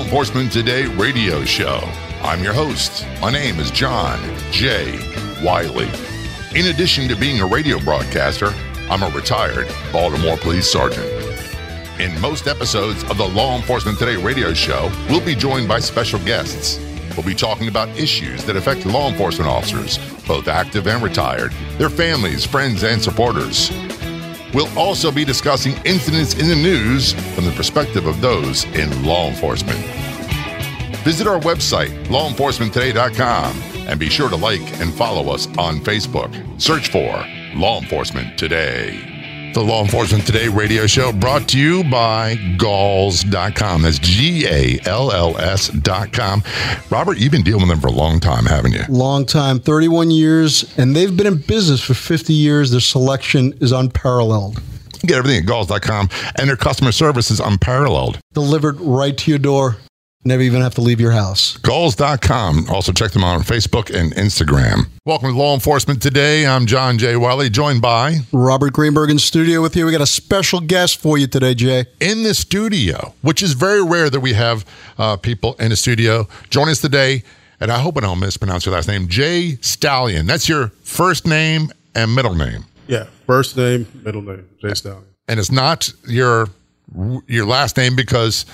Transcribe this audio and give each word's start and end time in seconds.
Law 0.00 0.06
Enforcement 0.06 0.50
Today 0.50 0.86
radio 0.86 1.44
show. 1.44 1.78
I'm 2.22 2.42
your 2.42 2.54
host. 2.54 3.06
My 3.20 3.30
name 3.30 3.60
is 3.60 3.70
John 3.70 4.18
J. 4.50 4.98
Wiley. 5.44 5.90
In 6.54 6.74
addition 6.74 7.06
to 7.08 7.14
being 7.14 7.42
a 7.42 7.46
radio 7.46 7.78
broadcaster, 7.78 8.54
I'm 8.88 9.02
a 9.02 9.10
retired 9.10 9.68
Baltimore 9.92 10.38
police 10.38 10.72
sergeant. 10.72 11.06
In 12.00 12.18
most 12.18 12.46
episodes 12.46 13.04
of 13.10 13.18
the 13.18 13.28
Law 13.28 13.56
Enforcement 13.56 13.98
Today 13.98 14.16
radio 14.16 14.54
show, 14.54 14.90
we'll 15.10 15.24
be 15.24 15.34
joined 15.34 15.68
by 15.68 15.80
special 15.80 16.18
guests. 16.20 16.80
We'll 17.14 17.26
be 17.26 17.34
talking 17.34 17.68
about 17.68 17.90
issues 17.90 18.42
that 18.46 18.56
affect 18.56 18.86
law 18.86 19.10
enforcement 19.10 19.50
officers, 19.50 19.98
both 20.26 20.48
active 20.48 20.86
and 20.86 21.02
retired, 21.02 21.52
their 21.76 21.90
families, 21.90 22.46
friends, 22.46 22.84
and 22.84 23.02
supporters. 23.02 23.70
We'll 24.52 24.78
also 24.78 25.10
be 25.10 25.24
discussing 25.24 25.74
incidents 25.84 26.34
in 26.34 26.48
the 26.48 26.56
news 26.56 27.12
from 27.34 27.44
the 27.44 27.52
perspective 27.52 28.06
of 28.06 28.20
those 28.20 28.64
in 28.64 29.04
law 29.04 29.28
enforcement. 29.28 29.78
Visit 31.04 31.26
our 31.26 31.40
website, 31.40 31.90
lawenforcementtoday.com, 32.06 33.62
and 33.88 33.98
be 33.98 34.08
sure 34.08 34.28
to 34.28 34.36
like 34.36 34.80
and 34.80 34.92
follow 34.92 35.32
us 35.32 35.46
on 35.56 35.80
Facebook. 35.80 36.60
Search 36.60 36.90
for 36.90 37.24
Law 37.54 37.80
Enforcement 37.80 38.38
Today. 38.38 39.09
The 39.52 39.62
Law 39.62 39.82
Enforcement 39.82 40.24
Today 40.24 40.46
radio 40.46 40.86
show 40.86 41.12
brought 41.12 41.48
to 41.48 41.58
you 41.58 41.82
by 41.90 42.36
Galls.com. 42.56 43.82
That's 43.82 43.98
G 43.98 44.46
A 44.46 44.78
L 44.84 45.10
L 45.10 45.36
S.com. 45.38 46.44
Robert, 46.88 47.18
you've 47.18 47.32
been 47.32 47.42
dealing 47.42 47.62
with 47.62 47.70
them 47.70 47.80
for 47.80 47.88
a 47.88 47.92
long 47.92 48.20
time, 48.20 48.46
haven't 48.46 48.72
you? 48.72 48.84
Long 48.88 49.26
time, 49.26 49.58
31 49.58 50.12
years, 50.12 50.72
and 50.78 50.94
they've 50.94 51.16
been 51.16 51.26
in 51.26 51.38
business 51.38 51.80
for 51.82 51.94
50 51.94 52.32
years. 52.32 52.70
Their 52.70 52.80
selection 52.80 53.52
is 53.60 53.72
unparalleled. 53.72 54.62
You 55.02 55.08
get 55.08 55.18
everything 55.18 55.40
at 55.40 55.46
Galls.com, 55.46 56.10
and 56.36 56.48
their 56.48 56.56
customer 56.56 56.92
service 56.92 57.30
is 57.32 57.40
unparalleled. 57.40 58.20
Delivered 58.34 58.80
right 58.80 59.16
to 59.18 59.30
your 59.30 59.38
door. 59.40 59.78
Never 60.22 60.42
even 60.42 60.60
have 60.60 60.74
to 60.74 60.82
leave 60.82 61.00
your 61.00 61.12
house. 61.12 61.56
Galls.com. 61.58 62.66
Also 62.68 62.92
check 62.92 63.12
them 63.12 63.24
out 63.24 63.36
on 63.36 63.42
Facebook 63.42 63.88
and 63.94 64.12
Instagram. 64.16 64.88
Welcome 65.06 65.30
to 65.30 65.34
Law 65.38 65.54
Enforcement 65.54 66.02
Today. 66.02 66.46
I'm 66.46 66.66
John 66.66 66.98
J. 66.98 67.16
Wiley, 67.16 67.48
joined 67.48 67.80
by 67.80 68.18
Robert 68.30 68.74
Greenberg 68.74 69.08
in 69.08 69.18
studio 69.18 69.62
with 69.62 69.74
you. 69.76 69.86
We 69.86 69.92
got 69.92 70.02
a 70.02 70.06
special 70.06 70.60
guest 70.60 70.98
for 71.00 71.16
you 71.16 71.26
today, 71.26 71.54
Jay. 71.54 71.86
in 72.00 72.22
the 72.22 72.34
studio, 72.34 73.14
which 73.22 73.42
is 73.42 73.54
very 73.54 73.82
rare 73.82 74.10
that 74.10 74.20
we 74.20 74.34
have 74.34 74.66
uh, 74.98 75.16
people 75.16 75.54
in 75.54 75.70
the 75.70 75.76
studio. 75.76 76.28
Join 76.50 76.68
us 76.68 76.82
today, 76.82 77.22
and 77.58 77.72
I 77.72 77.78
hope 77.78 77.96
I 77.96 78.00
don't 78.00 78.20
mispronounce 78.20 78.66
your 78.66 78.74
last 78.74 78.88
name, 78.88 79.08
Jay 79.08 79.56
Stallion. 79.62 80.26
That's 80.26 80.50
your 80.50 80.68
first 80.82 81.26
name 81.26 81.72
and 81.94 82.14
middle 82.14 82.34
name, 82.34 82.66
Yeah, 82.88 83.06
first 83.26 83.56
name, 83.56 83.86
middle 84.04 84.20
name, 84.20 84.46
Jay 84.60 84.74
Stallion. 84.74 85.04
and 85.28 85.40
it's 85.40 85.50
not 85.50 85.90
your 86.06 86.48
your 87.26 87.46
last 87.46 87.76
name 87.78 87.96
because 87.96 88.44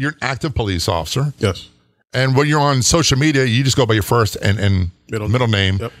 you're 0.00 0.12
an 0.12 0.18
active 0.22 0.54
police 0.54 0.88
officer. 0.88 1.34
Yes. 1.38 1.68
And 2.12 2.34
when 2.34 2.48
you're 2.48 2.60
on 2.60 2.82
social 2.82 3.18
media, 3.18 3.44
you 3.44 3.62
just 3.62 3.76
go 3.76 3.84
by 3.86 3.94
your 3.94 4.02
first 4.02 4.36
and, 4.36 4.58
and 4.58 4.90
middle, 5.10 5.28
Middle- 5.28 5.46
name. 5.46 5.76
Yep. 5.76 5.92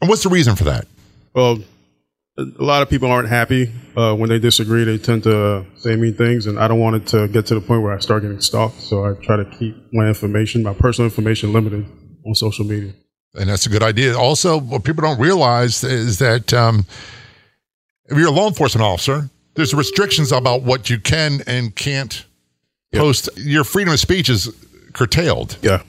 And 0.00 0.08
what's 0.08 0.22
the 0.22 0.30
reason 0.30 0.56
for 0.56 0.64
that? 0.64 0.86
Well, 1.34 1.58
a 2.38 2.42
lot 2.58 2.82
of 2.82 2.88
people 2.88 3.10
aren't 3.10 3.28
happy 3.28 3.70
uh, 3.96 4.14
when 4.14 4.28
they 4.28 4.38
disagree. 4.38 4.82
They 4.84 4.98
tend 4.98 5.22
to 5.24 5.38
uh, 5.38 5.64
say 5.76 5.94
mean 5.94 6.14
things, 6.14 6.46
and 6.46 6.58
I 6.58 6.66
don't 6.68 6.80
want 6.80 6.96
it 6.96 7.06
to 7.08 7.28
get 7.28 7.46
to 7.46 7.54
the 7.54 7.60
point 7.60 7.82
where 7.82 7.92
I 7.92 8.00
start 8.00 8.22
getting 8.22 8.40
stalked. 8.40 8.80
So 8.80 9.04
I 9.04 9.12
try 9.22 9.36
to 9.36 9.44
keep 9.44 9.76
my 9.92 10.08
information, 10.08 10.62
my 10.62 10.74
personal 10.74 11.08
information, 11.08 11.52
limited 11.52 11.86
on 12.26 12.34
social 12.34 12.64
media. 12.64 12.92
And 13.34 13.50
that's 13.50 13.66
a 13.66 13.68
good 13.68 13.82
idea. 13.82 14.16
Also, 14.16 14.58
what 14.58 14.84
people 14.84 15.02
don't 15.02 15.20
realize 15.20 15.84
is 15.84 16.18
that 16.18 16.52
um, 16.52 16.86
if 18.06 18.16
you're 18.18 18.28
a 18.28 18.32
law 18.32 18.48
enforcement 18.48 18.84
officer, 18.84 19.28
there's 19.54 19.74
restrictions 19.74 20.32
about 20.32 20.62
what 20.62 20.90
you 20.90 20.98
can 20.98 21.40
and 21.46 21.74
can't 21.74 22.24
post. 22.94 23.28
Your 23.36 23.64
freedom 23.64 23.92
of 23.92 24.00
speech 24.00 24.28
is 24.28 24.50
curtailed. 24.92 25.56
Yeah. 25.62 25.82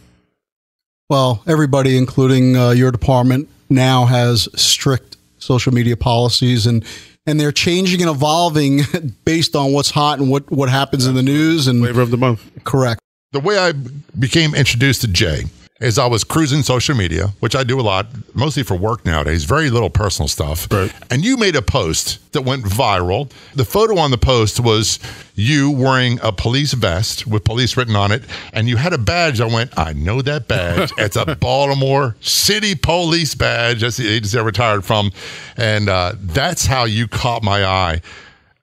Well, 1.10 1.44
everybody, 1.48 1.98
including 1.98 2.56
uh, 2.56 2.72
your 2.72 2.92
department, 2.92 3.50
now 3.70 4.06
has 4.06 4.50
strict 4.60 5.18
social 5.38 5.74
media 5.74 5.96
policies, 5.98 6.66
and 6.66 6.84
and 7.28 7.40
they're 7.40 7.52
changing 7.52 8.02
and 8.02 8.10
evolving 8.10 8.82
based 9.26 9.56
on 9.56 9.72
what's 9.74 9.92
hot 9.92 10.20
and 10.20 10.30
what 10.30 10.50
what 10.52 10.70
happens 10.70 11.06
in 11.06 11.16
the 11.16 11.24
news. 11.24 11.68
And 11.68 11.80
Flavor 11.82 12.02
of 12.02 12.12
the 12.12 12.18
month. 12.18 12.42
correct. 12.64 13.00
The 13.32 13.40
way 13.40 13.58
I 13.58 13.74
became 14.18 14.56
introduced 14.56 15.02
to 15.02 15.08
Jay 15.08 15.44
is 15.82 16.00
I 16.00 16.08
was 16.08 16.24
cruising 16.24 16.64
social 16.64 16.96
media, 16.96 17.34
which 17.42 17.54
I 17.54 17.66
do 17.66 17.78
a 17.78 17.84
lot, 17.84 18.08
mostly 18.34 18.64
for 18.64 18.78
work 18.78 19.06
nowadays, 19.06 19.44
very 19.44 19.70
little 19.70 19.90
personal 19.90 20.30
stuff. 20.30 20.72
Right. 20.72 20.94
And 21.12 21.26
you 21.26 21.36
made 21.36 21.58
a 21.58 21.62
post 21.62 22.32
that 22.32 22.44
went 22.44 22.64
viral. 22.64 23.30
The 23.56 23.66
photo 23.66 23.98
on 23.98 24.12
the 24.12 24.18
post 24.18 24.62
was 24.62 25.00
you 25.36 25.70
wearing 25.70 26.18
a 26.24 26.32
police 26.32 26.72
vest 26.72 27.28
with 27.28 27.44
police 27.44 27.76
written 27.76 27.96
on 27.98 28.14
it, 28.14 28.24
and 28.54 28.70
you 28.70 28.78
had 28.78 28.94
a 28.94 28.98
badge. 28.98 29.42
I 29.42 29.48
went, 29.48 29.78
I 29.78 29.92
know 29.92 30.22
that 30.22 30.48
badge. 30.48 30.94
it's 30.98 31.18
a 31.18 31.36
Baltimore 31.36 32.16
City 32.22 32.76
Police 32.76 33.36
badge. 33.36 33.82
That's 33.82 33.98
the 33.98 34.08
agency 34.08 34.40
I 34.40 34.44
retired 34.44 34.86
from. 34.86 35.12
And 35.58 35.90
uh, 35.90 36.14
that's 36.22 36.66
how 36.66 36.86
you 36.86 37.10
caught 37.10 37.44
my 37.44 37.66
eye. 37.66 38.02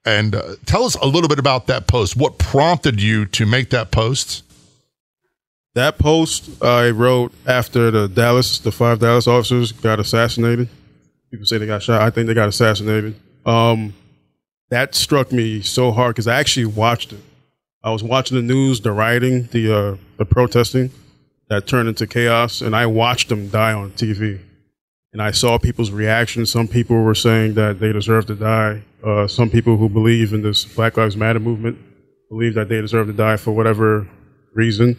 And 0.06 0.34
uh, 0.34 0.54
tell 0.64 0.84
us 0.84 0.94
a 0.96 1.06
little 1.06 1.28
bit 1.28 1.38
about 1.38 1.66
that 1.66 1.86
post. 1.86 2.16
What 2.16 2.38
prompted 2.38 3.02
you 3.02 3.26
to 3.26 3.44
make 3.44 3.68
that 3.70 3.90
post? 3.90 4.44
That 5.74 5.98
post 5.98 6.62
I 6.62 6.90
wrote 6.90 7.32
after 7.46 7.90
the 7.90 8.06
Dallas, 8.06 8.58
the 8.58 8.70
five 8.70 8.98
Dallas 8.98 9.26
officers 9.26 9.72
got 9.72 9.98
assassinated. 9.98 10.68
People 11.30 11.46
say 11.46 11.56
they 11.56 11.66
got 11.66 11.82
shot. 11.82 12.02
I 12.02 12.10
think 12.10 12.26
they 12.26 12.34
got 12.34 12.48
assassinated. 12.50 13.18
Um, 13.46 13.94
that 14.68 14.94
struck 14.94 15.32
me 15.32 15.62
so 15.62 15.90
hard 15.90 16.14
because 16.14 16.26
I 16.26 16.38
actually 16.38 16.66
watched 16.66 17.14
it. 17.14 17.20
I 17.82 17.90
was 17.90 18.02
watching 18.02 18.36
the 18.36 18.42
news, 18.42 18.82
the 18.82 18.92
rioting, 18.92 19.44
the 19.46 19.74
uh, 19.74 19.96
the 20.18 20.26
protesting 20.26 20.90
that 21.48 21.66
turned 21.66 21.88
into 21.88 22.06
chaos, 22.06 22.60
and 22.60 22.76
I 22.76 22.84
watched 22.84 23.30
them 23.30 23.48
die 23.48 23.72
on 23.72 23.92
TV. 23.92 24.40
And 25.14 25.20
I 25.20 25.30
saw 25.30 25.58
people's 25.58 25.90
reactions. 25.90 26.50
Some 26.50 26.68
people 26.68 27.02
were 27.02 27.14
saying 27.14 27.54
that 27.54 27.80
they 27.80 27.92
deserve 27.92 28.26
to 28.26 28.34
die. 28.34 28.82
Uh, 29.04 29.26
some 29.26 29.50
people 29.50 29.76
who 29.76 29.88
believe 29.88 30.32
in 30.32 30.42
this 30.42 30.64
Black 30.64 30.96
Lives 30.96 31.16
Matter 31.16 31.40
movement 31.40 31.78
believe 32.30 32.54
that 32.54 32.68
they 32.68 32.80
deserve 32.80 33.08
to 33.08 33.12
die 33.12 33.36
for 33.36 33.52
whatever 33.52 34.08
reason 34.54 34.96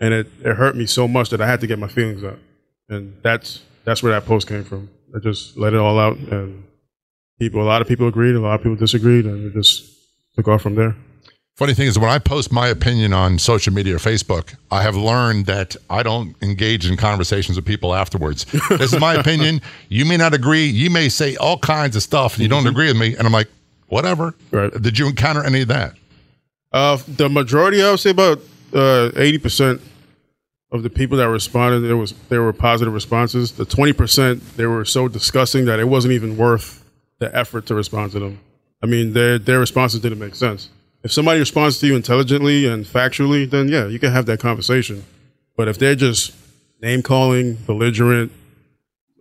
and 0.00 0.14
it, 0.14 0.26
it 0.44 0.54
hurt 0.54 0.76
me 0.76 0.86
so 0.86 1.08
much 1.08 1.30
that 1.30 1.40
I 1.40 1.46
had 1.46 1.60
to 1.60 1.66
get 1.66 1.78
my 1.78 1.88
feelings 1.88 2.24
out, 2.24 2.38
and 2.88 3.14
that's 3.22 3.62
that's 3.84 4.02
where 4.02 4.12
that 4.12 4.26
post 4.26 4.48
came 4.48 4.64
from. 4.64 4.90
I 5.14 5.18
just 5.18 5.56
let 5.56 5.72
it 5.72 5.78
all 5.78 5.98
out, 5.98 6.18
and 6.18 6.64
people, 7.38 7.62
a 7.62 7.64
lot 7.64 7.80
of 7.80 7.88
people 7.88 8.08
agreed, 8.08 8.34
a 8.34 8.40
lot 8.40 8.54
of 8.54 8.62
people 8.62 8.76
disagreed, 8.76 9.24
and 9.24 9.46
it 9.46 9.54
just 9.54 9.84
took 10.34 10.48
off 10.48 10.62
from 10.62 10.74
there. 10.74 10.94
Funny 11.56 11.74
thing 11.74 11.88
is, 11.88 11.98
when 11.98 12.08
I 12.08 12.20
post 12.20 12.52
my 12.52 12.68
opinion 12.68 13.12
on 13.12 13.36
social 13.36 13.72
media 13.72 13.96
or 13.96 13.98
Facebook, 13.98 14.54
I 14.70 14.82
have 14.82 14.94
learned 14.94 15.46
that 15.46 15.74
I 15.90 16.04
don't 16.04 16.36
engage 16.40 16.88
in 16.88 16.96
conversations 16.96 17.56
with 17.56 17.64
people 17.64 17.96
afterwards. 17.96 18.44
this 18.68 18.92
is 18.92 19.00
my 19.00 19.14
opinion. 19.14 19.60
You 19.88 20.04
may 20.04 20.16
not 20.16 20.34
agree. 20.34 20.66
You 20.66 20.88
may 20.88 21.08
say 21.08 21.34
all 21.34 21.58
kinds 21.58 21.96
of 21.96 22.04
stuff, 22.04 22.34
and 22.34 22.42
you 22.42 22.48
don't 22.48 22.68
agree 22.68 22.86
with 22.86 22.96
me. 22.96 23.16
And 23.16 23.26
I'm 23.26 23.32
like, 23.32 23.48
whatever. 23.88 24.34
Right. 24.52 24.70
Did 24.80 25.00
you 25.00 25.08
encounter 25.08 25.42
any 25.42 25.62
of 25.62 25.68
that? 25.68 25.94
Uh, 26.70 26.98
the 27.08 27.28
majority, 27.28 27.82
I 27.82 27.90
would 27.90 27.98
say, 27.98 28.10
about 28.10 28.40
uh, 28.74 29.10
eighty 29.16 29.38
percent 29.38 29.80
of 30.70 30.82
the 30.82 30.90
people 30.90 31.16
that 31.18 31.28
responded, 31.28 31.80
there 31.80 31.96
was 31.96 32.12
there 32.28 32.42
were 32.42 32.52
positive 32.52 32.92
responses. 32.92 33.52
The 33.52 33.64
twenty 33.64 33.92
percent, 33.92 34.56
they 34.56 34.66
were 34.66 34.84
so 34.84 35.08
disgusting 35.08 35.64
that 35.66 35.80
it 35.80 35.86
wasn't 35.88 36.12
even 36.12 36.36
worth 36.36 36.84
the 37.18 37.34
effort 37.36 37.66
to 37.66 37.74
respond 37.74 38.12
to 38.12 38.20
them. 38.20 38.40
I 38.82 38.86
mean, 38.86 39.12
their 39.12 39.38
their 39.38 39.58
responses 39.58 40.00
didn't 40.00 40.18
make 40.18 40.34
sense. 40.34 40.70
If 41.02 41.12
somebody 41.12 41.38
responds 41.38 41.78
to 41.78 41.86
you 41.86 41.96
intelligently 41.96 42.66
and 42.66 42.84
factually, 42.84 43.48
then 43.48 43.68
yeah, 43.68 43.86
you 43.86 43.98
can 43.98 44.12
have 44.12 44.26
that 44.26 44.40
conversation. 44.40 45.04
But 45.56 45.68
if 45.68 45.78
they're 45.78 45.94
just 45.94 46.34
name 46.82 47.02
calling, 47.02 47.54
belligerent, 47.54 48.32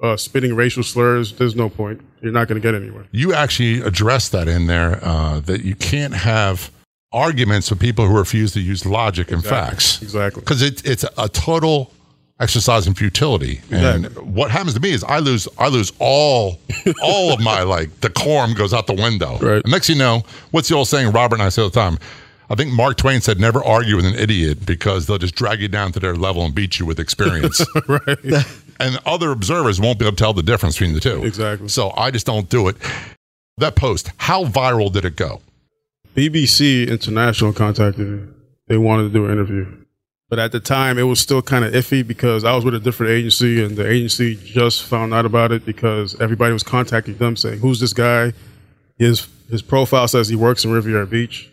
uh, 0.01 0.17
spitting 0.17 0.55
racial 0.55 0.83
slurs, 0.83 1.33
there's 1.33 1.55
no 1.55 1.69
point. 1.69 2.01
You're 2.21 2.31
not 2.31 2.47
going 2.47 2.61
to 2.61 2.65
get 2.67 2.75
anywhere. 2.79 3.05
You 3.11 3.33
actually 3.33 3.81
addressed 3.81 4.31
that 4.31 4.47
in 4.47 4.67
there 4.67 4.99
uh, 5.03 5.39
that 5.41 5.63
you 5.63 5.75
can't 5.75 6.13
have 6.13 6.71
arguments 7.11 7.69
with 7.69 7.79
people 7.79 8.07
who 8.07 8.17
refuse 8.17 8.53
to 8.53 8.61
use 8.61 8.85
logic 8.85 9.31
and 9.31 9.43
facts. 9.43 10.01
Exactly. 10.01 10.41
because 10.41 10.61
it, 10.61 10.85
it's 10.85 11.05
a 11.17 11.29
total 11.29 11.91
exercise 12.39 12.87
in 12.87 12.93
futility. 12.93 13.61
And 13.71 14.07
what 14.35 14.51
happens 14.51 14.73
to 14.75 14.79
me 14.79 14.91
is 14.91 15.03
I 15.03 15.19
lose 15.19 15.47
I 15.57 15.69
lose 15.69 15.91
all 15.99 16.59
all 17.01 17.33
of 17.33 17.39
my 17.39 17.63
like 17.63 17.99
decorum 18.01 18.53
goes 18.53 18.73
out 18.73 18.87
the 18.87 18.93
window. 18.93 19.37
Right. 19.39 19.63
And 19.63 19.71
next 19.71 19.89
you 19.89 19.95
know, 19.95 20.23
what's 20.51 20.69
the 20.69 20.75
old 20.75 20.87
saying? 20.87 21.11
Robert 21.11 21.35
and 21.35 21.43
I 21.43 21.49
say 21.49 21.61
all 21.61 21.69
the 21.69 21.79
time. 21.79 21.97
I 22.49 22.55
think 22.55 22.71
Mark 22.71 22.95
Twain 22.95 23.19
said, 23.19 23.41
"Never 23.41 23.61
argue 23.63 23.97
with 23.97 24.05
an 24.05 24.15
idiot 24.15 24.65
because 24.65 25.05
they'll 25.05 25.17
just 25.17 25.35
drag 25.35 25.59
you 25.59 25.67
down 25.67 25.91
to 25.91 25.99
their 25.99 26.15
level 26.15 26.43
and 26.45 26.55
beat 26.55 26.79
you 26.79 26.85
with 26.85 26.97
experience." 26.97 27.65
right. 27.87 28.17
and 28.79 28.99
other 29.05 29.31
observers 29.31 29.81
won't 29.81 29.99
be 29.99 30.05
able 30.05 30.15
to 30.15 30.23
tell 30.23 30.33
the 30.33 30.43
difference 30.43 30.75
between 30.75 30.93
the 30.93 31.01
two. 31.01 31.25
Exactly. 31.25 31.67
So 31.67 31.91
I 31.97 32.09
just 32.09 32.25
don't 32.25 32.49
do 32.49 32.69
it. 32.69 32.77
That 33.57 33.75
post, 33.75 34.11
how 34.17 34.45
viral 34.45 34.93
did 34.93 35.03
it 35.03 35.17
go? 35.17 35.41
BBC 36.17 36.89
International 36.89 37.53
contacted 37.53 38.07
me. 38.07 38.33
They 38.67 38.77
wanted 38.77 39.03
to 39.03 39.09
do 39.09 39.25
an 39.25 39.31
interview. 39.33 39.67
But 40.29 40.39
at 40.39 40.51
the 40.51 40.59
time, 40.59 40.97
it 40.97 41.03
was 41.03 41.19
still 41.19 41.43
kind 41.43 41.63
of 41.63 41.73
iffy 41.73 42.05
because 42.05 42.43
I 42.43 42.55
was 42.55 42.65
with 42.65 42.73
a 42.73 42.79
different 42.79 43.11
agency 43.11 43.63
and 43.63 43.77
the 43.77 43.87
agency 43.87 44.35
just 44.35 44.83
found 44.83 45.13
out 45.13 45.25
about 45.25 45.51
it 45.51 45.63
because 45.63 46.19
everybody 46.19 46.53
was 46.53 46.63
contacting 46.63 47.17
them 47.17 47.37
saying, 47.37 47.59
Who's 47.59 47.79
this 47.79 47.93
guy? 47.93 48.33
His, 48.97 49.27
his 49.51 49.61
profile 49.61 50.07
says 50.07 50.27
he 50.27 50.35
works 50.35 50.65
in 50.65 50.71
Riviera 50.71 51.05
Beach. 51.05 51.51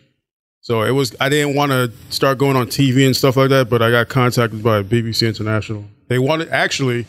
So 0.61 0.81
it 0.81 0.91
was. 0.91 1.15
I 1.19 1.29
didn't 1.29 1.55
want 1.55 1.71
to 1.71 1.91
start 2.09 2.39
going 2.39 2.55
on 2.55 2.65
TV 2.65 3.05
and 3.05 3.15
stuff 3.15 3.37
like 3.37 3.49
that, 3.49 3.69
but 3.69 3.83
I 3.83 3.91
got 3.91 4.09
contacted 4.09 4.63
by 4.63 4.81
BBC 4.81 5.27
International. 5.27 5.85
They 6.07 6.17
wanted 6.17 6.49
actually. 6.49 7.05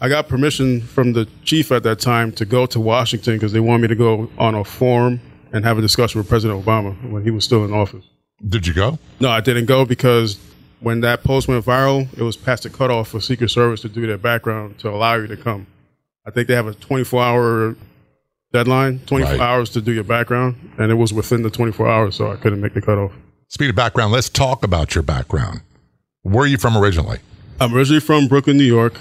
I 0.00 0.08
got 0.08 0.28
permission 0.28 0.80
from 0.80 1.14
the 1.14 1.26
chief 1.42 1.72
at 1.72 1.82
that 1.82 1.98
time 1.98 2.30
to 2.32 2.44
go 2.44 2.66
to 2.66 2.78
Washington 2.78 3.34
because 3.34 3.52
they 3.52 3.60
wanted 3.60 3.82
me 3.82 3.88
to 3.88 3.96
go 3.96 4.30
on 4.38 4.54
a 4.54 4.64
forum 4.64 5.20
and 5.54 5.64
have 5.64 5.78
a 5.78 5.80
discussion 5.80 6.18
with 6.18 6.28
President 6.28 6.62
Obama 6.62 6.92
when 7.10 7.22
he 7.22 7.30
was 7.30 7.44
still 7.44 7.64
in 7.64 7.72
office. 7.72 8.04
Did 8.46 8.66
you 8.66 8.74
go? 8.74 8.98
No, 9.20 9.30
I 9.30 9.40
didn't 9.40 9.66
go 9.66 9.84
because 9.84 10.36
when 10.80 11.00
that 11.02 11.22
post 11.22 11.46
went 11.48 11.64
viral, 11.64 12.12
it 12.18 12.22
was 12.22 12.36
past 12.36 12.64
the 12.64 12.70
cutoff 12.70 13.08
for 13.08 13.20
Secret 13.20 13.48
Service 13.50 13.80
to 13.82 13.88
do 13.88 14.04
their 14.06 14.18
background 14.18 14.78
to 14.80 14.90
allow 14.90 15.14
you 15.14 15.28
to 15.28 15.36
come. 15.36 15.66
I 16.26 16.30
think 16.32 16.48
they 16.48 16.54
have 16.56 16.66
a 16.66 16.74
24 16.74 17.22
hour 17.22 17.76
deadline, 18.52 18.98
24 19.06 19.32
Right. 19.32 19.40
hours 19.40 19.70
to 19.70 19.80
do 19.80 19.92
your 19.92 20.04
background, 20.04 20.56
and 20.76 20.90
it 20.90 20.94
was 20.94 21.12
within 21.12 21.42
the 21.42 21.50
24 21.50 21.88
hours, 21.88 22.16
so 22.16 22.32
I 22.32 22.36
couldn't 22.36 22.60
make 22.60 22.74
the 22.74 22.82
cutoff. 22.82 23.12
Speed 23.48 23.70
of 23.70 23.76
background, 23.76 24.12
let's 24.12 24.28
talk 24.28 24.64
about 24.64 24.94
your 24.96 25.02
background. 25.02 25.60
Where 26.22 26.44
are 26.44 26.48
you 26.48 26.58
from 26.58 26.76
originally? 26.76 27.18
I'm 27.60 27.72
originally 27.74 28.00
from 28.00 28.26
Brooklyn, 28.26 28.56
New 28.56 28.64
York. 28.64 28.94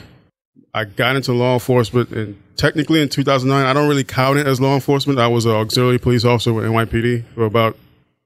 I 0.76 0.86
got 0.86 1.16
into 1.16 1.34
law 1.34 1.56
enforcement, 1.56 2.12
and 2.12 2.36
technically 2.56 3.02
in 3.02 3.10
2009, 3.10 3.66
I 3.66 3.74
don't 3.74 3.88
really 3.88 4.04
count 4.04 4.38
it 4.40 4.48
as 4.48 4.60
law 4.62 4.76
enforcement. 4.76 5.20
I 5.20 5.28
was 5.28 5.46
an 5.46 5.52
auxiliary 5.52 6.00
police 6.00 6.26
officer 6.26 6.54
with 6.54 6.66
NYPD 6.66 7.26
for 7.34 7.46
about 7.46 7.78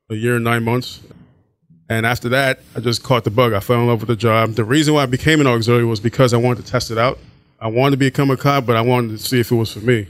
a 0.09 0.15
year 0.15 0.35
and 0.35 0.43
nine 0.43 0.63
months. 0.63 1.01
And 1.89 2.05
after 2.05 2.29
that, 2.29 2.59
I 2.75 2.81
just 2.81 3.03
caught 3.03 3.23
the 3.23 3.31
bug. 3.31 3.53
I 3.53 3.59
fell 3.59 3.79
in 3.79 3.87
love 3.87 4.01
with 4.01 4.09
the 4.09 4.15
job. 4.15 4.51
The 4.51 4.65
reason 4.65 4.93
why 4.93 5.03
I 5.03 5.05
became 5.05 5.39
an 5.39 5.47
auxiliary 5.47 5.85
was 5.85 5.99
because 5.99 6.33
I 6.33 6.37
wanted 6.37 6.65
to 6.65 6.71
test 6.71 6.91
it 6.91 6.97
out. 6.97 7.17
I 7.59 7.67
wanted 7.67 7.91
to 7.91 7.97
become 7.97 8.29
a 8.29 8.37
cop, 8.37 8.65
but 8.65 8.75
I 8.75 8.81
wanted 8.81 9.11
to 9.11 9.17
see 9.17 9.39
if 9.39 9.51
it 9.51 9.55
was 9.55 9.71
for 9.73 9.79
me. 9.79 10.07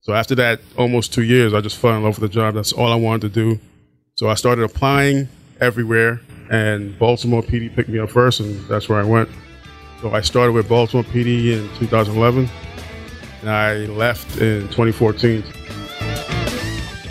So 0.00 0.12
after 0.12 0.34
that, 0.34 0.60
almost 0.76 1.12
two 1.12 1.22
years, 1.22 1.54
I 1.54 1.60
just 1.60 1.76
fell 1.76 1.96
in 1.96 2.02
love 2.02 2.20
with 2.20 2.28
the 2.28 2.34
job. 2.34 2.54
That's 2.54 2.72
all 2.72 2.92
I 2.92 2.96
wanted 2.96 3.22
to 3.22 3.28
do. 3.28 3.60
So 4.16 4.28
I 4.28 4.34
started 4.34 4.64
applying 4.64 5.28
everywhere, 5.60 6.20
and 6.50 6.98
Baltimore 6.98 7.42
PD 7.42 7.74
picked 7.74 7.88
me 7.88 8.00
up 8.00 8.10
first, 8.10 8.40
and 8.40 8.60
that's 8.66 8.88
where 8.88 8.98
I 8.98 9.04
went. 9.04 9.28
So 10.00 10.12
I 10.12 10.20
started 10.20 10.52
with 10.52 10.68
Baltimore 10.68 11.04
PD 11.04 11.52
in 11.52 11.68
2011, 11.78 12.50
and 13.42 13.50
I 13.50 13.78
left 13.86 14.40
in 14.40 14.62
2014. 14.68 15.44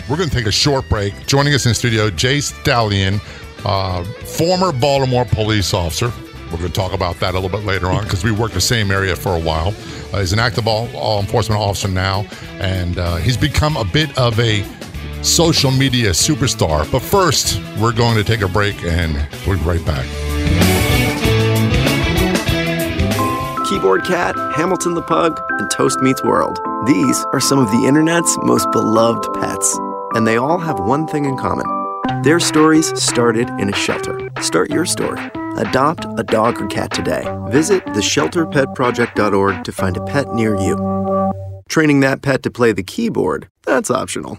We're 0.08 0.16
going 0.16 0.28
to 0.28 0.34
take 0.34 0.46
a 0.46 0.52
short 0.52 0.88
break. 0.88 1.26
Joining 1.26 1.54
us 1.54 1.66
in 1.66 1.74
studio, 1.74 2.10
Jay 2.10 2.40
Stallion, 2.40 3.20
uh, 3.64 4.02
former 4.04 4.72
Baltimore 4.72 5.24
police 5.24 5.72
officer. 5.72 6.12
We're 6.50 6.58
going 6.58 6.70
to 6.70 6.74
talk 6.74 6.92
about 6.92 7.18
that 7.20 7.34
a 7.34 7.38
little 7.38 7.56
bit 7.56 7.64
later 7.64 7.86
on 7.86 8.04
because 8.04 8.24
we 8.24 8.30
worked 8.30 8.54
the 8.54 8.60
same 8.60 8.90
area 8.90 9.16
for 9.16 9.36
a 9.36 9.40
while. 9.40 9.74
Uh, 10.12 10.20
he's 10.20 10.32
an 10.32 10.38
active 10.38 10.66
law, 10.66 10.84
law 10.92 11.20
enforcement 11.20 11.60
officer 11.60 11.88
now, 11.88 12.26
and 12.58 12.98
uh, 12.98 13.16
he's 13.16 13.36
become 13.36 13.76
a 13.76 13.84
bit 13.84 14.16
of 14.18 14.38
a 14.40 14.64
social 15.22 15.70
media 15.70 16.10
superstar. 16.10 16.90
But 16.90 17.00
first, 17.00 17.60
we're 17.78 17.92
going 17.92 18.16
to 18.16 18.24
take 18.24 18.42
a 18.42 18.48
break 18.48 18.82
and 18.84 19.14
we'll 19.46 19.58
be 19.58 19.64
right 19.64 19.84
back. 19.86 20.31
Keyboard 23.72 24.04
Cat, 24.04 24.36
Hamilton 24.54 24.92
the 24.92 25.00
Pug, 25.00 25.40
and 25.58 25.70
Toast 25.70 25.98
Meets 26.00 26.22
World. 26.22 26.58
These 26.86 27.24
are 27.32 27.40
some 27.40 27.58
of 27.58 27.70
the 27.70 27.86
internet's 27.86 28.36
most 28.42 28.70
beloved 28.70 29.26
pets, 29.40 29.78
and 30.12 30.26
they 30.26 30.36
all 30.36 30.58
have 30.58 30.78
one 30.78 31.06
thing 31.06 31.24
in 31.24 31.38
common. 31.38 31.64
Their 32.22 32.38
stories 32.38 32.92
started 33.02 33.48
in 33.58 33.70
a 33.70 33.74
shelter. 33.74 34.28
Start 34.42 34.70
your 34.70 34.84
story. 34.84 35.18
Adopt 35.56 36.04
a 36.18 36.22
dog 36.22 36.60
or 36.60 36.66
cat 36.66 36.90
today. 36.90 37.24
Visit 37.48 37.82
theshelterpetproject.org 37.86 39.64
to 39.64 39.72
find 39.72 39.96
a 39.96 40.04
pet 40.04 40.34
near 40.34 40.54
you. 40.54 40.76
Training 41.70 42.00
that 42.00 42.20
pet 42.20 42.42
to 42.42 42.50
play 42.50 42.72
the 42.72 42.82
keyboard, 42.82 43.48
that's 43.64 43.90
optional. 43.90 44.38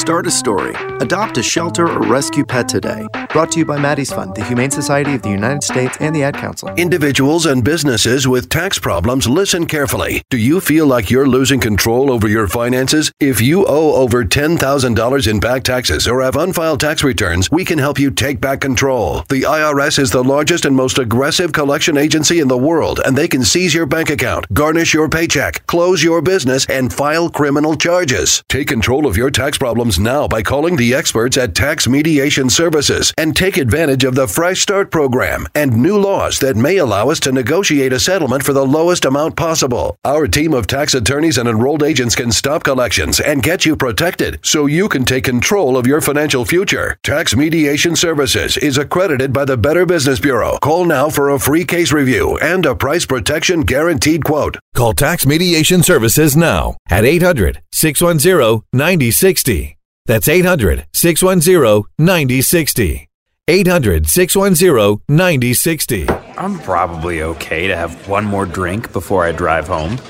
Start 0.00 0.26
a 0.26 0.30
story. 0.30 0.74
Adopt 1.00 1.36
a 1.36 1.42
shelter 1.42 1.86
or 1.86 2.00
rescue 2.00 2.42
pet 2.42 2.66
today. 2.70 3.06
Brought 3.28 3.52
to 3.52 3.58
you 3.58 3.66
by 3.66 3.78
Maddie's 3.78 4.10
Fund, 4.10 4.34
the 4.34 4.42
Humane 4.42 4.70
Society 4.70 5.14
of 5.14 5.20
the 5.20 5.28
United 5.28 5.62
States, 5.62 5.98
and 6.00 6.16
the 6.16 6.22
Ad 6.22 6.36
Council. 6.36 6.70
Individuals 6.70 7.44
and 7.44 7.62
businesses 7.62 8.26
with 8.26 8.48
tax 8.48 8.78
problems, 8.78 9.28
listen 9.28 9.66
carefully. 9.66 10.22
Do 10.30 10.38
you 10.38 10.58
feel 10.58 10.86
like 10.86 11.10
you're 11.10 11.28
losing 11.28 11.60
control 11.60 12.10
over 12.10 12.28
your 12.28 12.48
finances? 12.48 13.12
If 13.20 13.42
you 13.42 13.66
owe 13.66 13.92
over 13.92 14.24
$10,000 14.24 15.28
in 15.28 15.38
back 15.38 15.64
taxes 15.64 16.08
or 16.08 16.22
have 16.22 16.36
unfiled 16.36 16.80
tax 16.80 17.04
returns, 17.04 17.50
we 17.50 17.66
can 17.66 17.78
help 17.78 17.98
you 17.98 18.10
take 18.10 18.40
back 18.40 18.62
control. 18.62 19.24
The 19.28 19.42
IRS 19.42 19.98
is 19.98 20.10
the 20.10 20.24
largest 20.24 20.64
and 20.64 20.74
most 20.74 20.98
aggressive 20.98 21.52
collection 21.52 21.98
agency 21.98 22.40
in 22.40 22.48
the 22.48 22.56
world, 22.56 23.00
and 23.04 23.16
they 23.16 23.28
can 23.28 23.44
seize 23.44 23.74
your 23.74 23.86
bank 23.86 24.08
account, 24.08 24.46
garnish 24.54 24.94
your 24.94 25.10
paycheck, 25.10 25.66
close 25.66 26.02
your 26.02 26.22
business, 26.22 26.64
and 26.70 26.90
file 26.90 27.28
criminal 27.28 27.76
charges. 27.76 28.42
Take 28.48 28.68
control 28.68 29.06
of 29.06 29.18
your 29.18 29.30
tax 29.30 29.58
problems 29.58 29.89
now 29.98 30.28
by 30.28 30.42
calling 30.42 30.76
the 30.76 30.94
experts 30.94 31.36
at 31.36 31.54
Tax 31.54 31.88
Mediation 31.88 32.48
Services 32.48 33.12
and 33.18 33.36
take 33.36 33.56
advantage 33.56 34.04
of 34.04 34.14
the 34.14 34.28
Fresh 34.28 34.60
Start 34.60 34.90
program 34.90 35.46
and 35.54 35.76
new 35.76 35.98
laws 35.98 36.38
that 36.38 36.56
may 36.56 36.76
allow 36.76 37.10
us 37.10 37.18
to 37.20 37.32
negotiate 37.32 37.92
a 37.92 37.98
settlement 37.98 38.42
for 38.42 38.52
the 38.52 38.64
lowest 38.64 39.04
amount 39.04 39.36
possible. 39.36 39.96
Our 40.04 40.28
team 40.28 40.52
of 40.52 40.66
tax 40.66 40.94
attorneys 40.94 41.38
and 41.38 41.48
enrolled 41.48 41.82
agents 41.82 42.14
can 42.14 42.30
stop 42.30 42.62
collections 42.62 43.18
and 43.18 43.42
get 43.42 43.66
you 43.66 43.74
protected 43.74 44.38
so 44.42 44.66
you 44.66 44.88
can 44.88 45.04
take 45.04 45.24
control 45.24 45.76
of 45.76 45.86
your 45.86 46.00
financial 46.00 46.44
future. 46.44 46.96
Tax 47.02 47.34
Mediation 47.34 47.96
Services 47.96 48.56
is 48.58 48.78
accredited 48.78 49.32
by 49.32 49.44
the 49.44 49.56
Better 49.56 49.86
Business 49.86 50.20
Bureau. 50.20 50.58
Call 50.58 50.84
now 50.84 51.08
for 51.08 51.30
a 51.30 51.40
free 51.40 51.64
case 51.64 51.90
review 51.90 52.38
and 52.38 52.64
a 52.66 52.74
price 52.74 53.06
protection 53.06 53.62
guaranteed 53.62 54.24
quote. 54.24 54.58
Call 54.74 54.92
Tax 54.92 55.26
Mediation 55.26 55.82
Services 55.82 56.36
now 56.36 56.76
at 56.88 57.04
800 57.04 57.62
610 57.72 58.62
9060. 58.72 59.79
That's 60.10 60.26
800 60.26 60.86
610 60.92 61.84
9060. 61.96 63.08
800 63.46 64.08
610 64.08 65.04
9060. 65.08 66.08
I'm 66.36 66.58
probably 66.58 67.22
okay 67.22 67.68
to 67.68 67.76
have 67.76 68.08
one 68.08 68.24
more 68.24 68.44
drink 68.44 68.92
before 68.92 69.24
I 69.24 69.30
drive 69.30 69.68
home. 69.68 70.00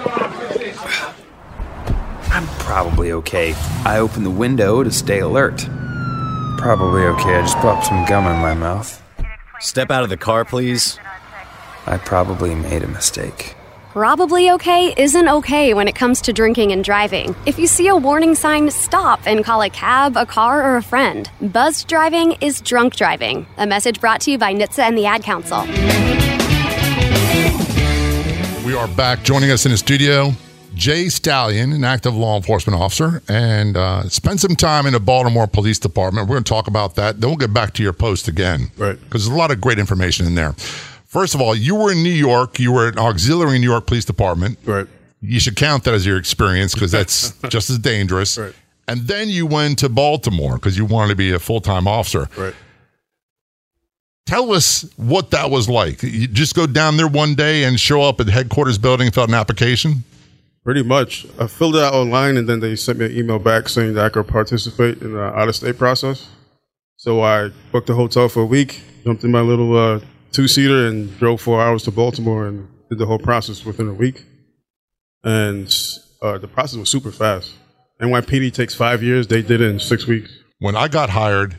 I'm 2.32 2.46
probably 2.60 3.12
okay. 3.12 3.52
I 3.84 3.98
open 3.98 4.24
the 4.24 4.30
window 4.30 4.82
to 4.82 4.90
stay 4.90 5.18
alert. 5.18 5.68
Probably 6.56 7.02
okay. 7.02 7.34
I 7.34 7.42
just 7.42 7.58
popped 7.58 7.84
some 7.84 8.06
gum 8.06 8.24
in 8.24 8.40
my 8.40 8.54
mouth. 8.54 9.02
Step 9.60 9.90
out 9.90 10.02
of 10.02 10.08
the 10.08 10.16
car, 10.16 10.46
please. 10.46 10.98
I 11.84 11.98
probably 11.98 12.54
made 12.54 12.82
a 12.82 12.88
mistake. 12.88 13.54
Probably 13.90 14.52
okay 14.52 14.94
isn't 14.96 15.26
okay 15.28 15.74
when 15.74 15.88
it 15.88 15.96
comes 15.96 16.20
to 16.20 16.32
drinking 16.32 16.70
and 16.70 16.84
driving. 16.84 17.34
If 17.44 17.58
you 17.58 17.66
see 17.66 17.88
a 17.88 17.96
warning 17.96 18.36
sign, 18.36 18.70
stop 18.70 19.20
and 19.26 19.44
call 19.44 19.62
a 19.62 19.68
cab, 19.68 20.16
a 20.16 20.24
car, 20.24 20.62
or 20.62 20.76
a 20.76 20.82
friend. 20.82 21.28
Buzzed 21.40 21.88
driving 21.88 22.36
is 22.40 22.60
drunk 22.60 22.94
driving. 22.94 23.48
A 23.56 23.66
message 23.66 24.00
brought 24.00 24.20
to 24.20 24.30
you 24.30 24.38
by 24.38 24.54
NHTSA 24.54 24.78
and 24.84 24.96
the 24.96 25.06
Ad 25.06 25.24
Council. 25.24 25.62
We 28.64 28.76
are 28.76 28.86
back. 28.96 29.24
Joining 29.24 29.50
us 29.50 29.66
in 29.66 29.72
the 29.72 29.76
studio, 29.76 30.30
Jay 30.76 31.08
Stallion, 31.08 31.72
an 31.72 31.82
active 31.82 32.14
law 32.14 32.36
enforcement 32.36 32.80
officer, 32.80 33.24
and 33.28 33.76
uh, 33.76 34.08
spent 34.08 34.38
some 34.38 34.54
time 34.54 34.86
in 34.86 34.92
the 34.92 35.00
Baltimore 35.00 35.48
Police 35.48 35.80
Department. 35.80 36.28
We're 36.28 36.36
going 36.36 36.44
to 36.44 36.48
talk 36.48 36.68
about 36.68 36.94
that. 36.94 37.20
Then 37.20 37.28
we'll 37.28 37.36
get 37.36 37.52
back 37.52 37.74
to 37.74 37.82
your 37.82 37.92
post 37.92 38.28
again, 38.28 38.70
Right. 38.76 39.00
Because 39.00 39.26
there's 39.26 39.34
a 39.34 39.38
lot 39.38 39.50
of 39.50 39.60
great 39.60 39.80
information 39.80 40.26
in 40.26 40.36
there. 40.36 40.54
First 41.10 41.34
of 41.34 41.40
all, 41.40 41.56
you 41.56 41.74
were 41.74 41.90
in 41.90 42.04
New 42.04 42.08
York. 42.08 42.60
You 42.60 42.70
were 42.70 42.86
an 42.86 42.96
auxiliary 42.96 43.56
in 43.56 43.62
New 43.62 43.68
York 43.68 43.84
Police 43.84 44.04
Department. 44.04 44.58
Right. 44.64 44.86
You 45.20 45.40
should 45.40 45.56
count 45.56 45.82
that 45.82 45.92
as 45.92 46.06
your 46.06 46.16
experience 46.16 46.72
because 46.72 46.92
that's 46.92 47.32
just 47.48 47.68
as 47.68 47.80
dangerous. 47.80 48.38
Right. 48.38 48.54
And 48.86 49.00
then 49.00 49.28
you 49.28 49.44
went 49.44 49.80
to 49.80 49.88
Baltimore 49.88 50.54
because 50.54 50.78
you 50.78 50.84
wanted 50.84 51.08
to 51.08 51.16
be 51.16 51.32
a 51.32 51.40
full 51.40 51.60
time 51.60 51.88
officer. 51.88 52.28
Right. 52.36 52.54
Tell 54.24 54.52
us 54.52 54.88
what 54.96 55.32
that 55.32 55.50
was 55.50 55.68
like. 55.68 56.00
You 56.04 56.28
just 56.28 56.54
go 56.54 56.68
down 56.68 56.96
there 56.96 57.08
one 57.08 57.34
day 57.34 57.64
and 57.64 57.80
show 57.80 58.02
up 58.02 58.20
at 58.20 58.26
the 58.26 58.32
headquarters 58.32 58.78
building 58.78 59.08
and 59.08 59.14
fill 59.14 59.24
out 59.24 59.30
an 59.30 59.34
application? 59.34 60.04
Pretty 60.62 60.84
much. 60.84 61.26
I 61.40 61.48
filled 61.48 61.74
it 61.74 61.82
out 61.82 61.92
online, 61.92 62.36
and 62.36 62.48
then 62.48 62.60
they 62.60 62.76
sent 62.76 63.00
me 63.00 63.06
an 63.06 63.16
email 63.16 63.40
back 63.40 63.68
saying 63.68 63.94
that 63.94 64.04
I 64.04 64.08
could 64.10 64.28
participate 64.28 65.02
in 65.02 65.14
the 65.14 65.22
out 65.22 65.48
of 65.48 65.56
state 65.56 65.76
process. 65.76 66.28
So 66.96 67.22
I 67.22 67.50
booked 67.72 67.90
a 67.90 67.94
hotel 67.94 68.28
for 68.28 68.42
a 68.42 68.46
week, 68.46 68.80
jumped 69.02 69.24
in 69.24 69.32
my 69.32 69.40
little 69.40 69.76
uh, 69.76 70.00
two 70.32 70.48
seater, 70.48 70.86
and 70.86 71.16
drove 71.18 71.40
four 71.40 71.60
hours 71.60 71.82
to 71.84 71.90
Baltimore 71.90 72.46
and 72.46 72.68
did 72.88 72.98
the 72.98 73.06
whole 73.06 73.18
process 73.18 73.64
within 73.64 73.88
a 73.88 73.94
week. 73.94 74.24
And 75.24 75.72
uh, 76.22 76.38
the 76.38 76.48
process 76.48 76.78
was 76.78 76.88
super 76.88 77.10
fast. 77.12 77.52
NYPD 78.00 78.52
takes 78.54 78.74
five 78.74 79.02
years, 79.02 79.26
they 79.26 79.42
did 79.42 79.60
it 79.60 79.68
in 79.70 79.78
six 79.78 80.06
weeks. 80.06 80.30
when 80.58 80.74
I 80.74 80.88
got 80.88 81.10
hired, 81.10 81.58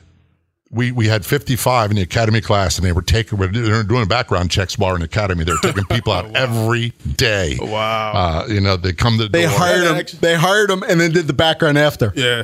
we, 0.71 0.91
we 0.91 1.05
had 1.07 1.25
55 1.25 1.91
in 1.91 1.97
the 1.97 2.01
academy 2.01 2.41
class, 2.41 2.77
and 2.77 2.87
they 2.87 2.93
were 2.93 3.01
taking 3.01 3.37
they 3.37 3.47
were 3.69 3.83
doing 3.83 4.07
background 4.07 4.49
checks 4.49 4.77
while 4.77 4.93
in 4.95 5.01
the 5.01 5.05
academy. 5.05 5.43
They 5.43 5.51
were 5.51 5.57
taking 5.61 5.83
people 5.85 6.13
out 6.13 6.33
every 6.35 6.93
day. 7.17 7.57
Wow. 7.61 8.13
Uh, 8.13 8.47
you 8.47 8.61
know, 8.61 8.77
they 8.77 8.93
come 8.93 9.17
to 9.17 9.23
the 9.23 9.29
They 9.29 9.41
door, 9.43 9.51
hired 9.51 9.83
them 9.83 10.19
They 10.21 10.33
hired 10.35 10.69
him 10.71 10.81
and 10.83 10.99
then 10.99 11.11
did 11.11 11.27
the 11.27 11.33
background 11.33 11.77
after. 11.77 12.13
Yeah. 12.15 12.43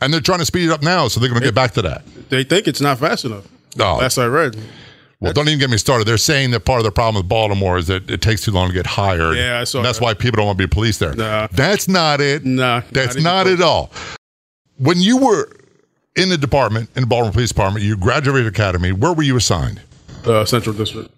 and 0.00 0.12
they're 0.12 0.20
trying 0.20 0.40
to 0.40 0.44
speed 0.44 0.66
it 0.68 0.70
up 0.72 0.82
now, 0.82 1.08
so 1.08 1.18
they're 1.18 1.30
going 1.30 1.40
to 1.40 1.46
get 1.46 1.54
back 1.54 1.72
to 1.72 1.82
that. 1.82 2.04
They 2.28 2.44
think 2.44 2.68
it's 2.68 2.82
not 2.82 2.98
fast 2.98 3.24
enough. 3.24 3.48
No. 3.76 3.96
Last 3.96 4.18
I 4.18 4.26
read. 4.26 4.56
Well, 5.24 5.32
don't 5.32 5.48
even 5.48 5.58
get 5.58 5.70
me 5.70 5.76
started. 5.78 6.06
They're 6.06 6.16
saying 6.18 6.50
that 6.52 6.60
part 6.60 6.80
of 6.80 6.84
the 6.84 6.92
problem 6.92 7.16
with 7.22 7.28
Baltimore 7.28 7.78
is 7.78 7.86
that 7.88 8.08
it 8.10 8.20
takes 8.22 8.42
too 8.42 8.50
long 8.52 8.68
to 8.68 8.74
get 8.74 8.86
hired. 8.86 9.36
Yeah, 9.36 9.60
I 9.60 9.64
saw 9.64 9.78
And 9.78 9.86
that's 9.86 9.98
that. 9.98 10.04
why 10.04 10.14
people 10.14 10.36
don't 10.36 10.46
want 10.46 10.58
to 10.58 10.66
be 10.66 10.70
police 10.70 10.98
there. 10.98 11.14
Nah. 11.14 11.48
That's 11.50 11.88
not 11.88 12.20
it. 12.20 12.44
Nah, 12.44 12.82
That's 12.92 13.16
not 13.16 13.22
not 13.24 13.46
at 13.46 13.60
all. 13.62 13.90
When 14.78 15.00
you 15.00 15.18
were 15.18 15.50
in 16.16 16.28
the 16.28 16.36
department, 16.38 16.90
in 16.94 17.02
the 17.02 17.06
Baltimore 17.06 17.32
Police 17.32 17.48
Department, 17.50 17.84
you 17.84 17.96
graduated 17.96 18.46
academy. 18.46 18.92
Where 18.92 19.12
were 19.12 19.22
you 19.22 19.36
assigned? 19.36 19.80
Uh, 20.24 20.44
Central 20.44 20.74
District. 20.74 21.10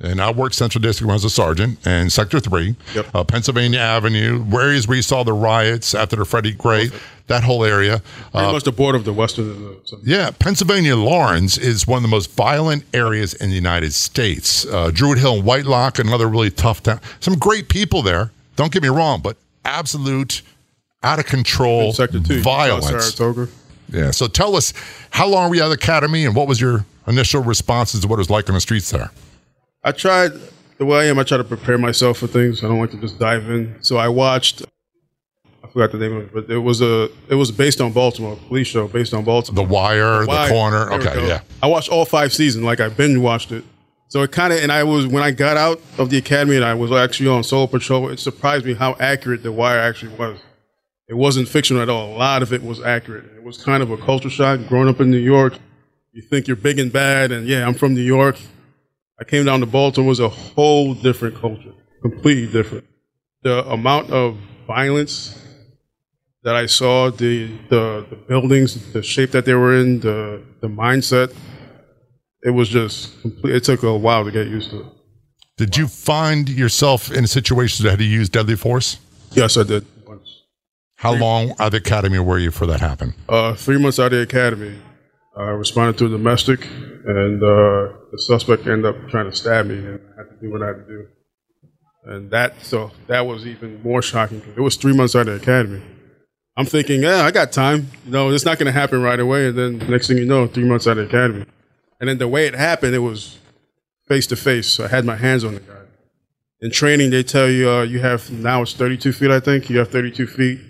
And 0.00 0.20
I 0.20 0.30
worked 0.30 0.54
Central 0.54 0.80
District 0.80 1.06
when 1.06 1.12
I 1.12 1.16
was 1.16 1.24
a 1.24 1.30
sergeant 1.30 1.78
and 1.84 2.12
Sector 2.12 2.38
3, 2.40 2.76
Yep. 2.94 3.06
uh, 3.14 3.24
Pennsylvania 3.24 3.80
Avenue, 3.80 4.44
areas 4.52 4.86
where 4.86 4.96
you 4.96 5.02
saw 5.02 5.24
the 5.24 5.32
riots 5.32 5.92
after 5.94 6.14
the 6.14 6.24
Freddie 6.24 6.52
Gray, 6.52 6.90
that 7.26 7.42
whole 7.42 7.64
area. 7.64 8.00
Pretty 8.32 8.46
Uh, 8.46 8.52
much 8.52 8.62
the 8.64 8.70
border 8.72 8.96
of 8.96 9.04
the 9.04 9.12
Western 9.12 9.76
Southern. 9.84 10.04
yeah, 10.06 10.30
Pennsylvania 10.38 10.94
Lawrence 10.94 11.58
is 11.58 11.86
one 11.86 11.96
of 11.96 12.02
the 12.02 12.08
most 12.08 12.30
violent 12.32 12.84
areas 12.94 13.34
in 13.34 13.48
the 13.50 13.56
United 13.56 13.92
States. 13.92 14.64
Uh, 14.66 14.90
Druid 14.94 15.18
Hill 15.18 15.34
and 15.34 15.44
Whitelock, 15.44 15.98
another 15.98 16.28
really 16.28 16.50
tough 16.50 16.82
town. 16.82 17.00
Some 17.18 17.34
great 17.36 17.68
people 17.68 18.02
there. 18.02 18.30
Don't 18.54 18.70
get 18.72 18.82
me 18.84 18.88
wrong, 18.88 19.20
but 19.20 19.36
absolute 19.64 20.42
out 21.02 21.18
of 21.18 21.26
control 21.26 21.92
2. 21.92 22.40
violence. 22.40 23.16
Yeah. 23.90 24.10
So 24.10 24.26
tell 24.28 24.54
us, 24.56 24.72
how 25.10 25.26
long 25.26 25.48
were 25.50 25.56
you 25.56 25.62
at 25.62 25.68
the 25.68 25.74
academy, 25.74 26.24
and 26.24 26.34
what 26.36 26.46
was 26.46 26.60
your 26.60 26.84
initial 27.06 27.42
responses 27.42 28.00
to 28.02 28.06
what 28.08 28.16
it 28.16 28.18
was 28.18 28.30
like 28.30 28.48
on 28.48 28.54
the 28.54 28.60
streets 28.60 28.90
there? 28.90 29.10
I 29.88 29.92
tried 29.92 30.32
the 30.76 30.84
way 30.84 31.00
I 31.00 31.04
am. 31.04 31.18
I 31.18 31.22
try 31.22 31.38
to 31.38 31.44
prepare 31.44 31.78
myself 31.78 32.18
for 32.18 32.26
things. 32.26 32.62
I 32.62 32.68
don't 32.68 32.78
like 32.78 32.90
to 32.90 32.98
just 32.98 33.18
dive 33.18 33.48
in. 33.50 33.76
So 33.80 33.96
I 33.96 34.08
watched. 34.08 34.62
I 35.64 35.68
forgot 35.68 35.92
the 35.92 35.98
name 35.98 36.14
of 36.16 36.22
it, 36.24 36.34
but 36.34 36.50
it 36.50 36.58
was 36.58 36.82
a. 36.82 37.08
It 37.30 37.34
was 37.36 37.50
based 37.50 37.80
on 37.80 37.92
Baltimore, 37.92 38.34
a 38.34 38.36
police 38.36 38.66
show 38.66 38.86
based 38.86 39.14
on 39.14 39.24
Baltimore. 39.24 39.64
The 39.64 39.72
Wire, 39.72 40.20
the, 40.20 40.26
Wire. 40.26 40.48
Corner. 40.50 40.88
There 40.90 40.98
we 40.98 41.06
Okay, 41.06 41.14
go. 41.20 41.26
yeah. 41.26 41.40
I 41.62 41.66
watched 41.68 41.88
all 41.90 42.04
five 42.04 42.34
seasons. 42.34 42.64
Like 42.64 42.80
I 42.80 42.90
binge 42.90 43.18
watched 43.18 43.50
it. 43.50 43.64
So 44.08 44.22
it 44.22 44.32
kind 44.32 44.52
of, 44.52 44.60
and 44.60 44.70
I 44.72 44.84
was 44.84 45.06
when 45.06 45.22
I 45.22 45.30
got 45.30 45.56
out 45.56 45.80
of 45.98 46.10
the 46.10 46.18
academy 46.18 46.56
and 46.56 46.64
I 46.64 46.74
was 46.74 46.92
actually 46.92 47.28
on 47.30 47.44
solo 47.44 47.66
patrol. 47.66 48.08
It 48.10 48.18
surprised 48.20 48.64
me 48.66 48.74
how 48.74 48.94
accurate 49.00 49.42
the 49.42 49.52
Wire 49.52 49.78
actually 49.78 50.14
was. 50.16 50.38
It 51.08 51.14
wasn't 51.14 51.48
fictional 51.48 51.82
at 51.82 51.88
all. 51.88 52.14
A 52.14 52.16
lot 52.16 52.42
of 52.42 52.52
it 52.52 52.62
was 52.62 52.82
accurate. 52.82 53.24
It 53.36 53.42
was 53.42 53.56
kind 53.62 53.82
of 53.82 53.90
a 53.90 53.96
culture 53.96 54.28
shock. 54.30 54.60
Growing 54.68 54.88
up 54.88 55.00
in 55.00 55.10
New 55.10 55.16
York, 55.18 55.54
you 56.12 56.20
think 56.22 56.46
you're 56.46 56.56
big 56.56 56.78
and 56.78 56.92
bad, 56.92 57.32
and 57.32 57.46
yeah, 57.46 57.66
I'm 57.66 57.72
from 57.74 57.94
New 57.94 58.02
York. 58.02 58.36
I 59.20 59.24
came 59.24 59.44
down 59.44 59.60
to 59.60 59.66
Baltimore 59.66 60.06
it 60.06 60.10
was 60.10 60.20
a 60.20 60.28
whole 60.28 60.94
different 60.94 61.36
culture, 61.36 61.72
completely 62.02 62.46
different. 62.46 62.84
The 63.42 63.66
amount 63.68 64.10
of 64.10 64.36
violence 64.66 65.36
that 66.44 66.54
I 66.54 66.66
saw, 66.66 67.10
the 67.10 67.46
the, 67.68 68.06
the 68.10 68.16
buildings, 68.16 68.92
the 68.92 69.02
shape 69.02 69.32
that 69.32 69.44
they 69.44 69.54
were 69.54 69.76
in, 69.76 70.00
the 70.00 70.42
the 70.60 70.68
mindset, 70.68 71.34
it 72.42 72.50
was 72.50 72.68
just 72.68 73.20
complete. 73.22 73.54
It 73.56 73.64
took 73.64 73.82
a 73.82 73.96
while 73.96 74.24
to 74.24 74.30
get 74.30 74.46
used 74.46 74.70
to. 74.70 74.80
it. 74.80 74.86
Did 75.56 75.76
you 75.76 75.88
find 75.88 76.48
yourself 76.48 77.10
in 77.10 77.26
situations 77.26 77.82
that 77.82 77.90
had 77.90 77.98
to 77.98 78.04
use 78.04 78.28
deadly 78.28 78.54
force? 78.54 78.98
Yes, 79.32 79.56
I 79.56 79.64
did. 79.64 79.84
Once. 80.06 80.44
How 80.94 81.14
long 81.14 81.54
at 81.58 81.70
the 81.70 81.78
academy 81.78 82.20
were 82.20 82.38
you 82.38 82.52
for 82.52 82.66
that 82.66 82.78
happened? 82.80 83.14
Uh, 83.28 83.54
three 83.54 83.78
months 83.78 83.98
out 83.98 84.06
of 84.06 84.12
the 84.12 84.20
academy, 84.20 84.78
I 85.38 85.50
responded 85.50 85.98
to 85.98 86.06
a 86.06 86.08
domestic, 86.08 86.64
and 86.64 87.42
uh, 87.42 87.92
the 88.10 88.18
suspect 88.18 88.66
ended 88.66 88.86
up 88.86 89.08
trying 89.08 89.30
to 89.30 89.36
stab 89.36 89.66
me, 89.66 89.76
and 89.76 90.00
I 90.14 90.22
had 90.22 90.30
to 90.30 90.36
do 90.40 90.50
what 90.50 90.62
I 90.62 90.66
had 90.68 90.76
to 90.78 90.84
do. 90.86 91.06
And 92.04 92.30
that, 92.32 92.60
so 92.62 92.90
that 93.06 93.20
was 93.26 93.46
even 93.46 93.80
more 93.82 94.02
shocking. 94.02 94.42
It 94.56 94.60
was 94.60 94.76
three 94.76 94.94
months 94.94 95.14
out 95.14 95.28
of 95.28 95.38
the 95.38 95.42
academy. 95.42 95.82
I'm 96.56 96.66
thinking, 96.66 97.02
yeah, 97.02 97.22
I 97.22 97.30
got 97.30 97.52
time. 97.52 97.88
You 98.04 98.10
know, 98.10 98.30
it's 98.30 98.44
not 98.44 98.58
going 98.58 98.66
to 98.66 98.72
happen 98.72 99.00
right 99.00 99.20
away. 99.20 99.48
And 99.48 99.56
then 99.56 99.78
next 99.90 100.08
thing 100.08 100.18
you 100.18 100.26
know, 100.26 100.48
three 100.48 100.64
months 100.64 100.88
out 100.88 100.98
of 100.98 101.08
the 101.08 101.16
academy. 101.16 101.46
And 102.00 102.08
then 102.08 102.18
the 102.18 102.26
way 102.26 102.46
it 102.46 102.54
happened, 102.54 102.96
it 102.96 103.00
was 103.00 103.38
face 104.08 104.26
to 104.28 104.36
face. 104.36 104.68
So 104.68 104.84
I 104.84 104.88
had 104.88 105.04
my 105.04 105.14
hands 105.14 105.44
on 105.44 105.54
the 105.54 105.60
guy. 105.60 105.74
In 106.60 106.72
training, 106.72 107.10
they 107.10 107.22
tell 107.22 107.48
you 107.48 107.70
uh, 107.70 107.82
you 107.82 108.00
have 108.00 108.32
now 108.32 108.62
it's 108.62 108.72
32 108.72 109.12
feet. 109.12 109.30
I 109.30 109.38
think 109.38 109.70
you 109.70 109.78
have 109.78 109.90
32 109.90 110.26
feet 110.26 110.60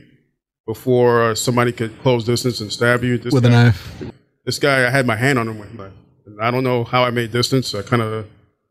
before 0.67 1.31
uh, 1.31 1.35
somebody 1.35 1.73
could 1.73 1.99
close 2.03 2.25
distance 2.25 2.61
and 2.61 2.71
stab 2.71 3.03
you. 3.03 3.17
This 3.17 3.33
with 3.33 3.47
a 3.47 3.49
knife. 3.49 4.03
This 4.49 4.59
guy, 4.59 4.87
I 4.87 4.89
had 4.89 5.05
my 5.05 5.15
hand 5.15 5.39
on 5.39 5.47
him 5.47 5.59
when 5.59 5.69
he 5.69 5.77
left. 5.77 5.95
And 6.25 6.41
I 6.41 6.51
don't 6.51 6.65
know 6.65 6.83
how 6.83 7.05
I 7.05 7.11
made 7.11 7.33
distance. 7.33 7.75
I 7.75 7.83
kind 7.83 8.01
of 8.01 8.27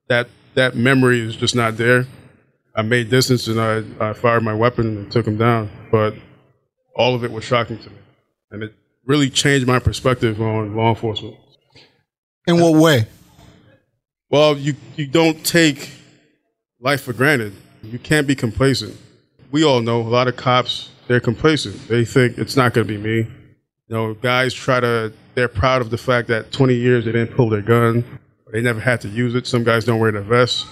that 0.09 0.27
that 0.55 0.75
memory 0.75 1.21
is 1.21 1.35
just 1.35 1.53
not 1.53 1.77
there. 1.77 2.07
I 2.75 2.81
made 2.81 3.11
distance 3.11 3.45
and 3.45 3.61
I, 3.61 3.83
I 3.99 4.13
fired 4.13 4.41
my 4.41 4.55
weapon 4.55 4.97
and 4.97 5.11
took 5.11 5.27
him 5.27 5.37
down. 5.37 5.69
But 5.91 6.15
all 6.95 7.13
of 7.13 7.23
it 7.23 7.31
was 7.31 7.43
shocking 7.43 7.77
to 7.77 7.91
me, 7.91 7.95
and 8.49 8.63
it 8.63 8.73
really 9.05 9.29
changed 9.29 9.67
my 9.67 9.77
perspective 9.77 10.41
on 10.41 10.75
law 10.75 10.89
enforcement. 10.89 11.35
In 12.47 12.59
what 12.59 12.73
way? 12.73 13.05
Well, 14.31 14.57
you, 14.57 14.73
you 14.95 15.05
don't 15.05 15.45
take 15.45 15.91
life 16.79 17.03
for 17.03 17.13
granted. 17.13 17.53
You 17.83 17.99
can't 17.99 18.25
be 18.25 18.33
complacent. 18.33 18.97
We 19.51 19.63
all 19.63 19.81
know 19.81 20.01
a 20.01 20.09
lot 20.09 20.27
of 20.27 20.37
cops, 20.37 20.89
they're 21.07 21.19
complacent. 21.19 21.87
They 21.87 22.03
think 22.03 22.39
it's 22.39 22.55
not 22.55 22.73
going 22.73 22.87
to 22.87 22.91
be 22.91 22.97
me. 22.97 23.27
You 23.87 23.95
know, 23.95 24.13
guys 24.13 24.53
try 24.53 24.79
to, 24.79 25.13
they're 25.35 25.47
proud 25.47 25.81
of 25.81 25.89
the 25.89 25.97
fact 25.97 26.27
that 26.27 26.51
20 26.51 26.73
years 26.73 27.05
they 27.05 27.13
didn't 27.13 27.35
pull 27.35 27.49
their 27.49 27.61
gun. 27.61 28.03
They 28.51 28.61
never 28.61 28.79
had 28.79 29.01
to 29.01 29.07
use 29.07 29.35
it. 29.35 29.47
Some 29.47 29.63
guys 29.63 29.85
don't 29.85 29.99
wear 29.99 30.11
their 30.11 30.21
vests. 30.21 30.65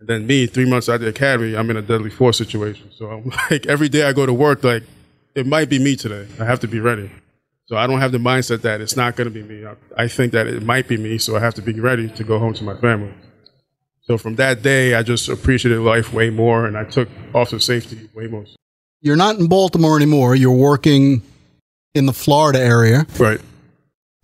And 0.00 0.08
then 0.08 0.26
me, 0.26 0.46
three 0.46 0.68
months 0.68 0.88
out 0.88 0.96
of 0.96 1.02
the 1.02 1.08
academy, 1.08 1.56
I'm 1.56 1.70
in 1.70 1.76
a 1.76 1.82
deadly 1.82 2.10
force 2.10 2.36
situation. 2.36 2.90
So 2.92 3.06
I'm 3.06 3.32
like, 3.50 3.66
every 3.66 3.88
day 3.88 4.02
I 4.02 4.12
go 4.12 4.26
to 4.26 4.32
work, 4.32 4.64
like, 4.64 4.82
it 5.34 5.46
might 5.46 5.68
be 5.68 5.78
me 5.78 5.94
today. 5.94 6.26
I 6.40 6.44
have 6.44 6.60
to 6.60 6.68
be 6.68 6.80
ready. 6.80 7.10
So 7.66 7.76
I 7.76 7.86
don't 7.86 8.00
have 8.00 8.12
the 8.12 8.18
mindset 8.18 8.62
that 8.62 8.80
it's 8.80 8.96
not 8.96 9.14
going 9.16 9.32
to 9.32 9.34
be 9.34 9.42
me. 9.42 9.64
I, 9.64 9.76
I 9.96 10.08
think 10.08 10.32
that 10.32 10.46
it 10.46 10.62
might 10.62 10.88
be 10.88 10.96
me, 10.96 11.18
so 11.18 11.36
I 11.36 11.40
have 11.40 11.54
to 11.54 11.62
be 11.62 11.78
ready 11.78 12.08
to 12.08 12.24
go 12.24 12.38
home 12.38 12.54
to 12.54 12.64
my 12.64 12.76
family. 12.76 13.14
So 14.02 14.18
from 14.18 14.34
that 14.34 14.62
day, 14.62 14.94
I 14.94 15.04
just 15.04 15.28
appreciated 15.28 15.78
life 15.80 16.12
way 16.12 16.28
more, 16.28 16.66
and 16.66 16.76
I 16.76 16.84
took 16.84 17.08
officer 17.32 17.60
safety 17.60 18.10
way 18.12 18.26
more. 18.26 18.44
You're 19.00 19.16
not 19.16 19.38
in 19.38 19.46
Baltimore 19.46 19.96
anymore. 19.96 20.34
You're 20.34 20.50
working 20.50 21.22
in 21.94 22.06
the 22.06 22.12
Florida 22.12 22.58
area. 22.58 23.06
Right. 23.18 23.40
Uh, 23.40 23.42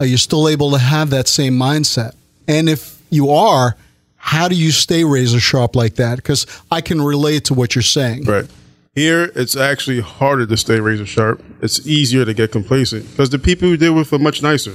are 0.01 0.07
you 0.07 0.17
still 0.17 0.49
able 0.49 0.71
to 0.73 0.79
have 0.79 1.11
that 1.11 1.29
same 1.29 1.55
mindset? 1.59 2.15
And 2.47 2.69
if 2.69 3.03
you 3.11 3.31
are, 3.31 3.77
how 4.17 4.49
do 4.49 4.55
you 4.55 4.71
stay 4.71 5.05
razor 5.05 5.41
sharp 5.41 5.77
like 5.77 5.97
that? 5.97 6.17
Because 6.17 6.47
I 6.71 6.81
can 6.81 7.01
relate 7.03 7.45
to 7.47 7.55
what 7.55 7.75
you're 7.75 7.83
saying. 7.83 8.25
Right. 8.25 8.47
Here, 8.95 9.31
it's 9.35 9.57
actually 9.57 10.01
harder 10.01 10.47
to 10.47 10.57
stay 10.57 10.81
razor 10.81 11.07
sharp. 11.07 11.43
It's 11.63 11.87
easier 11.87 12.25
to 12.25 12.35
get 12.35 12.53
complacent 12.53 13.09
because 13.11 13.31
the 13.31 13.39
people 13.39 13.69
we 13.69 13.77
deal 13.77 13.95
with 13.95 14.13
are 14.13 14.19
much 14.19 14.43
nicer. 14.43 14.75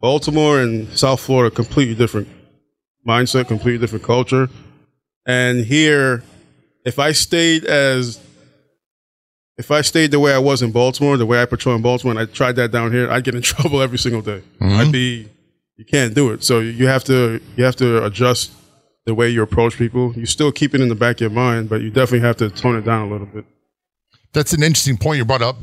Baltimore 0.00 0.60
and 0.60 0.88
South 0.96 1.20
Florida, 1.20 1.54
completely 1.54 1.94
different 1.94 2.28
mindset, 3.06 3.48
completely 3.48 3.78
different 3.78 4.04
culture. 4.04 4.48
And 5.26 5.64
here, 5.64 6.22
if 6.84 6.98
I 6.98 7.12
stayed 7.12 7.64
as 7.64 8.18
if 9.58 9.72
I 9.72 9.80
stayed 9.80 10.12
the 10.12 10.20
way 10.20 10.32
I 10.32 10.38
was 10.38 10.62
in 10.62 10.70
Baltimore, 10.70 11.16
the 11.16 11.26
way 11.26 11.42
I 11.42 11.44
patrol 11.44 11.74
in 11.74 11.82
Baltimore, 11.82 12.12
and 12.12 12.20
I 12.20 12.32
tried 12.32 12.56
that 12.56 12.70
down 12.70 12.92
here, 12.92 13.10
I'd 13.10 13.24
get 13.24 13.34
in 13.34 13.42
trouble 13.52 13.82
every 13.82 13.98
single 13.98 14.22
day. 14.22 14.42
Mm-hmm. 14.60 14.80
I'd 14.80 14.92
be, 14.92 15.28
you 15.76 15.84
can't 15.84 16.14
do 16.14 16.30
it. 16.30 16.44
So 16.44 16.60
you 16.60 16.86
have 16.86 17.04
to, 17.04 17.40
you 17.56 17.64
have 17.64 17.76
to 17.76 18.04
adjust 18.04 18.52
the 19.04 19.14
way 19.14 19.28
you 19.28 19.42
approach 19.42 19.76
people. 19.76 20.14
You 20.14 20.26
still 20.26 20.52
keep 20.52 20.74
it 20.74 20.80
in 20.80 20.88
the 20.88 20.94
back 20.94 21.16
of 21.16 21.20
your 21.22 21.30
mind, 21.30 21.68
but 21.68 21.80
you 21.80 21.90
definitely 21.90 22.26
have 22.26 22.36
to 22.36 22.50
tone 22.50 22.76
it 22.76 22.84
down 22.84 23.08
a 23.08 23.10
little 23.10 23.26
bit. 23.26 23.44
That's 24.32 24.52
an 24.52 24.62
interesting 24.62 24.96
point 24.96 25.18
you 25.18 25.24
brought 25.24 25.42
up. 25.42 25.56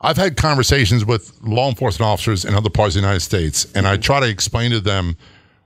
I've 0.00 0.16
had 0.16 0.36
conversations 0.36 1.04
with 1.04 1.32
law 1.42 1.68
enforcement 1.68 2.08
officers 2.08 2.44
in 2.44 2.54
other 2.54 2.70
parts 2.70 2.94
of 2.94 3.00
the 3.00 3.06
United 3.06 3.20
States, 3.20 3.66
and 3.74 3.86
I 3.86 3.96
try 3.96 4.20
to 4.20 4.28
explain 4.28 4.72
to 4.72 4.80
them 4.80 5.16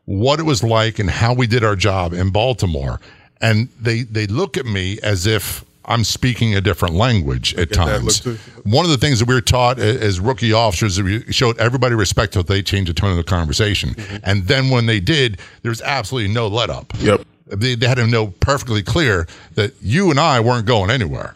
what 0.05 0.39
it 0.39 0.45
was 0.45 0.63
like 0.63 0.99
and 0.99 1.11
how 1.11 1.35
we 1.35 1.47
did 1.47 1.65
our 1.65 1.75
job 1.75 2.13
in 2.13 2.31
Baltimore. 2.31 3.01
And 3.41 3.69
they, 3.81 4.03
they 4.03 4.27
look 4.27 4.57
at 4.57 4.65
me 4.65 4.99
as 5.03 5.27
if 5.27 5.65
I'm 5.87 6.03
speaking 6.05 6.55
a 6.57 6.61
different 6.61 6.95
language 6.95 7.55
at 7.55 7.73
times. 7.73 8.25
One 8.65 8.85
of 8.85 8.91
the 8.91 8.97
things 8.99 9.21
that 9.21 9.29
we 9.29 9.35
were 9.35 9.41
taught 9.41 9.79
as 9.79 10.19
rookie 10.21 10.53
officers, 10.53 11.01
we 11.01 11.23
showed 11.33 11.57
everybody 11.59 11.95
respect 11.95 12.35
until 12.37 12.43
they 12.55 12.63
changed 12.63 12.91
the 12.91 12.95
tone 12.95 13.11
of 13.11 13.17
the 13.17 13.25
conversation. 13.25 13.95
And 14.25 14.47
then 14.49 14.69
when 14.71 14.87
they 14.87 14.99
did, 15.01 15.39
there 15.63 15.71
was 15.71 15.81
absolutely 15.83 16.33
no 16.35 16.49
let 16.49 16.71
up 16.71 16.93
Yep. 16.99 17.23
they, 17.47 17.77
they 17.77 17.87
had 17.87 17.97
to 17.99 18.07
know 18.07 18.29
perfectly 18.41 18.83
clear 18.83 19.27
that 19.55 19.75
you 19.81 20.11
and 20.11 20.19
I 20.19 20.41
weren't 20.41 20.67
going 20.67 20.91
anywhere. 20.91 21.35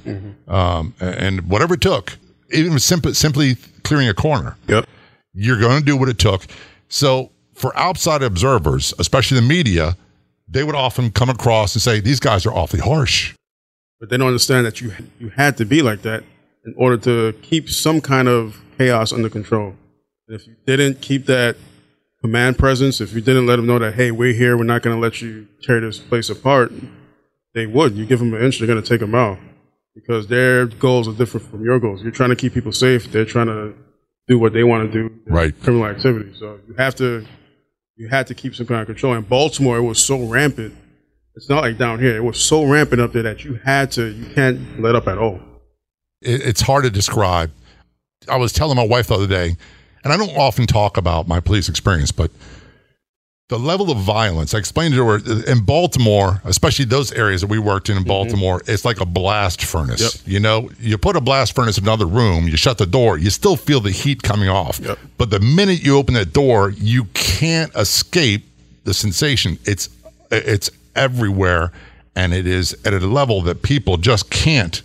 Um, 0.49 0.95
and 1.01 1.49
whatever 1.49 1.75
it 1.75 1.81
took, 1.81 2.19
even 2.53 2.79
simply, 2.81 3.15
simply 3.15 3.57
clearing 3.85 4.09
a 4.09 4.15
corner, 4.15 4.57
Yep. 4.67 4.87
you're 5.33 5.61
going 5.61 5.79
to 5.79 5.85
do 5.85 5.97
what 5.97 6.09
it 6.09 6.19
took. 6.19 6.47
So 6.89 7.31
for 7.55 7.77
outside 7.79 8.23
observers, 8.25 8.93
especially 8.99 9.37
the 9.39 9.47
media, 9.47 9.97
they 10.49 10.65
would 10.65 10.75
often 10.75 11.13
come 11.13 11.31
across 11.31 11.75
and 11.77 11.81
say, 11.83 12.01
these 12.01 12.19
guys 12.19 12.45
are 12.45 12.53
awfully 12.53 12.81
harsh. 12.83 13.35
But 14.01 14.09
they 14.09 14.17
don't 14.17 14.29
understand 14.29 14.67
that 14.67 14.81
you 14.81 14.93
you 15.19 15.29
had 15.29 15.59
to 15.59 15.65
be 15.65 15.83
like 15.83 16.03
that 16.03 16.25
in 16.65 16.75
order 16.77 16.97
to 16.97 17.39
keep 17.43 17.69
some 17.69 18.01
kind 18.01 18.29
of 18.29 18.63
chaos 18.79 19.13
under 19.13 19.29
control. 19.29 19.75
And 20.27 20.41
if 20.41 20.47
you 20.47 20.57
didn't 20.67 21.01
keep 21.01 21.27
that 21.27 21.57
command 22.23 22.59
presence, 22.59 23.01
if 23.01 23.13
you 23.13 23.21
didn't 23.21 23.47
let 23.47 23.57
them 23.57 23.67
know 23.67 23.79
that 23.79 23.95
hey, 23.95 24.11
we're 24.11 24.33
here, 24.33 24.57
we're 24.57 24.65
not 24.65 24.83
going 24.83 24.97
to 24.97 25.01
let 25.01 25.21
you 25.21 25.47
tear 25.63 25.81
this 25.81 25.99
place 25.99 26.31
apart, 26.31 26.73
they 27.55 27.67
would. 27.67 27.95
You 27.95 28.07
give 28.07 28.19
them 28.19 28.33
an 28.35 28.43
inch, 28.43 28.59
they're 28.59 28.67
going 28.67 28.83
to 28.83 28.89
take 28.89 29.03
a 29.03 29.07
mile 29.07 29.39
because 29.95 30.27
their 30.29 30.67
goals 30.67 31.09
are 31.09 31.13
different 31.13 31.51
from 31.51 31.63
your 31.65 31.79
goals. 31.79 32.03
You're 32.03 32.13
trying 32.13 32.31
to 32.31 32.37
keep 32.37 32.55
people 32.55 32.73
safe. 32.73 33.11
They're 33.13 33.25
trying 33.25 33.49
to 33.49 33.75
do 34.29 34.39
what 34.39 34.53
they 34.53 34.65
want 34.65 34.91
to 34.91 35.03
do, 35.03 35.15
Right. 35.27 35.53
Criminal 35.61 35.87
activity. 35.87 36.33
So 36.39 36.59
you 36.67 36.75
have 36.75 36.95
to 36.97 37.27
you 37.97 38.09
had 38.09 38.27
to 38.29 38.35
keep 38.35 38.55
some 38.55 38.67
kind 38.67 38.81
of 38.81 38.87
control. 38.87 39.13
In 39.15 39.23
Baltimore, 39.23 39.77
it 39.77 39.83
was 39.83 40.03
so 40.03 40.25
rampant. 40.25 40.75
It's 41.41 41.49
not 41.49 41.63
like 41.63 41.79
down 41.79 42.01
here. 42.01 42.15
It 42.15 42.23
was 42.23 42.39
so 42.39 42.65
rampant 42.65 43.01
up 43.01 43.15
there 43.15 43.23
that 43.23 43.45
you 43.45 43.55
had 43.65 43.91
to, 43.93 44.09
you 44.09 44.27
can't 44.35 44.79
let 44.79 44.95
up 44.95 45.09
at 45.09 45.17
all. 45.17 45.41
It, 46.21 46.43
it's 46.43 46.61
hard 46.61 46.85
to 46.85 46.91
describe. 46.91 47.51
I 48.29 48.37
was 48.37 48.53
telling 48.53 48.77
my 48.77 48.87
wife 48.87 49.07
the 49.07 49.15
other 49.15 49.27
day, 49.27 49.57
and 50.05 50.13
I 50.13 50.19
don't 50.19 50.37
often 50.37 50.67
talk 50.67 50.99
about 50.99 51.27
my 51.27 51.41
police 51.41 51.71
experience, 51.71 52.13
but 52.13 52.31
the 53.49 53.59
level 53.59 53.91
of 53.91 53.97
violence, 53.97 54.53
I 54.53 54.59
explained 54.59 54.93
to 54.93 55.07
her 55.07 55.51
in 55.51 55.65
Baltimore, 55.65 56.43
especially 56.45 56.85
those 56.85 57.11
areas 57.11 57.41
that 57.41 57.47
we 57.47 57.59
worked 57.59 57.89
in 57.89 57.97
in 57.97 58.03
mm-hmm. 58.03 58.09
Baltimore, 58.09 58.61
it's 58.67 58.85
like 58.85 59.01
a 59.01 59.07
blast 59.07 59.65
furnace. 59.65 60.17
Yep. 60.17 60.31
You 60.31 60.41
know, 60.41 60.69
you 60.79 60.99
put 60.99 61.17
a 61.17 61.23
blast 61.23 61.55
furnace 61.55 61.79
in 61.79 61.85
another 61.85 62.05
room, 62.05 62.49
you 62.49 62.59
shut 62.59 62.77
the 62.77 62.85
door, 62.85 63.17
you 63.17 63.31
still 63.31 63.57
feel 63.57 63.81
the 63.81 63.93
heat 63.93 64.23
coming 64.23 64.51
off. 64.51 64.79
Yep. 64.79 64.99
But 65.17 65.31
the 65.31 65.41
minute 65.41 65.83
you 65.83 65.97
open 65.97 66.13
that 66.17 66.35
door, 66.35 66.69
you 66.69 67.05
can't 67.15 67.75
escape 67.77 68.45
the 68.85 68.93
sensation. 68.93 69.59
It's 69.65 69.89
it's 70.31 70.69
everywhere 70.95 71.73
and 72.17 72.35
it 72.35 72.47
is 72.47 72.77
at 72.85 72.93
a 72.93 72.99
level 72.99 73.41
that 73.43 73.63
people 73.63 73.97
just 73.97 74.31
can't 74.31 74.83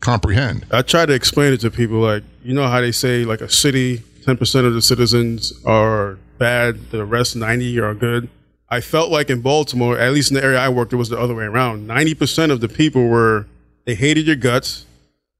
comprehend. 0.00 0.66
I 0.70 0.82
try 0.82 1.06
to 1.06 1.12
explain 1.12 1.52
it 1.52 1.60
to 1.60 1.70
people 1.70 1.98
like, 1.98 2.22
you 2.42 2.54
know 2.54 2.66
how 2.68 2.80
they 2.80 2.92
say 2.92 3.24
like 3.24 3.40
a 3.40 3.50
city, 3.50 3.98
10% 4.24 4.66
of 4.66 4.74
the 4.74 4.82
citizens 4.82 5.52
are 5.64 6.18
bad, 6.38 6.90
the 6.90 7.04
rest 7.04 7.36
90 7.36 7.78
are 7.80 7.94
good. 7.94 8.28
I 8.68 8.80
felt 8.80 9.10
like 9.10 9.30
in 9.30 9.42
Baltimore, 9.42 9.98
at 9.98 10.12
least 10.12 10.30
in 10.30 10.34
the 10.34 10.42
area 10.42 10.58
I 10.58 10.68
worked, 10.68 10.92
it 10.92 10.96
was 10.96 11.08
the 11.08 11.18
other 11.18 11.34
way 11.34 11.44
around. 11.44 11.88
90% 11.88 12.50
of 12.50 12.60
the 12.60 12.68
people 12.68 13.08
were, 13.08 13.46
they 13.84 13.94
hated 13.94 14.26
your 14.26 14.36
guts. 14.36 14.86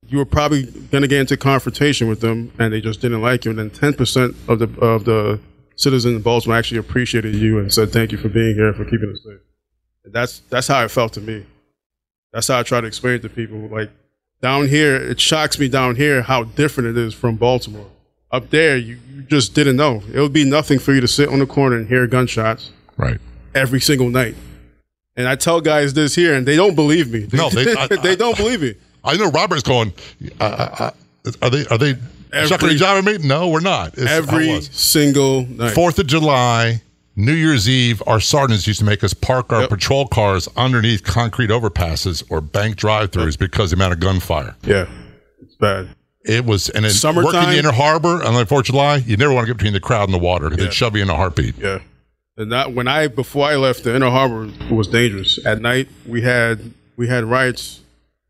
You 0.07 0.19
were 0.19 0.25
probably 0.25 0.65
going 0.65 1.03
to 1.03 1.09
get 1.09 1.21
into 1.21 1.37
confrontation 1.37 2.09
with 2.09 2.21
them 2.21 2.53
and 2.59 2.73
they 2.73 2.81
just 2.81 3.01
didn't 3.01 3.23
like 3.23 3.45
you. 3.45 3.51
And 3.51 3.59
then 3.59 3.71
10% 3.71 4.35
of 4.49 4.61
the, 4.61 4.81
of 4.81 5.05
the 5.05 5.41
citizens 5.75 6.15
in 6.17 6.23
Baltimore 6.23 6.57
actually 6.57 6.79
appreciated 6.79 7.35
you 7.35 7.59
and 7.59 7.73
said, 7.73 7.93
thank 7.93 8.13
you 8.13 8.19
for 8.19 8.29
being 8.29 8.55
here, 8.55 8.73
for 8.73 8.85
keeping 8.85 9.11
us 9.13 9.23
safe. 9.25 9.41
That's, 10.07 10.41
that's 10.51 10.69
how 10.69 10.85
it 10.85 10.91
felt 10.91 11.13
to 11.15 11.21
me. 11.21 11.45
That's 12.33 12.49
how 12.49 12.59
I 12.61 12.63
try 12.63 12.81
to 12.81 12.87
explain 12.87 13.15
it 13.15 13.23
to 13.23 13.29
people. 13.29 13.59
Like 13.69 13.91
down 14.43 14.69
here, 14.69 14.97
it 14.97 15.21
shocks 15.21 15.59
me 15.59 15.69
down 15.69 15.97
here 15.97 16.23
how 16.23 16.45
different 16.45 16.91
it 16.91 16.99
is 16.99 17.15
from 17.15 17.37
Baltimore. 17.37 17.87
Up 18.31 18.51
there, 18.51 18.77
you, 18.77 18.99
you 19.15 19.23
just 19.23 19.55
didn't 19.55 19.77
know. 19.77 20.03
It 20.13 20.21
would 20.21 20.33
be 20.33 20.45
nothing 20.45 20.79
for 20.79 20.93
you 20.93 21.01
to 21.01 21.09
sit 21.09 21.29
on 21.29 21.39
the 21.39 21.47
corner 21.47 21.77
and 21.77 21.89
hear 21.89 22.07
gunshots 22.07 22.73
Right. 22.97 23.19
every 23.55 23.81
single 23.81 24.11
night. 24.11 24.35
And 25.17 25.27
I 25.27 25.37
tell 25.37 25.61
guys 25.63 25.95
this 25.95 26.15
here, 26.15 26.35
and 26.35 26.45
they 26.47 26.57
don't 26.57 26.75
believe 26.75 27.11
me. 27.11 27.27
No, 27.33 27.49
they- 27.49 27.75
I- 27.75 27.87
they 28.03 28.17
don't 28.17 28.37
believe 28.37 28.61
me. 28.61 28.75
I 29.03 29.17
know 29.17 29.31
Robert's 29.31 29.63
going. 29.63 29.95
Uh, 30.41 30.45
uh, 30.45 30.91
uh, 31.25 31.31
are 31.41 31.51
they? 31.51 31.67
Are 31.69 31.79
they 31.79 31.95
Every- 32.33 32.49
shucking 32.49 32.71
each 32.71 32.83
other 32.83 32.99
at 32.99 33.05
me? 33.23 33.27
No, 33.27 33.49
we're 33.49 33.61
not. 33.61 33.95
It's, 33.97 34.11
Every 34.11 34.61
single 34.61 35.47
night. 35.47 35.73
Fourth 35.75 35.99
of 36.01 36.07
July, 36.09 36.83
New 37.19 37.33
Year's 37.33 37.67
Eve, 37.69 38.03
our 38.07 38.21
sergeants 38.21 38.67
used 38.67 38.79
to 38.81 38.85
make 38.85 39.03
us 39.03 39.15
park 39.15 39.51
our 39.53 39.63
Yep. 39.63 39.71
patrol 39.71 40.07
cars 40.07 40.49
underneath 40.57 41.03
concrete 41.03 41.49
overpasses 41.49 42.23
or 42.29 42.43
bank 42.43 42.77
drive-throughs 42.77 43.39
because 43.39 43.73
of 43.73 43.79
the 43.79 43.83
amount 43.85 43.95
of 43.95 44.01
gunfire. 44.01 44.55
Yeah, 44.63 44.87
it's 45.43 45.55
bad. 45.57 45.89
It 46.25 46.45
was, 46.45 46.69
and 46.69 46.85
then 46.85 46.93
Summertime? 46.93 47.33
working 47.35 47.51
the 47.51 47.59
inner 47.59 47.73
harbor 47.73 48.23
on 48.23 48.35
the 48.35 48.45
Fourth 48.45 48.63
of 48.63 48.67
July, 48.67 48.97
you 48.97 49.17
never 49.17 49.33
want 49.33 49.47
to 49.47 49.51
get 49.53 49.57
between 49.57 49.73
the 49.73 49.81
crowd 49.81 50.05
and 50.09 50.13
the 50.15 50.19
water 50.19 50.51
because 50.51 50.59
Yeah. 50.65 50.69
they'd 50.69 50.75
shove 50.75 50.97
you 50.97 51.03
in 51.03 51.09
a 51.11 51.15
heartbeat. 51.17 51.55
Yeah. 51.59 51.79
And 52.37 52.53
that 52.53 52.75
when 52.75 52.87
I 52.87 53.07
before 53.07 53.47
I 53.49 53.57
left 53.57 53.85
the 53.85 53.95
inner 53.97 54.11
harbor 54.11 54.51
was 54.71 54.89
dangerous. 54.89 55.39
At 55.47 55.63
night 55.63 55.89
we 56.05 56.21
had 56.21 56.73
we 56.97 57.09
had 57.09 57.25
riots 57.25 57.81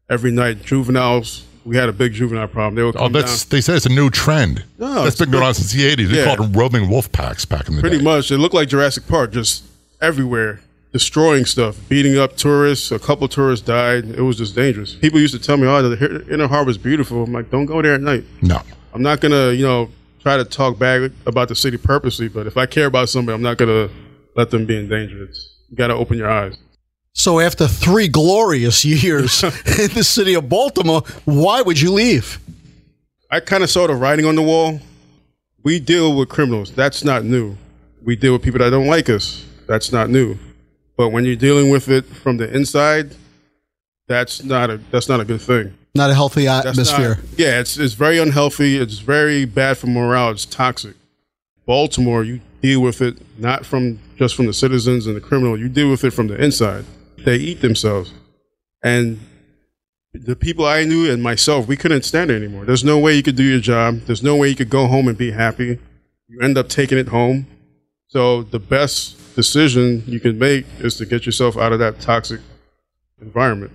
every 0.09 0.31
night. 0.31 0.64
Juveniles. 0.64 1.43
We 1.66 1.76
had 1.76 1.88
a 1.88 1.92
big 1.92 2.12
juvenile 2.12 2.46
problem. 2.46 2.76
They 2.76 2.82
would 2.85 2.96
Oh, 2.96 3.08
that's 3.08 3.44
down. 3.44 3.49
they 3.56 3.61
say 3.61 3.75
it's 3.75 3.87
a 3.87 3.90
new 3.90 4.08
trend. 4.08 4.62
No, 4.78 5.02
that's 5.02 5.16
been 5.16 5.30
going 5.32 5.42
on 5.44 5.52
since 5.54 5.73
the 5.73 5.85
'80s. 5.85 6.08
They 6.11 6.18
Yeah. 6.18 6.25
called 6.26 6.38
them 6.38 6.52
roaming 6.52 6.88
wolf 6.88 7.11
packs 7.11 7.44
back 7.44 7.68
in 7.68 7.75
the 7.76 7.82
day. 7.82 7.88
Pretty 7.88 7.99
day. 7.99 8.04
much. 8.04 8.30
It 8.30 8.38
looked 8.38 8.54
like 8.54 8.68
Jurassic 8.68 9.08
Park, 9.08 9.32
just 9.32 9.64
everywhere, 10.00 10.61
destroying 10.92 11.44
stuff, 11.44 11.76
beating 11.88 12.16
up 12.16 12.37
tourists. 12.37 12.92
A 12.92 12.99
couple 13.00 13.26
tourists 13.28 13.66
died. 13.66 14.04
It 14.16 14.20
was 14.23 14.37
just 14.38 14.54
dangerous. 14.54 14.94
People 14.94 15.18
used 15.20 15.35
to 15.35 15.40
tell 15.40 15.56
me, 15.56 15.66
"Oh, 15.66 15.82
the 15.88 16.24
inner 16.31 16.46
harbor 16.46 16.70
is 16.70 16.79
beautiful." 16.79 17.24
I'm 17.24 17.33
like, 17.33 17.50
"Don't 17.50 17.66
go 17.66 17.83
there 17.83 17.94
at 17.94 18.00
night." 18.00 18.24
No, 18.42 18.62
I'm 18.94 19.02
not 19.02 19.20
gonna, 19.20 19.50
you 19.52 19.64
know, 19.64 19.90
try 20.22 20.37
to 20.37 20.44
talk 20.44 20.79
bad 20.79 21.11
about 21.26 21.48
the 21.48 21.55
city 21.57 21.76
purposely, 21.79 22.29
but 22.29 22.46
if 22.46 22.57
I 22.57 22.66
care 22.66 22.87
about 22.87 23.09
somebody, 23.09 23.35
I'm 23.35 23.42
not 23.42 23.57
gonna 23.59 23.88
let 24.37 24.50
them 24.50 24.66
be 24.66 24.76
in 24.76 24.88
danger. 24.88 25.24
It's, 25.24 25.48
you 25.70 25.76
got 25.76 25.88
to 25.88 25.94
open 25.94 26.16
your 26.18 26.31
eyes. 26.31 26.55
So 27.18 27.40
after 27.40 27.66
three 27.66 28.09
glorious 28.09 28.85
years 28.85 29.42
in 29.42 29.90
the 29.94 30.05
city 30.05 30.35
of 30.35 30.50
Baltimore, 30.50 31.00
why 31.24 31.62
would 31.62 31.81
you 31.81 31.90
leave? 31.90 32.38
I 33.31 33.40
kind 33.40 33.64
of 33.64 33.70
saw 33.70 33.87
the 33.87 33.94
writing 33.94 34.26
on 34.26 34.37
the 34.37 34.42
wall. 34.42 34.81
We 35.62 35.81
deal 35.81 36.14
with 36.14 36.29
criminals. 36.29 36.72
That's 36.72 37.05
not 37.05 37.24
new. 37.24 37.57
We 38.05 38.16
deal 38.16 38.35
with 38.35 38.42
people 38.42 38.59
that 38.59 38.68
don't 38.68 38.87
like 38.87 39.09
us. 39.09 39.46
That's 39.66 39.90
not 39.92 40.11
new. 40.11 40.37
But 40.98 41.09
when 41.09 41.24
you're 41.24 41.37
dealing 41.37 41.70
with 41.70 41.88
it 41.88 42.05
from 42.05 42.37
the 42.37 42.55
inside, 42.55 43.16
that's 44.07 44.44
not 44.44 44.68
a 44.68 44.76
that's 44.90 45.09
not 45.09 45.18
a 45.20 45.24
good 45.24 45.40
thing. 45.40 45.72
Not 45.94 46.11
a 46.11 46.14
healthy 46.14 46.46
atmosphere. 46.46 47.16
not- 47.16 47.38
yeah, 47.38 47.61
it's 47.61 47.79
it's 47.79 47.94
very 47.94 48.18
unhealthy. 48.18 48.76
It's 48.76 48.98
very 48.98 49.46
bad 49.46 49.79
for 49.79 49.87
morale. 49.87 50.33
It's 50.33 50.44
toxic. 50.44 50.94
Baltimore, 51.64 52.24
you 52.24 52.42
deal 52.61 52.83
with 52.83 53.00
it 53.00 53.16
not 53.38 53.64
from 53.64 54.00
just 54.18 54.35
from 54.37 54.44
the 54.46 54.52
citizens 54.52 55.07
and 55.07 55.16
the 55.16 55.20
criminal. 55.20 55.59
You 55.59 55.70
deal 55.70 55.90
with 55.90 56.05
it 56.05 56.11
from 56.12 56.26
the 56.29 56.37
inside. 56.37 56.85
They 57.26 57.36
eat 57.36 57.60
themselves, 57.60 58.12
and 58.82 59.20
the 60.24 60.36
people 60.36 60.64
I 60.64 60.84
knew 60.84 61.10
and 61.10 61.22
myself, 61.22 61.66
we 61.66 61.76
couldn't 61.76 62.02
stand 62.02 62.30
it 62.30 62.36
anymore. 62.42 62.64
There's 62.64 62.84
no 62.84 62.98
way 62.98 63.14
you 63.14 63.22
could 63.22 63.36
do 63.36 63.42
your 63.42 63.60
job. 63.60 64.00
There's 64.06 64.22
no 64.22 64.36
way 64.36 64.48
you 64.48 64.56
could 64.56 64.70
go 64.70 64.86
home 64.86 65.08
and 65.08 65.16
be 65.16 65.30
happy. 65.30 65.78
You 66.28 66.40
end 66.40 66.56
up 66.58 66.68
taking 66.68 66.98
it 66.98 67.08
home. 67.08 67.46
So 68.08 68.42
the 68.42 68.58
best 68.58 69.34
decision 69.34 70.02
you 70.06 70.20
can 70.20 70.38
make 70.38 70.66
is 70.78 70.96
to 70.96 71.06
get 71.06 71.26
yourself 71.26 71.56
out 71.56 71.72
of 71.72 71.78
that 71.80 72.00
toxic 72.00 72.40
environment. 73.20 73.72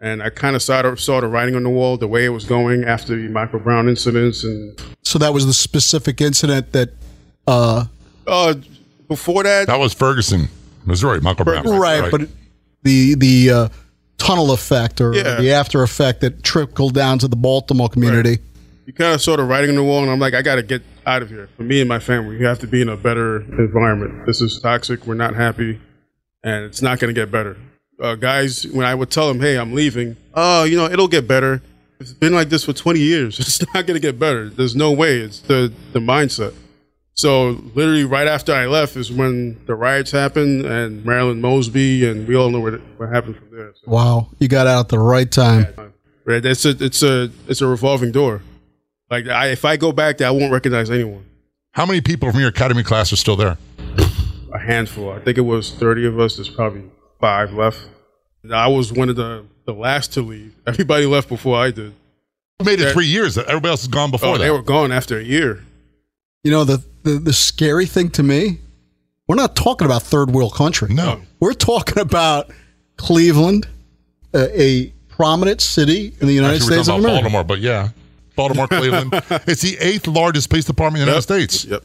And 0.00 0.22
I 0.22 0.30
kind 0.30 0.54
of 0.54 0.62
saw, 0.62 0.94
saw 0.94 1.20
the 1.20 1.26
writing 1.26 1.56
on 1.56 1.62
the 1.62 1.70
wall, 1.70 1.96
the 1.96 2.08
way 2.08 2.24
it 2.24 2.30
was 2.30 2.44
going 2.44 2.84
after 2.84 3.16
the 3.16 3.28
Michael 3.28 3.60
Brown 3.60 3.88
incidents, 3.88 4.44
and 4.44 4.78
So 5.02 5.18
that 5.18 5.32
was 5.32 5.46
the 5.46 5.54
specific 5.54 6.20
incident 6.20 6.72
that, 6.72 6.90
uh, 7.46 7.86
uh, 8.26 8.54
before 9.08 9.42
that, 9.42 9.66
that 9.68 9.78
was 9.78 9.94
Ferguson, 9.94 10.48
Missouri. 10.84 11.20
Michael 11.20 11.44
Brown. 11.44 11.66
right, 11.66 12.10
but 12.10 12.28
the 12.86 13.14
the 13.16 13.50
uh, 13.50 13.68
tunnel 14.18 14.52
effect 14.52 15.00
or 15.00 15.12
Yeah. 15.14 15.34
the 15.40 15.52
after 15.52 15.82
effect 15.82 16.20
that 16.22 16.42
trickled 16.42 16.94
down 16.94 17.18
to 17.18 17.28
the 17.28 17.36
Baltimore 17.36 17.88
community. 17.90 18.38
you 18.86 18.92
kind 18.92 19.12
of 19.14 19.20
saw 19.20 19.36
the 19.36 19.42
writing 19.42 19.70
on 19.70 19.76
the 19.76 19.82
wall, 19.82 20.02
and 20.02 20.10
I'm 20.10 20.18
like, 20.20 20.32
I 20.34 20.42
got 20.42 20.54
to 20.56 20.62
get 20.62 20.82
out 21.04 21.20
of 21.22 21.28
here. 21.28 21.48
For 21.56 21.62
me 21.64 21.80
and 21.80 21.88
my 21.88 21.98
family, 21.98 22.36
we 22.38 22.44
have 22.44 22.58
to 22.60 22.66
be 22.66 22.80
in 22.80 22.88
a 22.88 22.96
better 22.96 23.40
environment. 23.58 24.24
This 24.26 24.40
is 24.40 24.58
toxic. 24.60 25.06
We're 25.06 25.14
not 25.14 25.34
happy, 25.34 25.80
and 26.44 26.64
it's 26.64 26.80
not 26.82 26.98
going 27.00 27.12
to 27.14 27.20
get 27.20 27.30
better. 27.30 27.56
Uh, 28.00 28.14
guys, 28.14 28.66
when 28.68 28.86
I 28.86 28.94
would 28.94 29.10
tell 29.10 29.26
them, 29.28 29.40
"Hey, 29.40 29.58
I'm 29.58 29.72
leaving," 29.74 30.16
oh, 30.34 30.64
you 30.64 30.76
know, 30.76 30.86
it'll 30.86 31.08
get 31.08 31.26
better. 31.28 31.62
It's 31.98 32.12
been 32.12 32.34
like 32.34 32.48
this 32.50 32.62
for 32.64 32.72
20 32.74 33.00
years. 33.00 33.38
It's 33.40 33.60
not 33.74 33.86
going 33.86 33.94
to 34.00 34.06
get 34.08 34.18
better. 34.18 34.50
There's 34.50 34.76
no 34.76 34.92
way. 34.92 35.18
It's 35.20 35.40
the 35.40 35.72
the 35.92 35.98
mindset. 36.00 36.52
So 37.16 37.62
literally, 37.74 38.04
right 38.04 38.26
after 38.28 38.52
I 38.52 38.66
left 38.66 38.94
is 38.96 39.10
when 39.10 39.58
the 39.66 39.74
riots 39.74 40.10
happened, 40.10 40.66
and 40.66 41.02
Marilyn 41.04 41.40
Mosby, 41.40 42.06
and 42.06 42.28
we 42.28 42.36
all 42.36 42.50
know 42.50 42.60
what 42.60 42.74
what 42.98 43.08
happened 43.08 43.36
from 43.36 43.50
there. 43.50 43.72
So, 43.74 43.90
Wow, 43.90 44.28
you 44.38 44.48
got 44.48 44.66
out 44.66 44.80
at 44.80 44.88
the 44.90 44.98
right 44.98 45.30
time. 45.30 45.66
Right. 46.26 46.44
It's 46.44 46.64
a 46.66 46.70
it's 46.78 47.02
a 47.02 47.30
it's 47.48 47.62
a 47.62 47.66
revolving 47.66 48.12
door. 48.12 48.42
Like 49.10 49.28
I, 49.28 49.48
if 49.48 49.64
I 49.64 49.76
go 49.76 49.92
back 49.92 50.18
there, 50.18 50.28
I 50.28 50.30
won't 50.30 50.52
recognize 50.52 50.90
anyone. 50.90 51.24
How 51.72 51.86
many 51.86 52.00
people 52.02 52.30
from 52.30 52.40
your 52.40 52.50
academy 52.50 52.82
class 52.82 53.12
are 53.12 53.16
still 53.16 53.36
there? 53.36 53.56
A 54.52 54.58
handful. 54.58 55.10
I 55.12 55.20
think 55.20 55.38
it 55.38 55.42
was 55.42 55.72
thirty 55.72 56.04
of 56.06 56.18
us. 56.20 56.36
There's 56.36 56.50
probably 56.50 56.82
five 57.20 57.52
left. 57.54 57.80
I 58.52 58.68
was 58.68 58.92
one 58.92 59.08
of 59.08 59.16
the 59.16 59.46
the 59.64 59.72
last 59.72 60.12
to 60.14 60.20
leave. 60.22 60.54
Everybody 60.66 61.06
left 61.06 61.28
before 61.30 61.56
I 61.56 61.70
did. 61.70 61.94
You 62.60 62.66
made 62.66 62.80
it 62.80 62.92
three 62.92 63.06
years. 63.06 63.38
Everybody 63.38 63.68
else 63.70 63.80
has 63.82 63.88
gone 63.88 64.10
before 64.10 64.30
Oh, 64.30 64.32
that. 64.32 64.38
they 64.44 64.50
were 64.50 64.62
gone 64.62 64.92
after 64.92 65.18
a 65.18 65.22
year. 65.22 65.62
You 66.42 66.50
know 66.52 66.64
the, 66.64 66.82
the 67.06 67.18
the 67.18 67.32
scary 67.32 67.86
thing 67.86 68.10
to 68.10 68.22
me, 68.22 68.58
we're 69.26 69.36
not 69.36 69.56
talking 69.56 69.86
about 69.86 70.02
third 70.02 70.30
world 70.30 70.54
country. 70.54 70.92
no. 70.92 71.22
We're 71.40 71.52
talking 71.54 71.98
about 71.98 72.50
Cleveland, 72.96 73.68
a, 74.34 74.62
a 74.62 74.86
prominent 75.08 75.60
city 75.60 76.14
in 76.20 76.26
the 76.26 76.32
United 76.34 76.56
Actually, 76.56 76.76
we're 76.78 76.84
States 76.84 76.88
talking 76.88 77.04
of 77.04 77.10
about 77.10 77.18
America. 77.20 77.30
Baltimore, 77.30 77.44
but 77.44 77.58
yeah. 77.60 77.88
Baltimore, 78.36 78.68
Cleveland. 78.68 79.10
it's 79.46 79.62
the 79.62 79.76
eighth 79.80 80.06
largest 80.06 80.48
police 80.50 80.64
department 80.64 81.00
in 81.02 81.06
the 81.06 81.12
United 81.12 81.22
States. 81.22 81.64
Yep. 81.64 81.84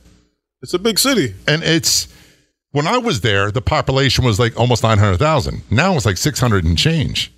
It's 0.62 0.73
a 0.73 0.79
big 0.79 0.99
city. 0.99 1.34
And 1.47 1.63
it's, 1.63 2.07
when 2.71 2.88
I 2.88 2.97
was 2.97 3.21
there, 3.21 3.51
the 3.51 3.62
population 3.62 4.23
was 4.25 4.39
like 4.39 4.57
almost 4.60 4.84
900,000. 4.84 5.62
Now 5.71 5.95
it's 5.95 6.05
like 6.05 6.17
600 6.17 6.63
and 6.65 6.77
change. 6.77 7.31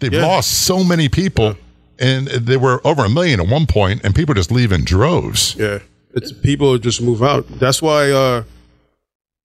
They've 0.00 0.12
Yeah. 0.12 0.26
lost 0.26 0.50
so 0.66 0.82
many 0.84 1.08
people. 1.08 1.56
And 1.98 2.26
they 2.28 2.58
were 2.58 2.86
over 2.86 3.04
a 3.06 3.08
million 3.08 3.40
at 3.40 3.48
one 3.48 3.66
point, 3.66 4.02
and 4.04 4.14
people 4.14 4.34
just 4.34 4.50
leave 4.50 4.70
in 4.72 4.84
droves. 4.84 5.54
Yeah. 5.58 5.78
It's 6.16 6.32
people 6.32 6.76
just 6.78 7.00
move 7.02 7.22
out. 7.22 7.46
That's 7.60 7.80
why 7.82 8.10
uh, 8.10 8.42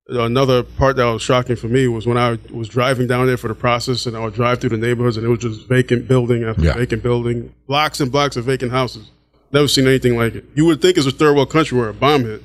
another 0.08 0.64
part 0.64 0.96
that 0.96 1.04
was 1.06 1.22
shocking 1.22 1.56
for 1.58 1.68
me 1.68 1.88
was 1.88 2.08
when 2.08 2.18
I 2.18 2.38
was 2.50 2.70
driving 2.70 3.08
down 3.08 3.28
there 3.28 3.38
for 3.38 3.50
the 3.50 3.56
process, 3.56 4.06
and 4.06 4.16
I 4.16 4.22
would 4.22 4.34
drive 4.34 4.60
through 4.62 4.70
the 4.72 4.78
neighborhoods, 4.78 5.18
and 5.18 5.26
it 5.26 5.30
was 5.30 5.40
just 5.40 5.68
vacant 5.68 6.08
building 6.08 6.44
after 6.44 6.64
Yeah. 6.64 6.74
vacant 6.74 7.04
building, 7.04 7.54
blocks 7.68 8.00
and 8.00 8.12
blocks 8.12 8.38
of 8.38 8.46
vacant 8.46 8.72
houses. 8.72 9.12
Never 9.52 9.68
seen 9.68 9.86
anything 9.86 10.18
like 10.18 10.34
it. 10.36 10.46
You 10.56 10.66
would 10.66 10.82
think 10.82 10.98
it's 10.98 11.06
a 11.06 11.12
third 11.12 11.36
world 11.36 11.50
country 11.50 11.78
where 11.78 11.90
a 11.90 11.94
bomb 11.94 12.24
hit. 12.24 12.42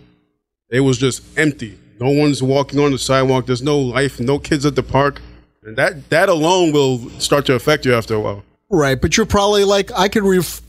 It 0.71 0.81
was 0.81 0.99
just 0.99 1.23
empty. 1.39 1.79
No 2.01 2.11
one's 2.11 2.43
walking 2.43 2.81
on 2.81 2.91
the 2.91 2.99
sidewalk. 2.99 3.47
There's 3.47 3.63
no 3.63 3.79
life. 3.79 4.19
No 4.19 4.39
kids 4.41 4.67
at 4.67 4.75
the 4.75 4.83
park. 4.83 5.23
And 5.63 5.77
that 5.79 6.11
that 6.11 6.29
alone 6.29 6.73
will 6.73 7.09
start 7.21 7.47
to 7.47 7.55
affect 7.55 7.87
you 7.87 7.95
after 7.95 8.15
a 8.15 8.21
while. 8.21 8.43
Right, 8.69 9.01
but 9.01 9.17
you're 9.17 9.25
probably 9.27 9.63
like 9.65 9.93
I 9.97 10.09
could 10.09 10.25
ref- 10.25 10.61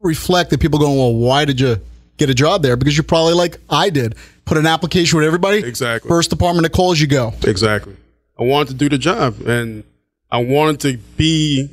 reflect 0.00 0.50
that 0.50 0.60
people 0.60 0.78
going, 0.78 0.96
well, 0.96 1.14
why 1.14 1.44
did 1.44 1.60
you 1.60 1.78
get 2.22 2.30
a 2.30 2.34
job 2.34 2.62
there 2.62 2.76
because 2.76 2.96
you're 2.96 3.04
probably 3.04 3.34
like 3.34 3.58
I 3.68 3.90
did, 3.90 4.14
put 4.44 4.56
an 4.58 4.66
application 4.66 5.18
with 5.18 5.26
everybody. 5.26 5.58
Exactly. 5.58 6.08
First 6.08 6.30
department 6.30 6.62
that 6.64 6.72
calls, 6.72 7.00
you 7.00 7.06
go. 7.06 7.32
Exactly. 7.44 7.96
I 8.38 8.44
wanted 8.44 8.68
to 8.68 8.74
do 8.74 8.88
the 8.88 8.98
job, 8.98 9.40
and 9.46 9.84
I 10.30 10.38
wanted 10.42 10.80
to 10.80 10.96
be 11.16 11.68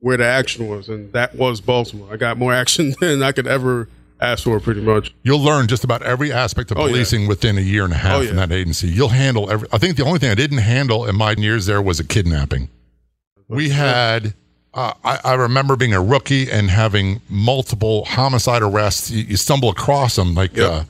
where 0.00 0.16
the 0.16 0.26
action 0.26 0.68
was, 0.68 0.88
and 0.88 1.12
that 1.12 1.34
was 1.34 1.60
Baltimore. 1.60 2.12
I 2.12 2.16
got 2.16 2.36
more 2.36 2.52
action 2.62 2.94
than 3.00 3.22
I 3.22 3.32
could 3.32 3.46
ever 3.46 3.88
ask 4.20 4.44
for, 4.44 4.60
pretty 4.60 4.80
much. 4.82 5.14
You'll 5.22 5.40
learn 5.42 5.66
just 5.66 5.82
about 5.84 6.02
every 6.02 6.30
aspect 6.32 6.70
of 6.70 6.76
Oh, 6.78 6.84
yeah. 6.86 6.92
policing 6.92 7.26
within 7.26 7.56
a 7.58 7.62
year 7.62 7.84
and 7.84 7.92
a 7.92 7.96
half 7.96 8.18
Oh, 8.18 8.22
in 8.22 8.36
that 8.36 8.52
agency. 8.52 8.88
You'll 8.88 9.08
handle 9.08 9.50
every. 9.50 9.66
I 9.72 9.78
think 9.78 9.96
the 9.96 10.04
only 10.04 10.18
thing 10.18 10.30
I 10.30 10.34
didn't 10.34 10.58
handle 10.58 11.06
in 11.06 11.16
my 11.16 11.32
years 11.38 11.66
there 11.66 11.80
was 11.82 12.00
a 12.00 12.04
kidnapping. 12.04 12.68
We 13.48 13.70
had. 13.70 14.34
Uh, 14.74 14.92
I, 15.04 15.20
I 15.24 15.34
remember 15.34 15.76
being 15.76 15.92
a 15.94 16.02
rookie 16.02 16.50
and 16.50 16.68
having 16.68 17.20
multiple 17.28 18.04
homicide 18.04 18.60
arrests. 18.62 19.10
You, 19.10 19.22
you 19.24 19.36
stumble 19.36 19.68
across 19.70 20.16
them 20.16 20.34
like 20.34 20.56
Yep. 20.56 20.70
uh, 20.70 20.84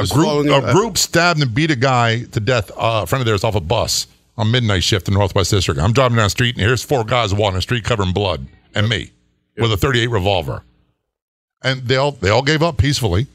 a 0.00 0.06
group. 0.06 0.26
A 0.46 0.48
your- 0.48 0.72
group 0.72 0.96
stabbed 0.96 1.40
and 1.42 1.54
beat 1.54 1.70
a 1.70 1.76
guy 1.76 2.22
to 2.24 2.40
death. 2.40 2.70
Uh, 2.72 3.00
a 3.02 3.06
friend 3.06 3.20
of 3.20 3.26
theirs 3.26 3.44
off 3.44 3.54
a 3.54 3.60
bus 3.60 4.06
on 4.38 4.50
midnight 4.50 4.82
shift 4.82 5.06
in 5.08 5.14
Northwest 5.14 5.50
District. 5.50 5.78
I'm 5.78 5.92
driving 5.92 6.16
down 6.16 6.24
the 6.26 6.30
street 6.30 6.54
and 6.56 6.64
here's 6.64 6.82
four 6.82 7.04
guys 7.04 7.34
walking 7.34 7.56
the 7.56 7.62
street 7.62 7.84
covered 7.84 8.04
in 8.06 8.12
blood 8.14 8.46
and 8.74 8.88
me 8.88 9.10
with 9.58 9.70
a 9.72 9.76
38 9.76 10.06
revolver 10.08 10.62
and 11.62 11.82
they 11.82 11.96
all 11.96 12.12
they 12.12 12.30
all 12.30 12.40
gave 12.42 12.62
up 12.62 12.78
peacefully, 12.78 13.26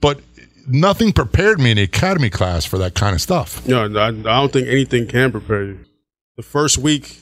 but 0.00 0.20
nothing 0.66 1.12
prepared 1.12 1.60
me 1.60 1.72
in 1.72 1.76
the 1.76 1.82
academy 1.82 2.30
class 2.30 2.64
for 2.64 2.78
that 2.78 2.94
kind 2.94 3.14
of 3.14 3.20
stuff. 3.20 3.66
No, 3.68 3.82
I, 3.84 4.06
I 4.08 4.10
don't 4.12 4.50
think 4.50 4.66
anything 4.68 5.06
can 5.06 5.30
prepare 5.30 5.64
you. 5.64 5.80
The 6.38 6.42
first 6.42 6.78
week, 6.78 7.18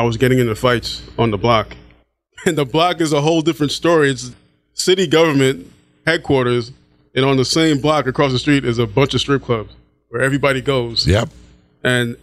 I 0.00 0.02
was 0.02 0.16
getting 0.16 0.38
into 0.38 0.54
fights 0.54 1.02
on 1.18 1.30
the 1.30 1.36
block, 1.36 1.76
and 2.46 2.56
the 2.56 2.64
block 2.64 3.02
is 3.02 3.12
a 3.12 3.20
whole 3.20 3.42
different 3.42 3.70
story. 3.70 4.10
It's 4.10 4.32
city 4.72 5.06
government 5.06 5.70
headquarters, 6.06 6.72
and 7.14 7.24
on 7.24 7.36
the 7.36 7.44
same 7.44 7.80
block 7.82 8.06
across 8.06 8.32
the 8.32 8.38
street 8.38 8.64
is 8.64 8.78
a 8.78 8.86
bunch 8.86 9.12
of 9.12 9.20
strip 9.20 9.42
clubs 9.42 9.74
where 10.08 10.22
everybody 10.22 10.62
goes. 10.62 11.06
Yep. 11.06 11.28
And 11.84 12.16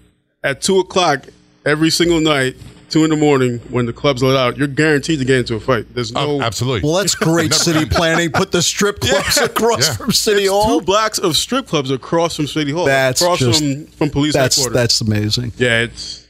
at 0.44 0.62
two 0.63 0.80
o'clock 0.80 1.26
every 1.68 1.92
single 1.92 2.20
night, 2.20 2.56
two 2.90 3.04
in 3.04 3.12
the 3.12 3.16
morning, 3.16 3.60
when 3.70 3.86
the 3.86 3.94
clubs 3.94 4.24
let 4.24 4.36
out, 4.36 4.58
you're 4.58 4.68
guaranteed 4.68 5.20
to 5.20 5.26
get 5.26 5.38
into 5.40 5.54
a 5.56 5.60
fight. 5.60 5.86
There's 5.94 6.12
oh, 6.16 6.26
no 6.26 6.32
Oh, 6.32 6.42
absolutely. 6.42 6.82
Well, 6.90 6.98
that's 6.98 7.13
great 7.13 7.54
city 7.68 7.86
planning. 7.86 8.32
Put 8.32 8.52
the 8.52 8.63
strip 8.63 9.00
clubs 9.00 9.38
across 9.38 9.88
Yeah. 9.88 9.96
from 9.98 10.12
City 10.13 10.44
It's 10.46 10.52
Hall. 10.52 10.80
two 10.80 10.86
blocks 10.86 11.20
of 11.20 11.36
strip 11.38 11.68
clubs 11.68 11.92
across 11.92 12.36
from 12.36 12.48
City 12.48 12.72
Hall. 12.72 12.86
That's 12.86 13.22
across 13.22 13.38
just- 13.38 13.60
from, 13.60 13.86
from 13.86 14.10
police 14.10 14.34
That's 14.34 14.56
headquarters. 14.56 14.74
that's 14.76 15.02
amazing. 15.02 15.52
yeah, 15.58 15.82
it's 15.84 16.24
you 16.24 16.27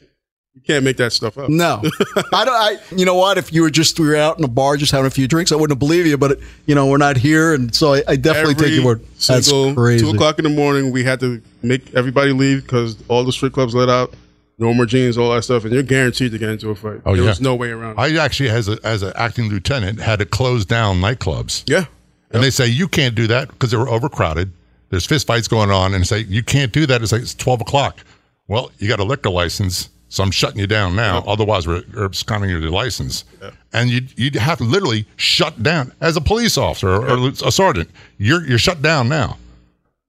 can't 0.68 0.84
make 0.84 0.98
that 0.98 1.12
stuff 1.12 1.38
up. 1.38 1.48
No, 1.48 1.82
I 2.32 2.44
don't. 2.44 2.54
I 2.54 2.78
you 2.94 3.06
know 3.06 3.14
what? 3.14 3.38
If 3.38 3.52
you 3.52 3.62
were 3.62 3.70
just 3.70 3.98
we 3.98 4.06
were 4.06 4.16
out 4.16 4.38
in 4.38 4.44
a 4.44 4.48
bar 4.48 4.76
just 4.76 4.92
having 4.92 5.06
a 5.06 5.10
few 5.10 5.26
drinks, 5.26 5.50
I 5.50 5.56
wouldn't 5.56 5.78
believe 5.78 6.06
you. 6.06 6.18
But 6.18 6.38
you 6.66 6.74
know 6.74 6.86
we're 6.86 6.98
not 6.98 7.16
here, 7.16 7.54
and 7.54 7.74
so 7.74 7.94
I, 7.94 8.02
I 8.06 8.16
definitely 8.16 8.54
take 8.54 8.74
your 8.74 8.84
word. 8.84 9.00
That's 9.26 9.46
single 9.46 9.74
crazy. 9.74 10.04
Two 10.04 10.10
o'clock 10.10 10.38
in 10.38 10.44
the 10.44 10.50
morning, 10.50 10.92
we 10.92 11.04
had 11.04 11.20
to 11.20 11.42
make 11.62 11.94
everybody 11.94 12.32
leave 12.32 12.62
because 12.62 13.02
all 13.08 13.24
the 13.24 13.32
strip 13.32 13.54
clubs 13.54 13.74
let 13.74 13.88
out. 13.88 14.14
No 14.60 14.74
more 14.74 14.86
jeans, 14.86 15.16
all 15.16 15.32
that 15.32 15.42
stuff, 15.42 15.64
and 15.64 15.72
you're 15.72 15.84
guaranteed 15.84 16.32
to 16.32 16.38
get 16.38 16.50
into 16.50 16.68
a 16.70 16.74
fight. 16.74 17.00
Oh, 17.06 17.14
there 17.14 17.22
yeah. 17.22 17.30
was 17.30 17.40
no 17.40 17.54
way 17.54 17.70
around. 17.70 17.92
it. 17.92 17.98
I 18.00 18.22
actually, 18.22 18.50
as 18.50 18.68
a, 18.68 18.76
as 18.82 19.02
an 19.02 19.12
acting 19.14 19.48
lieutenant, 19.48 20.00
had 20.00 20.18
to 20.18 20.26
close 20.26 20.66
down 20.66 20.96
nightclubs, 20.96 21.62
yeah, 21.66 21.86
and 22.32 22.42
they 22.42 22.50
say 22.50 22.66
you 22.66 22.88
can't 22.88 23.14
do 23.14 23.26
that 23.28 23.48
because 23.48 23.70
they 23.70 23.76
were 23.76 23.88
overcrowded. 23.88 24.52
There's 24.90 25.06
fist 25.06 25.26
fights 25.26 25.48
going 25.48 25.70
on, 25.70 25.94
and 25.94 26.06
say 26.06 26.20
you 26.20 26.42
can't 26.42 26.72
do 26.72 26.86
that. 26.86 27.02
It's 27.02 27.12
like 27.12 27.22
it's 27.22 27.34
twelve 27.34 27.60
o'clock. 27.60 28.00
Well, 28.48 28.70
you 28.78 28.88
got 28.88 28.98
a 28.98 29.04
liquor 29.04 29.30
license, 29.30 29.90
so 30.08 30.22
I'm 30.22 30.30
shutting 30.30 30.58
you 30.58 30.66
down 30.66 30.96
now. 30.96 31.18
Otherwise, 31.26 31.66
we're, 31.66 31.82
we're 31.94 32.04
absconding 32.06 32.50
your 32.50 32.60
license, 32.70 33.24
and 33.72 33.90
you 33.90 34.02
you 34.16 34.38
have 34.40 34.58
to 34.58 34.64
literally 34.64 35.06
shut 35.16 35.62
down 35.62 35.92
as 36.00 36.16
a 36.16 36.20
police 36.20 36.56
officer 36.56 36.88
or, 36.88 37.08
or 37.08 37.28
a 37.28 37.52
sergeant. 37.52 37.90
You're 38.16 38.44
you're 38.46 38.58
shut 38.58 38.80
down 38.82 39.08
now. 39.08 39.36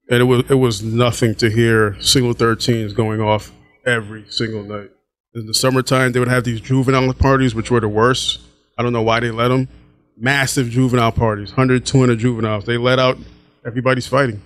and 0.10 0.22
it 0.22 0.26
was 0.26 0.44
it 0.50 0.56
was 0.56 0.82
nothing 0.82 1.36
to 1.36 1.50
hear 1.50 1.96
signal 2.02 2.34
13s 2.34 2.96
going 2.96 3.22
off 3.22 3.52
every 3.86 4.26
single 4.30 4.64
night. 4.64 4.90
In 5.36 5.46
the 5.46 5.54
summertime, 5.54 6.12
they 6.12 6.20
would 6.20 6.28
have 6.28 6.44
these 6.44 6.60
juvenile 6.62 7.14
parties, 7.14 7.54
which 7.54 7.70
were 7.70 7.80
the 7.80 7.88
worst. 7.90 8.40
I 8.78 8.84
don't 8.84 8.94
know 8.94 9.02
why 9.04 9.20
they 9.20 9.30
let 9.32 9.50
them. 9.50 9.68
Massive 10.18 10.70
juvenile 10.70 11.12
parties, 11.12 11.50
100, 11.50 11.86
200 11.86 12.18
juveniles. 12.20 12.66
They 12.66 12.78
let 12.78 12.98
out, 13.00 13.18
everybody's 13.66 14.08
fighting. 14.08 14.42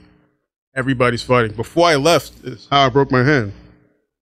Everybody's 0.76 1.24
fighting. 1.24 1.56
Before 1.56 1.88
I 1.88 1.96
left, 1.96 2.34
is 2.44 2.68
how 2.70 2.86
I 2.86 2.90
broke 2.90 3.12
my 3.12 3.24
hand. 3.24 3.54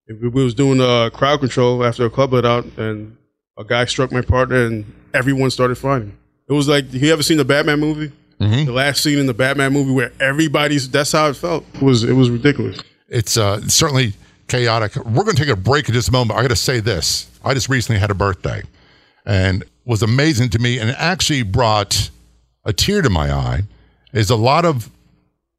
We 0.07 0.29
was 0.29 0.53
doing 0.53 0.81
uh, 0.81 1.09
crowd 1.11 1.39
control 1.39 1.83
after 1.85 2.05
a 2.05 2.09
club 2.09 2.33
let 2.33 2.45
out, 2.45 2.65
and 2.77 3.15
a 3.57 3.63
guy 3.63 3.85
struck 3.85 4.11
my 4.11 4.21
partner, 4.21 4.65
and 4.65 4.85
everyone 5.13 5.51
started 5.51 5.75
fighting. 5.75 6.17
It 6.49 6.53
was 6.53 6.67
like, 6.67 6.91
you 6.91 7.11
ever 7.13 7.23
seen 7.23 7.37
the 7.37 7.45
Batman 7.45 7.79
movie? 7.79 8.11
The 8.39 8.71
last 8.71 9.03
scene 9.03 9.19
in 9.19 9.27
the 9.27 9.35
Batman 9.35 9.71
movie 9.71 9.91
where 9.91 10.11
everybody's, 10.19 10.89
that's 10.89 11.11
how 11.11 11.27
it 11.29 11.35
felt. 11.35 11.63
It 11.75 11.81
was, 11.83 12.03
it 12.03 12.13
was 12.13 12.31
ridiculous. 12.31 12.79
it's 13.07 13.37
uh, 13.37 13.61
certainly 13.67 14.13
chaotic. 14.47 14.95
We're 14.95 15.23
going 15.23 15.35
to 15.35 15.43
take 15.43 15.51
a 15.53 15.55
break 15.55 15.87
in 15.87 15.93
just 15.93 16.09
a 16.09 16.11
moment. 16.11 16.39
I 16.39 16.41
got 16.41 16.47
to 16.47 16.55
say 16.55 16.79
this. 16.79 17.29
I 17.45 17.53
just 17.53 17.69
recently 17.69 17.99
had 17.99 18.09
a 18.09 18.15
birthday 18.15 18.63
and 19.27 19.63
was 19.85 20.01
amazing 20.01 20.49
to 20.49 20.59
me 20.59 20.79
and 20.79 20.89
it 20.89 20.95
actually 20.97 21.43
brought 21.43 22.09
a 22.65 22.73
tear 22.73 23.03
to 23.03 23.09
my 23.11 23.31
eye 23.31 23.61
is 24.11 24.31
a 24.31 24.35
lot 24.35 24.65
of 24.65 24.89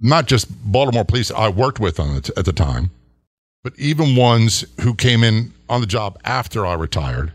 not 0.00 0.26
just 0.26 0.48
Baltimore 0.70 1.04
police 1.04 1.30
I 1.30 1.48
worked 1.50 1.78
with 1.78 2.00
on 2.00 2.16
the 2.16 2.32
at 2.36 2.44
the 2.44 2.52
time, 2.52 2.90
but 3.62 3.72
even 3.78 4.16
ones 4.16 4.64
who 4.80 4.94
came 4.94 5.22
in 5.22 5.52
on 5.68 5.80
the 5.80 5.86
job 5.86 6.18
after 6.24 6.66
I 6.66 6.74
retired 6.74 7.32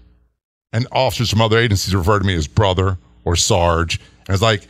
and 0.74 0.88
officers 0.92 1.30
from 1.30 1.42
other 1.42 1.58
agencies 1.58 1.96
referred 1.96 2.20
to 2.20 2.26
me 2.26 2.36
as 2.36 2.48
brother 2.48 2.98
or 3.24 3.36
Sarge. 3.36 4.00
And 4.28 4.34
it's 4.34 4.42
like, 4.42 4.68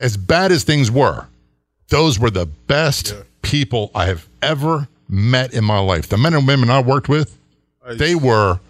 as 0.00 0.16
bad 0.16 0.52
as 0.52 0.64
things 0.64 0.90
were, 0.90 1.26
those 1.88 2.18
were 2.18 2.30
the 2.30 2.46
best 2.46 3.14
people 3.42 3.90
I 3.94 4.06
have 4.06 4.28
ever 4.42 4.88
met 5.08 5.52
in 5.52 5.64
my 5.64 5.78
life. 5.78 6.08
The 6.08 6.18
men 6.18 6.34
and 6.34 6.46
women 6.46 6.70
I 6.70 6.80
worked 6.80 7.08
with, 7.08 7.36
they 7.94 8.14
were 8.14 8.60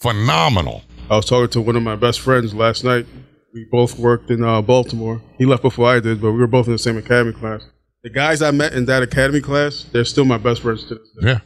phenomenal. 0.00 0.82
I 1.10 1.16
was 1.16 1.26
talking 1.26 1.48
to 1.50 1.60
one 1.60 1.76
of 1.76 1.82
my 1.82 1.96
best 1.96 2.20
friends 2.20 2.54
last 2.54 2.84
night. 2.84 3.06
We 3.52 3.64
both 3.64 3.98
worked 3.98 4.30
in 4.30 4.42
uh, 4.44 4.62
Baltimore. 4.62 5.20
He 5.36 5.44
left 5.44 5.62
before 5.62 5.88
I 5.88 6.00
did, 6.00 6.20
but 6.20 6.32
we 6.32 6.38
were 6.38 6.46
both 6.46 6.66
in 6.66 6.72
the 6.72 6.78
same 6.78 6.96
academy 6.96 7.32
class. 7.32 7.62
The 8.02 8.10
guys 8.10 8.42
I 8.42 8.50
met 8.50 8.72
in 8.72 8.86
that 8.86 9.04
academy 9.04 9.40
class, 9.40 9.86
they're 9.92 10.04
still 10.04 10.24
my 10.24 10.36
best 10.36 10.62
friends 10.62 10.84
to 10.86 10.96
this 10.96 11.08
day. 11.20 11.28
Yeah. 11.28 11.38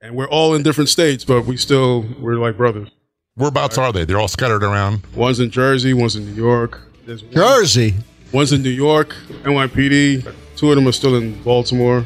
And 0.00 0.16
we're 0.16 0.28
all 0.28 0.54
in 0.54 0.64
different 0.64 0.90
states, 0.90 1.24
but 1.24 1.46
we 1.46 1.56
still, 1.56 2.04
we're 2.18 2.34
like 2.34 2.56
brothers. 2.56 2.88
Whereabouts 3.36 3.78
are 3.78 3.92
they? 3.92 4.04
They're 4.04 4.18
all 4.18 4.26
scattered 4.26 4.64
around. 4.64 5.02
One's 5.14 5.38
in 5.38 5.50
Jersey, 5.50 5.94
one's 5.94 6.16
in 6.16 6.26
New 6.26 6.34
York. 6.34 6.80
There's 7.06 7.22
one, 7.22 7.32
Jersey. 7.32 7.94
one's 8.32 8.52
in 8.52 8.62
New 8.62 8.70
York, 8.70 9.14
NYPD. 9.44 10.34
Two 10.56 10.70
of 10.70 10.74
them 10.76 10.88
are 10.88 10.92
still 10.92 11.14
in 11.14 11.40
Baltimore. 11.44 12.04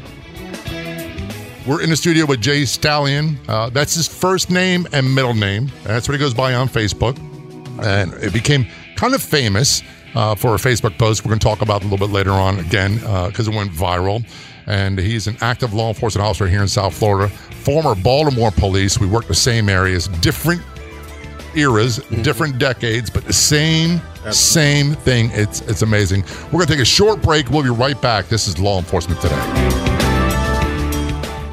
We're 1.67 1.81
in 1.83 1.89
the 1.89 1.97
studio 1.97 2.27
with 2.27 2.43
Jay 2.43 2.67
Stallion. 2.67 3.39
Uh, 3.49 3.71
that's 3.71 3.95
his 3.95 4.07
first 4.07 4.51
name 4.51 4.87
and 4.93 5.15
middle 5.15 5.35
name. 5.35 5.71
That's 5.85 6.09
what 6.09 6.15
he 6.15 6.19
goes 6.19 6.35
by 6.35 6.55
on 6.55 6.69
Facebook. 6.69 7.19
And 7.83 8.13
it 8.23 8.35
became 8.35 8.67
kind 8.97 9.15
of 9.15 9.23
famous 9.23 9.83
uh, 10.15 10.35
for 10.35 10.55
a 10.55 10.59
Facebook 10.59 10.97
post 10.99 11.25
we're 11.25 11.31
going 11.31 11.39
to 11.39 11.45
talk 11.45 11.63
about 11.63 11.83
a 11.83 11.85
little 11.85 12.07
bit 12.07 12.13
later 12.13 12.33
on 12.33 12.59
again 12.59 12.97
because 13.29 13.49
it 13.49 13.55
went 13.55 13.71
viral. 13.71 14.25
And 14.67 14.99
he's 14.99 15.27
an 15.27 15.37
active 15.41 15.73
law 15.73 15.89
enforcement 15.89 16.27
officer 16.27 16.47
here 16.47 16.61
in 16.61 16.69
South 16.69 16.95
Florida, 16.95 17.29
former 17.29 17.95
Baltimore 17.95 18.51
police. 18.51 18.99
We 19.01 19.07
work 19.07 19.27
the 19.27 19.35
same 19.35 19.71
areas, 19.71 20.09
different 20.09 20.61
eras, 21.57 21.97
different 22.23 22.59
decades, 22.59 23.09
but 23.09 23.25
the 23.25 23.33
same 23.33 24.01
same 24.31 24.93
thing. 24.93 25.31
It's 25.33 25.63
it's 25.63 25.83
amazing. 25.83 26.25
We're 26.47 26.59
going 26.59 26.67
to 26.67 26.73
take 26.75 26.83
a 26.83 26.85
short 26.85 27.23
break. 27.23 27.49
We'll 27.51 27.63
be 27.63 27.71
right 27.71 28.01
back. 28.01 28.29
This 28.29 28.47
is 28.47 28.59
Law 28.59 28.79
Enforcement 28.79 29.21
Today. 29.21 29.98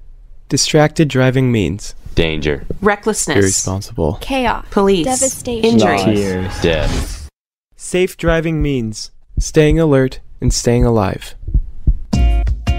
Distracted 0.51 1.07
driving 1.07 1.49
means 1.49 1.95
danger, 2.13 2.65
recklessness, 2.81 3.37
irresponsible, 3.37 4.17
chaos, 4.19 4.65
police, 4.69 5.05
devastation, 5.05 5.77
loss, 5.77 6.05
injury, 6.05 6.49
death. 6.61 7.29
Safe 7.77 8.17
driving 8.17 8.61
means 8.61 9.11
staying 9.39 9.79
alert 9.79 10.19
and 10.41 10.53
staying 10.53 10.83
alive. 10.83 11.35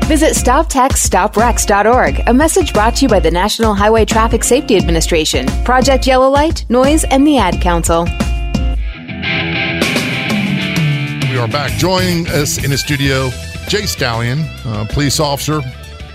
Visit 0.04 0.34
StopTextStopWrecks.org, 0.34 2.28
a 2.28 2.34
message 2.34 2.74
brought 2.74 2.96
to 2.96 3.06
you 3.06 3.08
by 3.08 3.20
the 3.20 3.30
National 3.30 3.72
Highway 3.72 4.04
Traffic 4.04 4.44
Safety 4.44 4.76
Administration, 4.76 5.46
Project 5.64 6.06
Yellow 6.06 6.28
Light, 6.28 6.66
Noise, 6.68 7.04
and 7.04 7.26
the 7.26 7.38
Ad 7.38 7.62
Council. 7.62 8.04
We 11.30 11.38
are 11.38 11.48
back. 11.48 11.72
Joining 11.78 12.26
us 12.28 12.62
in 12.62 12.70
the 12.70 12.76
studio, 12.76 13.30
Jay 13.66 13.86
Stallion, 13.86 14.40
uh, 14.66 14.86
police 14.90 15.18
officer, 15.18 15.62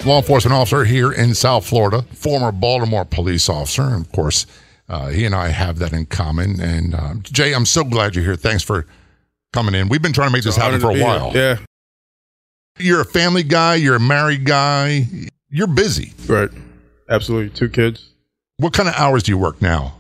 law 0.08 0.18
enforcement 0.18 0.54
officer 0.54 0.86
here 0.86 1.12
in 1.12 1.34
South 1.36 1.68
Florida, 1.68 2.04
former 2.14 2.52
Baltimore 2.52 3.06
police 3.06 3.50
officer. 3.50 3.84
And 3.84 4.06
of 4.06 4.12
course, 4.12 4.46
uh, 4.90 5.10
he 5.10 5.26
and 5.26 5.36
I 5.36 5.50
have 5.50 5.80
that 5.80 5.94
in 5.94 6.06
common. 6.06 6.60
And 6.60 6.96
uh, 6.96 7.16
Jay, 7.22 7.54
I'm 7.54 7.66
so 7.66 7.84
glad 7.84 8.16
you're 8.16 8.24
here. 8.24 8.36
Thanks 8.36 8.64
for 8.64 8.86
coming 9.54 9.76
in. 9.76 9.90
We've 9.90 10.02
been 10.02 10.14
trying 10.14 10.30
to 10.30 10.34
make 10.34 10.44
this 10.44 10.56
happen 10.56 10.80
for 10.80 10.92
a 10.92 10.94
be 10.94 11.00
here. 11.00 11.08
while. 11.08 11.32
Yeah. 11.36 11.58
You're 12.80 13.02
a 13.02 13.06
family 13.06 13.44
guy, 13.44 13.76
you're 13.76 13.96
a 13.96 14.00
married 14.00 14.46
guy, 14.46 15.08
you're 15.50 15.68
busy. 15.68 16.14
Right. 16.28 16.50
Absolutely. 17.10 17.50
Two 17.50 17.70
kids. 17.70 18.10
What 18.58 18.74
kind 18.74 18.88
of 18.88 18.96
hours 18.96 19.24
do 19.24 19.32
you 19.32 19.38
work 19.38 19.62
now? 19.62 19.96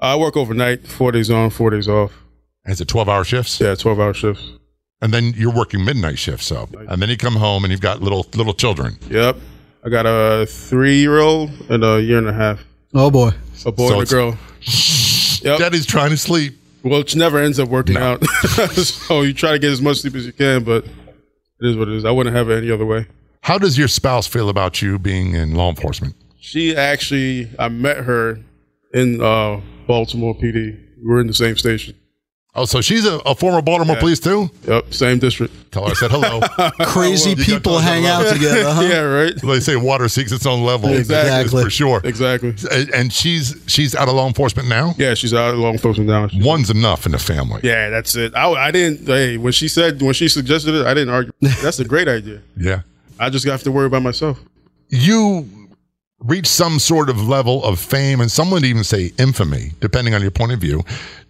I 0.00 0.16
work 0.16 0.36
overnight, 0.36 0.86
four 0.86 1.12
days 1.12 1.30
on, 1.30 1.50
four 1.50 1.70
days 1.70 1.88
off. 1.88 2.12
Is 2.64 2.80
it 2.80 2.88
12 2.88 3.08
hour 3.08 3.24
shifts? 3.24 3.60
Yeah, 3.60 3.74
12 3.74 4.00
hour 4.00 4.14
shifts. 4.14 4.50
And 5.02 5.12
then 5.12 5.34
you're 5.36 5.52
working 5.52 5.84
midnight 5.84 6.18
shifts 6.18 6.50
up. 6.52 6.72
And 6.74 7.02
then 7.02 7.08
you 7.08 7.16
come 7.16 7.34
home 7.34 7.64
and 7.64 7.70
you've 7.70 7.80
got 7.80 8.00
little 8.00 8.26
little 8.34 8.54
children. 8.54 8.98
Yep. 9.10 9.36
I 9.84 9.88
got 9.88 10.06
a 10.06 10.46
three 10.46 11.00
year 11.00 11.18
old 11.20 11.50
and 11.68 11.84
a 11.84 12.00
year 12.00 12.18
and 12.18 12.28
a 12.28 12.32
half. 12.32 12.64
Oh 12.94 13.10
boy. 13.10 13.30
A 13.66 13.72
boy 13.72 13.88
So 13.88 13.92
and 13.94 14.00
a 14.00 14.02
it's- 14.02 14.10
girl. 14.10 14.38
Yep. 15.44 15.58
Daddy's 15.58 15.86
trying 15.86 16.10
to 16.10 16.16
sleep. 16.16 16.54
Well, 16.84 17.00
it 17.00 17.16
never 17.16 17.38
ends 17.38 17.58
up 17.58 17.68
working 17.68 17.96
out. 17.96 18.24
so 18.74 19.22
you 19.22 19.32
try 19.34 19.52
to 19.52 19.58
get 19.58 19.70
as 19.72 19.80
much 19.82 19.98
sleep 19.98 20.14
as 20.14 20.24
you 20.26 20.32
can, 20.32 20.62
but 20.64 20.84
it 20.84 20.92
is 21.60 21.76
what 21.76 21.88
it 21.88 21.94
is. 21.94 22.04
I 22.04 22.10
wouldn't 22.12 22.34
have 22.34 22.48
it 22.50 22.58
any 22.58 22.70
other 22.70 22.86
way. 22.86 23.06
How 23.40 23.58
does 23.58 23.76
your 23.76 23.88
spouse 23.88 24.26
feel 24.28 24.48
about 24.48 24.82
you 24.82 24.98
being 25.00 25.34
in 25.34 25.54
law 25.54 25.68
enforcement? 25.70 26.14
She 26.40 26.76
actually, 26.76 27.50
I 27.58 27.68
met 27.68 27.98
her 27.98 28.38
in 28.94 29.20
uh, 29.20 29.60
Baltimore 29.88 30.34
PD. 30.34 30.78
We 30.98 31.04
were 31.04 31.20
in 31.20 31.26
the 31.26 31.34
same 31.34 31.56
station. 31.56 31.94
Oh, 32.54 32.66
so 32.66 32.82
she's 32.82 33.06
a, 33.06 33.16
a 33.24 33.34
former 33.34 33.62
Baltimore 33.62 33.96
Yeah. 33.96 34.00
police 34.00 34.20
too? 34.20 34.50
Yep, 34.68 34.92
same 34.92 35.18
district. 35.18 35.54
Tell 35.72 35.84
her 35.86 35.92
I 35.92 35.94
said 35.94 36.10
hello. 36.10 36.40
Crazy 36.86 37.30
You 37.30 37.36
people 37.36 37.78
hang 37.78 38.04
out 38.04 38.30
together, 38.30 38.64
huh? 38.70 38.80
yeah, 38.90 39.00
right. 39.00 39.32
They 39.40 39.60
say 39.60 39.76
water 39.76 40.06
seeks 40.06 40.32
its 40.32 40.44
own 40.44 40.62
level. 40.62 40.90
Exactly. 40.90 41.64
for 41.64 41.70
sure. 41.70 42.02
Exactly. 42.04 42.54
And- 42.70 42.90
And 42.94 43.12
she's 43.12 43.56
she's 43.66 43.94
out 43.94 44.08
of 44.08 44.14
law 44.14 44.26
enforcement 44.26 44.68
now. 44.68 44.94
Yeah, 44.98 45.14
she's 45.14 45.32
out 45.32 45.54
of 45.54 45.60
law 45.60 45.72
enforcement 45.72 46.10
now. 46.10 46.28
One's 46.44 46.68
enough 46.68 47.06
in 47.06 47.12
the 47.12 47.18
family. 47.18 47.60
Yeah, 47.64 47.88
that's 47.88 48.14
it. 48.16 48.34
I, 48.34 48.50
I 48.50 48.70
didn't. 48.70 49.06
Hey, 49.06 49.38
when 49.38 49.54
she 49.54 49.66
said 49.66 50.02
when 50.02 50.12
she 50.12 50.28
suggested 50.28 50.74
it, 50.74 50.84
I 50.86 50.92
didn't 50.92 51.14
argue. 51.14 51.32
That's 51.62 51.78
a 51.80 51.84
great 51.86 52.06
idea. 52.08 52.42
Yeah. 52.56 52.82
I 53.18 53.30
just 53.30 53.46
have 53.46 53.62
to 53.62 53.72
worry 53.72 53.86
about 53.86 54.02
myself. 54.02 54.38
You 54.90 55.48
reach 56.24 56.46
some 56.46 56.78
sort 56.78 57.08
of 57.10 57.28
level 57.28 57.64
of 57.64 57.78
fame, 57.80 58.20
and 58.20 58.30
some 58.30 58.50
would 58.50 58.64
even 58.64 58.84
say 58.84 59.12
infamy, 59.18 59.72
depending 59.80 60.14
on 60.14 60.22
your 60.22 60.30
point 60.30 60.52
of 60.52 60.60
view, 60.60 60.82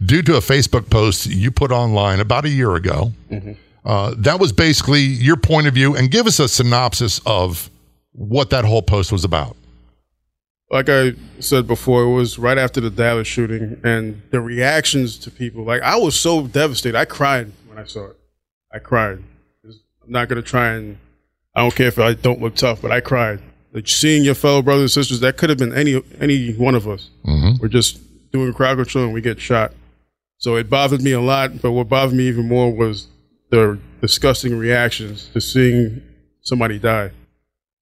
due 0.04 0.22
to 0.22 0.36
a 0.36 0.40
Facebook 0.40 0.90
post 0.90 1.26
you 1.26 1.50
put 1.50 1.72
online 1.72 2.20
about 2.20 2.44
a 2.44 2.48
year 2.50 2.74
ago. 2.74 3.12
Uh, 3.84 4.14
that 4.18 4.38
was 4.38 4.52
basically 4.52 5.00
your 5.00 5.36
point 5.36 5.66
of 5.66 5.74
view, 5.74 5.96
and 5.96 6.10
give 6.10 6.26
us 6.26 6.38
a 6.38 6.48
synopsis 6.48 7.20
of 7.26 7.70
what 8.12 8.50
that 8.50 8.64
whole 8.64 8.82
post 8.82 9.10
was 9.10 9.24
about. 9.24 9.56
like 10.70 10.88
I 10.88 11.12
said 11.38 11.66
before, 11.66 12.02
it 12.04 12.12
was 12.14 12.38
right 12.38 12.56
after 12.58 12.80
the 12.80 12.90
Dallas 12.90 13.26
shooting, 13.28 13.80
and 13.84 14.22
the 14.30 14.40
reactions 14.40 15.18
to 15.18 15.30
people. 15.30 15.64
Like 15.64 15.82
I 15.82 15.96
was 15.96 16.18
so 16.18 16.46
devastated. 16.46 16.96
I 16.98 17.04
cried 17.04 17.52
when 17.66 17.78
I 17.78 17.84
saw 17.84 18.06
it. 18.08 18.16
I 18.72 18.78
cried. 18.78 19.22
I'm 19.64 20.10
not 20.10 20.28
gonna 20.28 20.42
try 20.42 20.70
and. 20.74 20.98
I 21.54 21.60
don't 21.60 21.74
care 21.74 21.88
if 21.88 21.98
I 21.98 22.14
don't 22.14 22.40
look 22.40 22.54
tough, 22.54 22.80
but 22.80 22.90
I 22.92 23.00
cried. 23.00 23.40
Like 23.72 23.88
seeing 23.88 24.24
your 24.24 24.34
fellow 24.34 24.62
brothers 24.62 24.96
and 24.96 25.04
sisters. 25.04 25.20
That 25.20 25.36
could 25.36 25.48
have 25.50 25.58
been 25.58 25.74
any 25.74 26.00
any 26.20 26.52
one 26.54 26.74
of 26.74 26.86
us. 26.88 27.08
We're 27.60 27.68
just 27.68 28.00
doing 28.30 28.50
a 28.50 28.52
crowd 28.52 28.76
control 28.76 29.04
and 29.06 29.14
we 29.14 29.20
get 29.20 29.40
shot. 29.40 29.72
So 30.38 30.56
it 30.56 30.68
bothered 30.68 31.02
me 31.02 31.12
a 31.12 31.20
lot. 31.20 31.62
But 31.62 31.72
what 31.72 31.88
bothered 31.88 32.16
me 32.16 32.28
even 32.28 32.48
more 32.48 32.70
was 32.70 33.06
the 33.50 33.78
disgusting 34.00 34.56
reactions 34.58 35.28
to 35.32 35.40
seeing 35.40 36.02
somebody 36.42 36.78
die. 36.78 37.12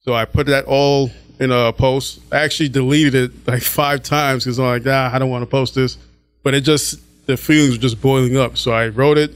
So 0.00 0.14
I 0.14 0.24
put 0.24 0.46
that 0.46 0.64
all 0.66 1.10
in 1.38 1.50
a 1.50 1.72
post. 1.72 2.20
I 2.30 2.38
actually 2.38 2.68
deleted 2.68 3.14
it 3.14 3.48
like 3.48 3.62
five 3.62 4.02
times 4.02 4.44
because 4.44 4.58
I'm 4.58 4.66
like, 4.66 4.82
ah, 4.86 5.10
I 5.12 5.18
don't 5.18 5.30
want 5.30 5.42
to 5.42 5.46
post 5.46 5.74
this. 5.74 5.96
But 6.42 6.54
it 6.54 6.60
just, 6.62 7.00
the 7.26 7.36
feelings 7.36 7.72
were 7.72 7.80
just 7.80 8.00
boiling 8.00 8.36
up. 8.36 8.56
So 8.56 8.72
I 8.72 8.88
wrote 8.88 9.18
it, 9.18 9.34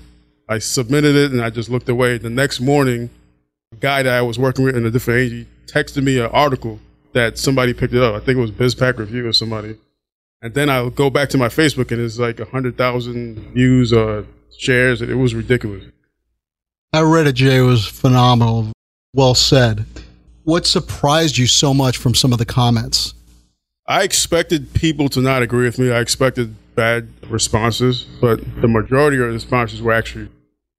I 0.49 0.59
submitted 0.59 1.17
it, 1.17 1.33
and 1.33 1.43
I 1.43 1.51
just 1.51 1.69
looked 1.69 1.89
away. 1.89 2.19
The 2.19 2.31
next 2.31 2.61
morning, 2.61 3.11
a 3.73 3.77
guy 3.77 4.03
that 4.03 4.13
I 4.13 4.23
was 4.23 4.39
working 4.39 4.65
with 4.65 4.77
in 4.77 4.87
a 4.87 4.91
different 4.91 5.21
agency 5.21 5.51
texted 5.67 6.03
me 6.03 6.19
an 6.19 6.27
article 6.27 6.81
that 7.13 7.39
somebody 7.39 7.73
picked 7.73 7.95
it 7.95 8.03
up. 8.03 8.15
I 8.15 8.19
think 8.19 8.39
it 8.39 8.41
was 8.41 8.51
BizPac 8.51 8.99
Review 8.99 9.27
or 9.27 9.33
somebody. 9.33 9.77
And 10.43 10.53
then 10.53 10.69
I'll 10.69 10.91
go 10.91 11.09
back 11.11 11.31
to 11.31 11.39
my 11.39 11.49
Facebook 11.49 11.91
and 11.91 12.01
it's 12.01 12.19
like 12.19 12.39
100,000 12.39 13.53
views 13.55 13.93
or 13.93 14.27
shares. 14.59 15.01
It 15.01 15.15
was 15.15 15.35
ridiculous. 15.35 15.85
I 16.93 17.01
read 17.01 17.27
it, 17.27 17.35
Jay. 17.35 17.59
It 17.59 17.63
was 17.63 17.87
phenomenal. 17.87 18.73
Well 19.15 19.35
said. 19.35 19.87
What 20.43 20.67
surprised 20.67 21.39
you 21.39 21.47
so 21.47 21.73
much 21.73 21.97
from 21.97 22.15
some 22.15 22.33
of 22.33 22.39
the 22.39 22.45
comments? 22.45 23.15
I 23.87 24.03
expected 24.03 24.75
people 24.75 25.09
to 25.11 25.21
not 25.21 25.43
agree 25.43 25.65
with 25.65 25.79
me. 25.79 25.91
I 25.91 26.01
expected 26.01 26.55
bad 26.75 27.09
responses, 27.29 28.05
but 28.21 28.41
the 28.61 28.69
majority 28.69 29.17
of 29.19 29.27
the 29.27 29.33
responses 29.33 29.81
were 29.81 29.93
actually 29.93 30.29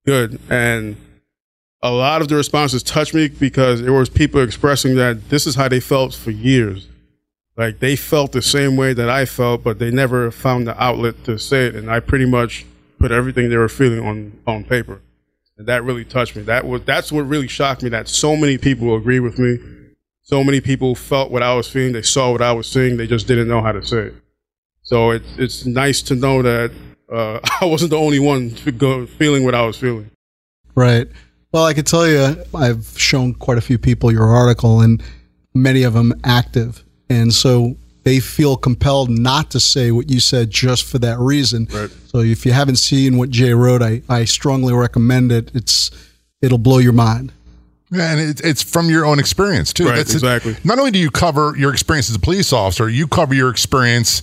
good. 0.04 0.38
And 0.50 0.96
a 1.82 1.90
lot 1.90 2.22
of 2.22 2.28
the 2.28 2.36
responses 2.36 2.82
touched 2.82 3.14
me 3.14 3.28
because 3.28 3.82
there 3.82 3.92
was 3.92 4.08
people 4.08 4.40
expressing 4.40 4.96
that 4.96 5.28
this 5.28 5.46
is 5.46 5.54
how 5.54 5.68
they 5.68 5.80
felt 5.80 6.14
for 6.14 6.30
years. 6.30 6.88
Like 7.56 7.78
they 7.78 7.96
felt 7.96 8.32
the 8.32 8.42
same 8.42 8.76
way 8.76 8.92
that 8.92 9.08
I 9.08 9.24
felt, 9.24 9.64
but 9.64 9.78
they 9.78 9.90
never 9.90 10.30
found 10.30 10.66
the 10.66 10.82
outlet 10.82 11.24
to 11.24 11.38
say 11.38 11.66
it. 11.66 11.74
And 11.74 11.90
I 11.90 12.00
pretty 12.00 12.26
much 12.26 12.66
put 12.98 13.10
everything 13.10 13.48
they 13.48 13.56
were 13.56 13.68
feeling 13.68 14.00
on, 14.00 14.32
on 14.46 14.64
paper. 14.64 15.00
And 15.56 15.66
that 15.68 15.84
really 15.84 16.04
touched 16.04 16.36
me. 16.36 16.42
That 16.42 16.66
was, 16.66 16.82
that's 16.84 17.10
what 17.10 17.22
really 17.22 17.48
shocked 17.48 17.82
me 17.82 17.88
that 17.90 18.08
so 18.08 18.36
many 18.36 18.58
people 18.58 18.94
agree 18.94 19.20
with 19.20 19.38
me. 19.38 19.58
So 20.22 20.44
many 20.44 20.60
people 20.60 20.94
felt 20.94 21.30
what 21.30 21.42
I 21.42 21.54
was 21.54 21.68
feeling. 21.68 21.92
They 21.92 22.02
saw 22.02 22.32
what 22.32 22.42
I 22.42 22.52
was 22.52 22.68
seeing. 22.68 22.96
They 22.96 23.06
just 23.06 23.26
didn't 23.26 23.48
know 23.48 23.62
how 23.62 23.72
to 23.72 23.84
say 23.84 24.08
it. 24.08 24.14
So 24.82 25.12
it, 25.12 25.22
it's 25.38 25.64
nice 25.64 26.02
to 26.02 26.14
know 26.14 26.42
that 26.42 26.72
uh, 27.10 27.40
I 27.60 27.64
wasn't 27.64 27.90
the 27.90 27.98
only 27.98 28.18
one 28.18 28.50
feeling 28.50 29.44
what 29.44 29.54
I 29.54 29.62
was 29.62 29.76
feeling. 29.76 30.10
Right. 30.74 31.08
Well, 31.56 31.64
I 31.64 31.72
could 31.72 31.86
tell 31.86 32.06
you, 32.06 32.36
I've 32.54 32.86
shown 32.98 33.32
quite 33.32 33.56
a 33.56 33.62
few 33.62 33.78
people 33.78 34.12
your 34.12 34.26
article, 34.26 34.82
and 34.82 35.02
many 35.54 35.84
of 35.84 35.94
them 35.94 36.12
active, 36.22 36.84
and 37.08 37.32
so 37.32 37.78
they 38.02 38.20
feel 38.20 38.58
compelled 38.58 39.08
not 39.08 39.52
to 39.52 39.60
say 39.60 39.90
what 39.90 40.10
you 40.10 40.20
said 40.20 40.50
just 40.50 40.84
for 40.84 40.98
that 40.98 41.18
reason. 41.18 41.66
Right. 41.72 41.88
So 42.08 42.18
if 42.18 42.44
you 42.44 42.52
haven't 42.52 42.76
seen 42.76 43.16
what 43.16 43.30
Jay 43.30 43.54
wrote, 43.54 43.80
I, 43.80 44.02
I 44.06 44.26
strongly 44.26 44.74
recommend 44.74 45.32
it. 45.32 45.50
It's 45.54 45.90
it'll 46.42 46.58
blow 46.58 46.76
your 46.76 46.92
mind. 46.92 47.32
Yeah, 47.90 48.12
and 48.12 48.20
it, 48.20 48.44
it's 48.44 48.62
from 48.62 48.90
your 48.90 49.06
own 49.06 49.18
experience 49.18 49.72
too. 49.72 49.86
Right, 49.86 50.00
it. 50.00 50.12
exactly. 50.12 50.58
Not 50.62 50.78
only 50.78 50.90
do 50.90 50.98
you 50.98 51.10
cover 51.10 51.54
your 51.56 51.72
experience 51.72 52.10
as 52.10 52.16
a 52.16 52.20
police 52.20 52.52
officer, 52.52 52.86
you 52.86 53.08
cover 53.08 53.32
your 53.32 53.48
experience 53.48 54.22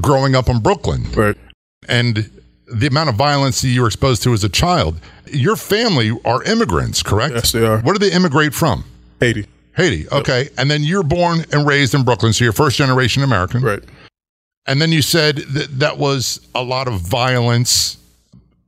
growing 0.00 0.34
up 0.34 0.48
in 0.48 0.58
Brooklyn. 0.58 1.04
Right. 1.12 1.36
And 1.88 2.28
the 2.66 2.86
amount 2.86 3.08
of 3.08 3.14
violence 3.14 3.60
that 3.60 3.68
you 3.68 3.80
were 3.80 3.86
exposed 3.86 4.22
to 4.24 4.32
as 4.32 4.44
a 4.44 4.48
child. 4.48 4.98
Your 5.26 5.56
family 5.56 6.12
are 6.24 6.42
immigrants, 6.44 7.02
correct? 7.02 7.34
Yes, 7.34 7.52
they 7.52 7.64
are. 7.64 7.78
Where 7.80 7.94
did 7.94 8.02
they 8.02 8.14
immigrate 8.14 8.54
from? 8.54 8.84
Haiti. 9.20 9.46
Haiti. 9.76 10.08
Okay. 10.10 10.48
And 10.58 10.70
then 10.70 10.82
you're 10.82 11.02
born 11.02 11.44
and 11.52 11.66
raised 11.66 11.94
in 11.94 12.04
Brooklyn, 12.04 12.32
so 12.32 12.44
you're 12.44 12.52
first 12.52 12.76
generation 12.76 13.22
American. 13.22 13.62
Right. 13.62 13.82
And 14.66 14.80
then 14.80 14.90
you 14.90 15.02
said 15.02 15.36
that 15.36 15.78
that 15.78 15.98
was 15.98 16.40
a 16.54 16.62
lot 16.62 16.88
of 16.88 17.00
violence. 17.00 17.98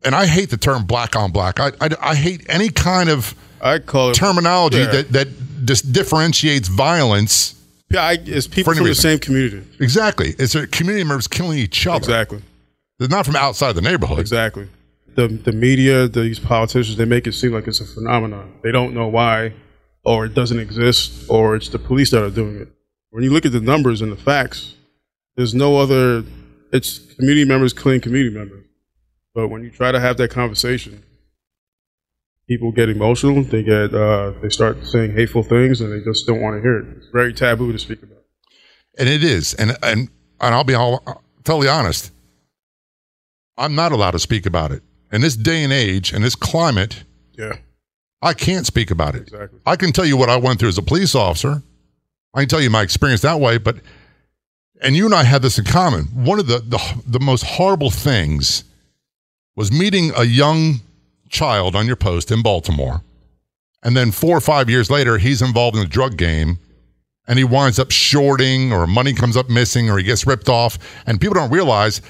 And 0.05 0.15
I 0.15 0.27
hate 0.27 0.51
the 0.51 0.57
term 0.57 0.85
black 0.85 1.17
on 1.17 1.33
black. 1.33 1.59
I, 1.59 1.73
I, 1.81 1.89
I 2.01 2.15
hate 2.15 2.47
any 2.49 2.69
kind 2.69 3.09
of 3.09 3.35
I 3.61 3.81
call 3.81 4.11
it 4.11 4.15
terminology 4.15 4.79
yeah. 4.79 4.87
that, 4.87 5.13
that 5.13 5.29
just 5.65 5.93
differentiates 5.93 6.69
violence. 6.69 7.55
Yeah, 7.91 8.03
I, 8.03 8.19
it's 8.25 8.47
people 8.47 8.75
from 8.75 8.85
the 8.85 8.95
same 8.95 9.19
community. 9.19 9.65
Exactly. 9.81 10.35
It's 10.39 10.55
a 10.55 10.67
community 10.67 11.05
members 11.05 11.27
killing 11.27 11.59
each 11.59 11.87
other. 11.87 11.97
Exactly. 11.97 12.43
They're 12.99 13.09
not 13.09 13.27
from 13.27 13.37
outside 13.37 13.73
the 13.73 13.81
neighborhood. 13.81 14.19
Exactly. 14.19 14.69
The 15.15 15.29
the 15.29 15.53
media, 15.53 16.09
these 16.09 16.39
politicians, 16.39 16.97
they 16.97 17.05
make 17.05 17.27
it 17.27 17.33
seem 17.33 17.53
like 17.53 17.67
it's 17.67 17.81
a 17.81 17.87
phenomenon. 17.87 18.55
They 18.63 18.73
don't 18.73 18.95
know 18.95 19.09
why, 19.09 19.55
or 20.05 20.27
it 20.27 20.35
doesn't 20.35 20.59
exist, 20.59 21.29
or 21.29 21.57
it's 21.57 21.69
the 21.69 21.79
police 21.79 22.11
that 22.11 22.23
are 22.23 22.31
doing 22.31 22.61
it. 22.61 22.69
When 23.11 23.25
you 23.25 23.31
look 23.31 23.47
at 23.47 23.53
the 23.53 23.61
numbers 23.61 24.01
and 24.03 24.13
the 24.13 24.17
facts, 24.17 24.75
there's 25.37 25.55
no 25.55 25.79
other. 25.79 26.25
It's 26.73 26.99
community 27.15 27.45
members 27.45 27.73
killing 27.73 28.01
community 28.01 28.37
members. 28.37 28.65
But 29.35 29.49
when 29.49 29.63
you 29.63 29.71
try 29.71 29.93
to 29.93 30.01
have 30.01 30.17
that 30.19 30.31
conversation, 30.31 31.03
people 32.49 32.73
get 32.73 32.89
emotional. 32.89 33.43
They 33.45 33.63
get 33.63 33.95
uh, 33.95 34.33
they 34.43 34.49
start 34.49 34.85
saying 34.85 35.15
hateful 35.15 35.43
things, 35.43 35.81
and 35.81 35.93
they 35.93 36.05
just 36.05 36.27
don't 36.27 36.41
want 36.41 36.57
to 36.57 36.61
hear 36.61 36.79
it. 36.81 36.97
It's 36.97 37.07
very 37.13 37.33
taboo 37.33 37.73
to 37.73 37.79
speak 37.79 38.03
about. 38.03 38.25
And 38.99 39.09
it 39.09 39.23
is. 39.23 39.55
And 39.55 39.77
and 39.83 40.11
and 40.41 40.55
I'll 40.55 40.65
be 40.65 40.75
all 40.75 41.23
totally 41.45 41.69
honest. 41.69 42.13
I'm 43.59 43.75
not 43.75 43.93
allowed 43.93 44.13
to 44.13 44.19
speak 44.19 44.47
about 44.47 44.73
it. 44.73 44.83
In 45.13 45.21
this 45.21 45.37
day 45.37 45.65
and 45.65 45.73
age, 45.73 46.13
in 46.13 46.23
this 46.23 46.35
climate, 46.35 47.05
Yeah. 47.37 47.57
I 48.21 48.35
can't 48.35 48.67
speak 48.67 48.91
about 48.91 49.15
it. 49.15 49.23
Exactly. 49.23 49.61
I 49.65 49.77
can 49.77 49.93
tell 49.93 50.05
you 50.05 50.17
what 50.17 50.29
I 50.29 50.37
went 50.37 50.59
through 50.59 50.71
as 50.71 50.79
a 50.79 50.83
police 50.83 51.15
officer. 51.15 51.63
I 52.35 52.41
can 52.41 52.49
tell 52.49 52.61
you 52.61 52.69
my 52.71 52.83
experience 52.83 53.21
that 53.23 53.39
way, 53.41 53.59
but 53.59 53.77
and 54.83 54.97
you 54.97 55.05
and 55.07 55.15
I 55.15 55.23
had 55.25 55.43
this 55.43 55.59
in 55.59 55.65
common. 55.65 56.05
One 56.25 56.39
of 56.41 56.47
the 56.49 56.59
the, 56.59 56.81
the 57.07 57.21
most 57.21 57.45
horrible 57.45 57.91
things 57.91 58.65
was 59.57 59.71
meeting 59.73 60.11
a 60.17 60.25
young 60.25 60.81
child 61.29 61.77
on 61.77 61.87
your 61.87 61.97
post 61.97 62.31
in 62.33 62.43
Baltimore. 62.43 63.03
And 63.83 63.97
then 63.97 64.11
4 64.11 64.37
or 64.37 64.41
5 64.41 64.69
years 64.71 64.91
later, 64.91 65.19
he's 65.19 65.41
involved 65.43 65.77
in 65.77 65.83
a 65.83 65.89
drug 65.89 66.17
game 66.17 66.59
and 67.29 67.39
he 67.39 67.45
winds 67.45 67.79
up 67.79 67.91
shorting 67.93 68.73
or 68.73 68.87
money 68.89 69.13
comes 69.15 69.37
up 69.37 69.49
missing 69.49 69.89
or 69.91 69.97
he 69.99 70.03
gets 70.05 70.27
ripped 70.27 70.49
off 70.49 70.79
and 71.07 71.21
people 71.21 71.35
don't 71.35 71.51
realize 71.53 72.01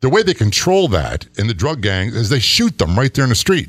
the 0.00 0.08
way 0.08 0.22
they 0.22 0.34
control 0.34 0.88
that 0.88 1.26
in 1.38 1.46
the 1.46 1.54
drug 1.54 1.80
gang 1.80 2.08
is 2.08 2.28
they 2.28 2.38
shoot 2.38 2.78
them 2.78 2.96
right 2.98 3.12
there 3.14 3.24
in 3.24 3.30
the 3.30 3.36
street. 3.36 3.68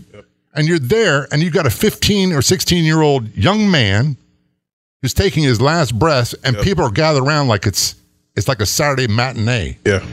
And 0.53 0.67
you're 0.67 0.79
there 0.79 1.27
and 1.31 1.41
you've 1.41 1.53
got 1.53 1.65
a 1.65 1.69
15 1.69 2.33
or 2.33 2.41
16 2.41 2.83
year 2.83 3.01
old 3.01 3.35
young 3.35 3.69
man 3.69 4.17
who's 5.01 5.13
taking 5.13 5.43
his 5.43 5.61
last 5.61 5.97
breath 5.97 6.33
and 6.43 6.57
people 6.57 6.83
are 6.83 6.91
gathered 6.91 7.23
around 7.23 7.47
like 7.47 7.65
it's 7.65 7.95
it's 8.35 8.47
like 8.47 8.59
a 8.59 8.65
Saturday 8.65 9.07
matinee. 9.07 9.77
Yeah. 9.85 10.05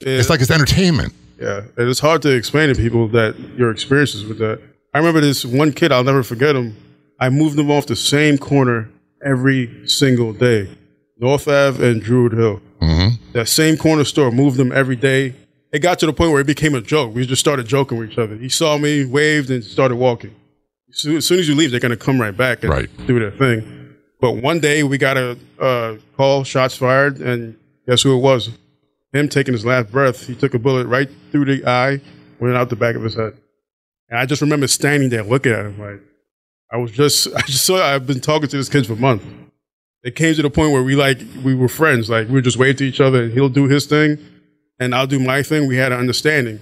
It's 0.00 0.30
like 0.30 0.40
it's 0.40 0.50
entertainment. 0.50 1.14
Yeah, 1.38 1.62
and 1.76 1.88
it's 1.88 2.00
hard 2.00 2.22
to 2.22 2.30
explain 2.30 2.68
to 2.68 2.74
people 2.74 3.08
that 3.08 3.36
your 3.56 3.70
experiences 3.70 4.24
with 4.24 4.38
that. 4.38 4.60
I 4.92 4.98
remember 4.98 5.20
this 5.20 5.44
one 5.44 5.72
kid, 5.72 5.90
I'll 5.90 6.04
never 6.04 6.22
forget 6.22 6.54
him. 6.54 6.76
I 7.18 7.30
moved 7.30 7.58
him 7.58 7.70
off 7.70 7.86
the 7.86 7.96
same 7.96 8.38
corner 8.38 8.90
every 9.24 9.88
single 9.88 10.32
day, 10.32 10.70
North 11.18 11.48
Ave 11.48 11.86
and 11.86 12.02
Druid 12.02 12.32
Hill. 12.32 12.60
That 13.32 13.48
same 13.48 13.76
corner 13.76 14.04
store, 14.04 14.30
moved 14.30 14.58
him 14.58 14.72
every 14.72 14.96
day. 14.96 15.34
It 15.72 15.78
got 15.80 15.98
to 16.00 16.06
the 16.06 16.12
point 16.12 16.32
where 16.32 16.40
it 16.40 16.46
became 16.46 16.74
a 16.74 16.80
joke. 16.80 17.14
We 17.14 17.24
just 17.26 17.40
started 17.40 17.66
joking 17.66 17.98
with 17.98 18.10
each 18.10 18.18
other. 18.18 18.36
He 18.36 18.48
saw 18.48 18.76
me, 18.76 19.04
waved, 19.04 19.50
and 19.50 19.62
started 19.62 19.96
walking. 19.96 20.34
So, 20.90 21.12
as 21.12 21.26
soon 21.26 21.38
as 21.38 21.48
you 21.48 21.54
leave, 21.54 21.70
they're 21.70 21.78
going 21.78 21.90
to 21.90 21.96
come 21.96 22.20
right 22.20 22.36
back 22.36 22.64
and 22.64 22.70
Right. 22.70 23.06
do 23.06 23.20
their 23.20 23.30
thing. 23.30 23.94
But 24.20 24.32
one 24.32 24.58
day 24.58 24.82
we 24.82 24.98
got 24.98 25.16
a 25.16 25.38
uh, 25.60 25.96
call, 26.16 26.42
shots 26.42 26.76
fired, 26.76 27.20
and 27.20 27.56
guess 27.88 28.02
who 28.02 28.16
it 28.16 28.20
was? 28.20 28.50
Him 29.12 29.28
taking 29.28 29.54
his 29.54 29.64
last 29.64 29.90
breath. 29.92 30.26
He 30.26 30.34
took 30.34 30.54
a 30.54 30.58
bullet 30.58 30.86
right 30.88 31.08
through 31.30 31.44
the 31.44 31.64
eye, 31.66 32.00
went 32.40 32.56
out 32.56 32.68
the 32.68 32.76
back 32.76 32.96
of 32.96 33.02
his 33.02 33.14
head. 33.14 33.34
And 34.08 34.18
I 34.18 34.26
just 34.26 34.42
remember 34.42 34.66
standing 34.66 35.08
there 35.08 35.22
looking 35.22 35.52
at 35.52 35.66
him 35.66 35.78
like, 35.78 36.00
I 36.72 36.78
was 36.78 36.90
just, 36.90 37.28
I 37.36 37.42
just 37.42 37.64
saw, 37.64 37.76
I've 37.82 38.06
been 38.08 38.20
talking 38.20 38.48
to 38.48 38.56
this 38.56 38.68
kid 38.68 38.86
for 38.86 38.96
months. 38.96 39.24
It 40.02 40.16
came 40.16 40.34
to 40.34 40.42
the 40.42 40.50
point 40.50 40.72
where 40.72 40.82
we 40.82 40.96
like, 40.96 41.20
we 41.44 41.54
were 41.54 41.68
friends. 41.68 42.08
Like 42.08 42.28
we 42.28 42.34
would 42.34 42.44
just 42.44 42.56
wave 42.56 42.76
to 42.76 42.84
each 42.84 43.00
other 43.00 43.24
and 43.24 43.32
he'll 43.32 43.48
do 43.50 43.68
his 43.68 43.86
thing 43.86 44.18
and 44.78 44.94
I'll 44.94 45.06
do 45.06 45.18
my 45.20 45.42
thing. 45.42 45.68
We 45.68 45.76
had 45.76 45.92
an 45.92 45.98
understanding. 46.00 46.60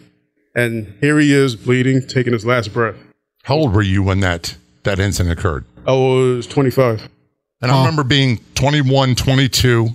And 0.55 0.95
here 1.01 1.19
he 1.21 1.33
is 1.33 1.55
bleeding, 1.55 2.07
taking 2.07 2.33
his 2.33 2.45
last 2.45 2.73
breath. 2.73 2.97
How 3.45 3.55
old 3.55 3.73
were 3.73 3.83
you 3.83 4.03
when 4.03 4.21
that 4.21 4.57
that 4.83 4.99
incident 4.99 5.39
occurred? 5.39 5.65
I 5.87 5.93
was 5.93 6.47
25. 6.49 7.09
And 7.63 7.71
I 7.71 7.79
remember 7.81 8.03
being 8.05 8.39
21, 8.55 9.15
22, 9.15 9.89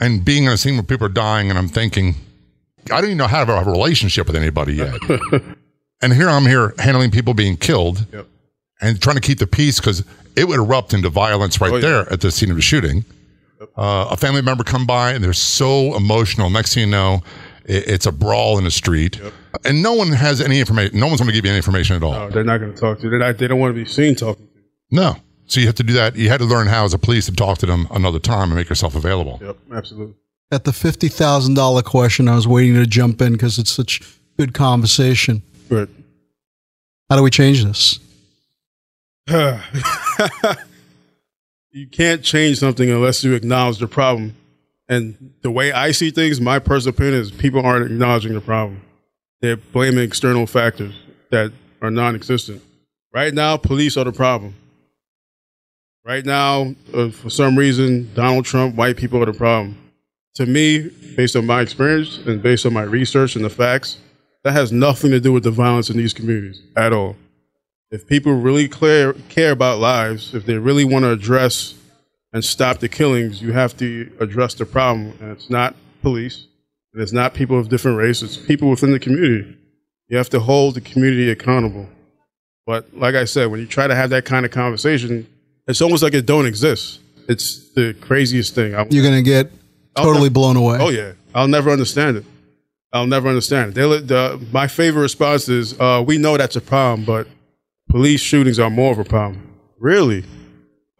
and 0.00 0.24
being 0.24 0.44
in 0.44 0.52
a 0.52 0.56
scene 0.56 0.74
where 0.74 0.82
people 0.82 1.06
are 1.06 1.10
dying, 1.10 1.48
and 1.48 1.58
I'm 1.58 1.68
thinking, 1.68 2.14
I 2.86 2.96
don't 3.00 3.04
even 3.06 3.16
know 3.18 3.26
how 3.26 3.44
to 3.44 3.52
have 3.56 3.66
a 3.66 3.70
relationship 3.70 4.26
with 4.26 4.36
anybody 4.36 4.74
yet. 4.74 4.94
and 6.02 6.12
here 6.12 6.28
I'm 6.28 6.44
here 6.44 6.74
handling 6.78 7.10
people 7.10 7.34
being 7.34 7.56
killed 7.56 8.06
Yep. 8.12 8.26
and 8.80 9.00
trying 9.00 9.16
to 9.16 9.22
keep 9.22 9.38
the 9.38 9.46
peace 9.46 9.80
because 9.80 10.04
it 10.36 10.46
would 10.46 10.58
erupt 10.58 10.94
into 10.94 11.08
violence 11.08 11.60
right 11.60 11.72
Oh, 11.72 11.76
yeah. 11.76 11.80
there 11.80 12.12
at 12.12 12.20
the 12.20 12.30
scene 12.30 12.50
of 12.50 12.56
the 12.56 12.62
shooting. 12.62 13.04
Uh, 13.76 14.08
a 14.10 14.16
family 14.16 14.42
member 14.42 14.62
come 14.64 14.86
by 14.86 15.12
and 15.12 15.24
they're 15.24 15.32
so 15.32 15.96
emotional. 15.96 16.50
Next 16.50 16.74
thing 16.74 16.84
you 16.84 16.90
know, 16.90 17.22
it, 17.64 17.88
it's 17.88 18.06
a 18.06 18.12
brawl 18.12 18.58
in 18.58 18.64
the 18.64 18.70
street, 18.70 19.18
and 19.64 19.82
no 19.82 19.92
one 19.94 20.12
has 20.12 20.40
any 20.40 20.60
information. 20.60 20.98
No 21.00 21.06
one's 21.06 21.20
going 21.20 21.28
to 21.28 21.34
give 21.34 21.44
you 21.44 21.50
any 21.50 21.56
information 21.56 21.96
at 21.96 22.02
all. 22.02 22.12
No, 22.12 22.30
they're 22.30 22.44
not 22.44 22.58
going 22.58 22.72
to 22.74 22.78
talk 22.80 22.98
to 22.98 23.04
you. 23.04 23.10
They're 23.10 23.18
not, 23.18 23.38
they 23.38 23.48
don't 23.48 23.58
want 23.58 23.74
to 23.74 23.82
be 23.84 23.88
seen 23.88 24.14
talking. 24.14 24.46
to 24.46 24.52
you. 24.54 24.60
No. 24.92 25.16
So 25.46 25.60
you 25.60 25.66
have 25.66 25.74
to 25.76 25.82
do 25.82 25.92
that. 25.94 26.16
You 26.16 26.28
had 26.28 26.38
to 26.40 26.44
learn 26.46 26.66
how, 26.66 26.84
as 26.84 26.92
a 26.92 26.98
police, 26.98 27.26
to 27.26 27.32
talk 27.32 27.58
to 27.58 27.66
them 27.66 27.86
another 27.90 28.18
time 28.18 28.48
and 28.50 28.56
make 28.56 28.68
yourself 28.68 28.94
available. 28.94 29.38
Yep, 29.42 29.56
absolutely. 29.72 30.14
At 30.52 30.64
the 30.64 30.72
fifty 30.72 31.08
thousand 31.08 31.54
dollar 31.54 31.82
question, 31.82 32.28
I 32.28 32.34
was 32.36 32.46
waiting 32.46 32.74
to 32.74 32.86
jump 32.86 33.20
in 33.22 33.32
because 33.32 33.58
it's 33.58 33.70
such 33.70 34.00
good 34.38 34.54
conversation. 34.54 35.42
Right. 35.70 35.88
How 37.10 37.16
do 37.16 37.22
we 37.22 37.30
change 37.30 37.64
this? 37.64 37.98
you 41.70 41.86
can't 41.86 42.22
change 42.22 42.58
something 42.58 42.88
unless 42.90 43.22
you 43.24 43.34
acknowledge 43.34 43.78
the 43.78 43.88
problem. 43.88 44.34
And 44.88 45.34
the 45.42 45.50
way 45.50 45.72
I 45.72 45.90
see 45.90 46.10
things, 46.10 46.40
my 46.40 46.58
personal 46.58 46.94
opinion 46.94 47.20
is 47.20 47.30
people 47.30 47.64
aren't 47.64 47.86
acknowledging 47.86 48.34
the 48.34 48.40
problem. 48.40 48.82
They're 49.40 49.56
blaming 49.56 50.04
external 50.04 50.46
factors 50.46 50.94
that 51.30 51.52
are 51.82 51.90
non 51.90 52.14
existent. 52.14 52.62
Right 53.12 53.34
now, 53.34 53.56
police 53.56 53.96
are 53.96 54.04
the 54.04 54.12
problem. 54.12 54.54
Right 56.04 56.24
now, 56.24 56.74
uh, 56.94 57.10
for 57.10 57.30
some 57.30 57.58
reason, 57.58 58.12
Donald 58.14 58.44
Trump, 58.44 58.76
white 58.76 58.96
people 58.96 59.20
are 59.22 59.26
the 59.26 59.32
problem. 59.32 59.76
To 60.34 60.46
me, 60.46 60.90
based 61.16 61.34
on 61.34 61.46
my 61.46 61.62
experience 61.62 62.18
and 62.18 62.42
based 62.42 62.64
on 62.64 62.72
my 62.72 62.82
research 62.82 63.34
and 63.34 63.44
the 63.44 63.50
facts, 63.50 63.98
that 64.44 64.52
has 64.52 64.70
nothing 64.70 65.10
to 65.10 65.18
do 65.18 65.32
with 65.32 65.42
the 65.42 65.50
violence 65.50 65.90
in 65.90 65.96
these 65.96 66.12
communities 66.12 66.62
at 66.76 66.92
all. 66.92 67.16
If 67.90 68.06
people 68.06 68.32
really 68.34 68.68
clear, 68.68 69.12
care 69.28 69.52
about 69.52 69.78
lives, 69.78 70.34
if 70.34 70.44
they 70.44 70.54
really 70.58 70.84
want 70.84 71.04
to 71.04 71.10
address 71.12 71.74
and 72.32 72.44
stop 72.44 72.78
the 72.78 72.88
killings, 72.88 73.40
you 73.40 73.52
have 73.52 73.76
to 73.78 74.10
address 74.20 74.54
the 74.54 74.66
problem. 74.66 75.12
And 75.20 75.30
it's 75.32 75.48
not 75.48 75.76
police, 76.02 76.46
and 76.92 77.00
it's 77.02 77.12
not 77.12 77.32
people 77.34 77.58
of 77.58 77.68
different 77.68 77.96
races, 77.98 78.36
it's 78.36 78.46
people 78.46 78.68
within 78.70 78.90
the 78.92 78.98
community. 78.98 79.56
You 80.08 80.16
have 80.16 80.28
to 80.30 80.40
hold 80.40 80.74
the 80.74 80.80
community 80.80 81.30
accountable. 81.30 81.88
But 82.66 82.96
like 82.96 83.14
I 83.14 83.24
said, 83.24 83.46
when 83.50 83.60
you 83.60 83.66
try 83.66 83.86
to 83.86 83.94
have 83.94 84.10
that 84.10 84.24
kind 84.24 84.44
of 84.44 84.50
conversation, 84.52 85.26
it's 85.68 85.80
almost 85.80 86.02
like 86.02 86.14
it 86.14 86.26
don't 86.26 86.46
exist. 86.46 87.00
It's 87.28 87.70
the 87.74 87.94
craziest 88.00 88.54
thing. 88.54 88.74
I- 88.74 88.86
You're 88.90 89.02
going 89.04 89.14
to 89.14 89.22
get 89.22 89.50
totally 89.96 90.28
blown 90.28 90.56
away. 90.56 90.78
Oh 90.80 90.88
yeah, 90.90 91.12
I'll 91.34 91.48
never 91.48 91.70
understand 91.70 92.16
it. 92.18 92.24
I'll 92.92 93.06
never 93.06 93.28
understand 93.28 93.70
it. 93.70 93.74
They'll- 93.74 94.00
the, 94.02 94.44
my 94.52 94.66
favorite 94.68 95.02
response 95.02 95.48
is, 95.48 95.78
uh, 95.78 96.02
"We 96.06 96.18
know 96.18 96.36
that's 96.36 96.56
a 96.56 96.60
problem, 96.60 97.04
but 97.04 97.26
police 97.96 98.22
shootings 98.30 98.58
are 98.58 98.70
more 98.80 98.92
of 98.92 98.98
a 98.98 99.08
problem." 99.16 99.42
Really, 99.78 100.20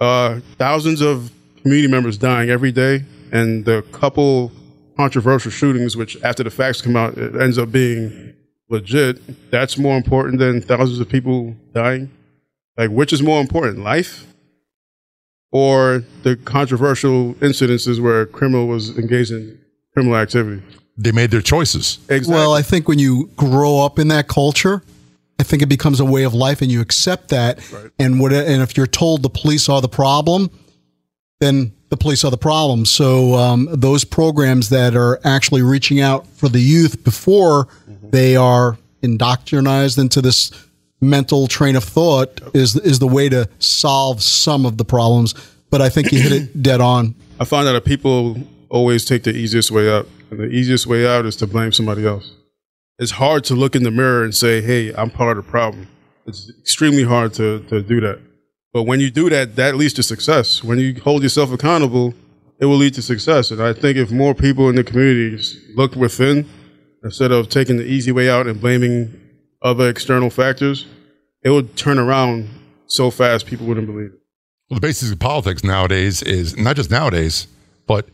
uh, 0.01 0.41
thousands 0.59 1.01
of 1.11 1.31
community 1.63 1.91
members 1.97 2.17
dying 2.19 2.49
every 2.51 2.73
day, 2.73 3.05
and 3.33 3.65
the 3.65 3.83
couple 4.01 4.53
controversial 4.97 5.51
shootings, 5.51 5.97
which 5.97 6.13
after 6.23 6.43
the 6.43 6.51
facts 6.51 6.81
come 6.81 6.97
out, 6.97 7.19
it 7.19 7.37
ends 7.37 7.59
up 7.59 7.71
being 7.71 8.33
legit. 8.71 9.15
That's 9.51 9.77
more 9.77 9.97
important 9.97 10.39
than 10.39 10.61
thousands 10.61 11.01
of 11.01 11.09
people 11.09 11.55
dying. 11.75 12.11
Like, 12.79 12.91
which 12.91 13.13
is 13.13 13.23
more 13.23 13.41
important, 13.41 13.85
life? 13.85 14.27
Or 15.53 16.05
the 16.23 16.37
controversial 16.37 17.35
incidences 17.49 18.01
where 18.01 18.23
a 18.23 18.27
criminal 18.27 18.67
was 18.67 18.97
engaged 18.99 19.33
in 19.33 19.59
criminal 19.93 20.17
activity. 20.17 20.63
They 20.99 21.13
made 21.13 21.31
their 21.31 21.43
choices. 21.43 21.99
Exactly. 22.09 22.35
Well, 22.35 22.53
I 22.53 22.63
think 22.63 22.89
when 22.89 22.99
you 22.99 23.31
grow 23.37 23.81
up 23.85 23.99
in 23.99 24.09
that 24.09 24.29
culture, 24.29 24.83
I 25.39 25.43
think 25.43 25.63
it 25.63 25.67
becomes 25.67 26.01
a 26.01 26.05
way 26.05 26.25
of 26.25 26.35
life, 26.35 26.63
and 26.63 26.71
you 26.71 26.81
accept 26.81 27.29
that. 27.29 27.59
And 27.99 28.21
what? 28.21 28.33
And 28.33 28.63
if 28.63 28.77
you're 28.77 28.87
told 28.87 29.23
the 29.23 29.31
police 29.31 29.69
are 29.69 29.81
the 29.81 29.89
problem, 29.89 30.51
then 31.41 31.73
the 31.91 31.97
police 31.97 32.25
are 32.25 32.31
the 32.31 32.39
problem. 32.39 32.85
So 32.85 33.35
um, 33.35 33.69
those 33.71 34.05
programs 34.05 34.71
that 34.71 34.97
are 34.97 35.21
actually 35.25 35.63
reaching 35.63 36.01
out 36.01 36.27
for 36.27 36.49
the 36.49 36.61
youth 36.61 37.05
before 37.05 37.69
they 38.03 38.37
are 38.37 38.79
indoctrinated 39.03 39.99
into 39.99 40.21
this 40.23 40.51
mental 41.01 41.47
train 41.47 41.77
of 41.77 41.85
thought 41.85 42.41
is 42.55 42.75
is 42.77 42.99
the 42.99 43.07
way 43.07 43.29
to 43.29 43.49
solve 43.59 44.23
some 44.23 44.65
of 44.65 44.79
the 44.79 44.85
problems. 44.85 45.35
But 45.69 45.83
I 45.83 45.89
think 45.89 46.13
you 46.13 46.21
hit 46.21 46.33
it 46.33 46.63
dead 46.63 46.81
on. 46.81 47.15
I 47.39 47.45
find 47.45 47.67
that 47.67 47.85
people 47.85 48.39
always 48.69 49.05
take 49.05 49.25
the 49.25 49.33
easiest 49.33 49.71
way 49.71 49.91
out, 49.91 50.09
and 50.31 50.41
the 50.41 50.49
easiest 50.49 50.87
way 50.87 51.07
out 51.07 51.27
is 51.27 51.37
to 51.37 51.47
blame 51.47 51.73
somebody 51.73 52.07
else. 52.07 52.33
It's 52.99 53.13
hard 53.13 53.45
to 53.45 53.55
look 53.55 53.77
in 53.77 53.83
the 53.83 53.91
mirror 53.91 54.25
and 54.25 54.35
say, 54.35 54.61
"Hey, 54.63 54.93
I'm 54.95 55.11
part 55.11 55.37
of 55.37 55.45
the 55.45 55.51
problem." 55.51 55.87
It's 56.27 56.51
extremely 56.61 57.05
hard 57.05 57.35
to 57.35 57.61
to 57.69 57.83
do 57.83 58.01
that. 58.01 58.19
But 58.73 58.83
when 58.85 59.01
you 59.01 59.11
do 59.11 59.31
that, 59.31 59.57
that 59.57 59.77
leads 59.77 59.95
to 59.95 60.03
success. 60.03 60.63
When 60.65 60.79
you 60.79 60.95
hold 61.03 61.23
yourself 61.23 61.53
accountable, 61.53 62.15
it 62.61 62.67
will 62.67 62.77
lead 62.77 62.95
to 62.95 63.03
success. 63.03 63.51
And 63.51 63.63
I 63.63 63.73
think 63.73 63.97
if 63.97 64.11
more 64.11 64.35
people 64.35 64.69
in 64.69 64.77
the 64.77 64.85
communities 64.85 65.57
looked 65.75 65.97
within 65.97 66.47
instead 67.05 67.33
of 67.33 67.49
taking 67.49 67.77
the 67.77 67.85
easy 67.85 68.13
way 68.13 68.29
out 68.29 68.47
and 68.47 68.61
blaming 68.61 69.19
other 69.63 69.89
external 69.89 70.31
factors, 70.31 70.87
it 71.43 71.51
would 71.51 71.77
turn 71.77 71.99
around 71.99 72.49
so 72.87 73.11
fast 73.11 73.47
people 73.47 73.67
wouldn't 73.67 73.87
believe 73.87 74.07
it. 74.07 74.21
Well, 74.69 74.81
the 74.81 74.87
basis 74.87 75.11
of 75.13 75.19
politics 75.19 75.63
nowadays 75.63 76.23
is 76.23 76.57
not 76.57 76.77
just 76.77 76.91
nowadays, 76.91 77.47
but 77.87 78.09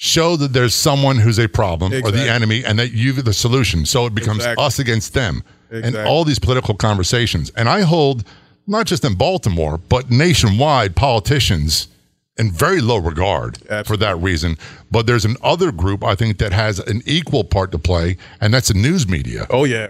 show 0.00 0.36
that 0.36 0.52
there's 0.52 0.76
someone 0.76 1.16
who's 1.16 1.38
a 1.40 1.48
problem 1.48 1.92
or 1.92 2.12
the 2.12 2.30
enemy 2.30 2.64
and 2.64 2.78
that 2.78 2.92
you're 2.92 3.14
the 3.14 3.32
solution. 3.32 3.84
So 3.84 4.06
it 4.06 4.14
becomes 4.14 4.38
Exactly. 4.38 4.64
us 4.64 4.78
against 4.78 5.12
them 5.12 5.42
and 5.70 5.96
all 5.96 6.24
these 6.24 6.38
political 6.38 6.74
conversations. 6.74 7.50
And 7.56 7.68
I 7.68 7.80
hold 7.80 8.22
not 8.66 8.86
just 8.86 9.04
in 9.04 9.14
Baltimore, 9.16 9.76
but 9.76 10.08
nationwide 10.08 10.94
politicians 10.94 11.88
in 12.36 12.52
very 12.52 12.80
low 12.80 12.98
regard 12.98 13.58
for 13.86 13.96
that 13.96 14.16
reason. 14.18 14.56
But 14.88 15.08
there's 15.08 15.24
an 15.24 15.36
other 15.42 15.72
group 15.72 16.04
I 16.04 16.14
think 16.14 16.38
that 16.38 16.52
has 16.52 16.78
an 16.78 17.02
equal 17.04 17.42
part 17.42 17.72
to 17.72 17.78
play, 17.78 18.18
and 18.40 18.54
that's 18.54 18.68
the 18.68 18.74
news 18.74 19.08
media. 19.08 19.48
Oh 19.50 19.64
yeah, 19.64 19.88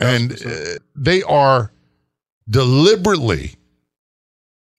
and 0.00 0.32
uh, 0.32 0.78
they 0.96 1.22
are 1.24 1.70
deliberately 2.48 3.56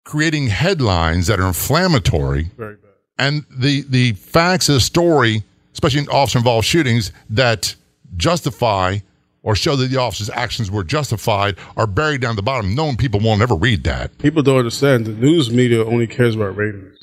creating 0.06 0.48
headlines 0.48 1.28
that 1.28 1.40
are 1.40 1.48
inflammatory. 1.48 2.50
Very 2.58 2.78
bad. 2.78 2.91
And 3.22 3.46
the 3.52 3.86
the 3.88 4.14
facts 4.14 4.68
of 4.68 4.74
the 4.74 4.82
story, 4.82 5.44
especially 5.74 6.02
in 6.02 6.10
officer 6.10 6.40
involved 6.40 6.66
shootings, 6.66 7.12
that 7.30 7.76
justify 8.18 8.98
or 9.44 9.56
show 9.56 9.76
that 9.76 9.92
the 9.92 9.98
officer's 9.98 10.32
actions 10.32 10.72
were 10.72 10.84
justified 10.84 11.56
are 11.78 11.86
buried 11.86 12.22
down 12.22 12.36
the 12.36 12.42
bottom. 12.42 12.74
Knowing 12.74 12.98
people 12.98 13.20
won't 13.20 13.44
ever 13.44 13.54
read 13.54 13.84
that. 13.84 14.18
People 14.18 14.42
don't 14.42 14.58
understand 14.58 15.06
the 15.06 15.12
news 15.12 15.52
media 15.52 15.86
only 15.86 16.08
cares 16.08 16.36
about 16.36 16.58
ratings, 16.58 16.98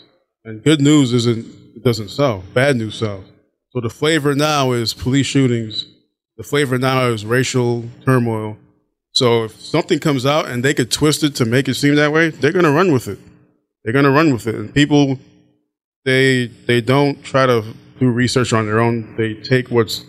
and 0.45 0.65
good 0.65 0.81
news 0.81 1.13
isn't 1.15 1.47
it 1.77 1.85
doesn't 1.85 2.09
sell. 2.09 2.43
Bad 2.53 2.75
news 2.75 2.97
sells. 2.97 3.25
So 3.71 3.81
the 3.81 3.89
flavor 3.89 4.35
now 4.35 4.73
is 4.73 4.95
police 4.95 5.27
shootings. 5.27 5.87
The 6.37 6.43
flavor 6.43 6.79
now 6.79 7.07
is 7.11 7.25
racial 7.25 7.85
turmoil. 8.05 8.57
So 9.13 9.45
if 9.45 9.61
something 9.61 10.01
comes 10.01 10.27
out 10.27 10.49
and 10.49 10.65
they 10.65 10.75
could 10.75 10.91
twist 10.91 11.23
it 11.23 11.37
to 11.37 11.45
make 11.45 11.69
it 11.69 11.75
seem 11.75 11.95
that 11.95 12.13
way, 12.13 12.31
they're 12.31 12.53
gonna 12.53 12.73
run 12.73 12.93
with 12.93 13.07
it. 13.07 13.21
They're 13.85 13.93
gonna 13.93 14.11
run 14.11 14.33
with 14.33 14.49
it, 14.49 14.57
and 14.57 14.75
people 14.75 15.21
they 16.05 16.47
they 16.67 16.81
don't 16.81 17.23
try 17.25 17.47
to 17.47 17.65
do 17.99 18.11
research 18.11 18.53
on 18.53 18.67
their 18.67 18.81
own. 18.81 19.15
They 19.17 19.35
take 19.35 19.71
what's 19.71 20.05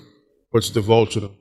what's 0.52 0.70
divulged 0.70 1.14
to 1.14 1.20
them. 1.22 1.36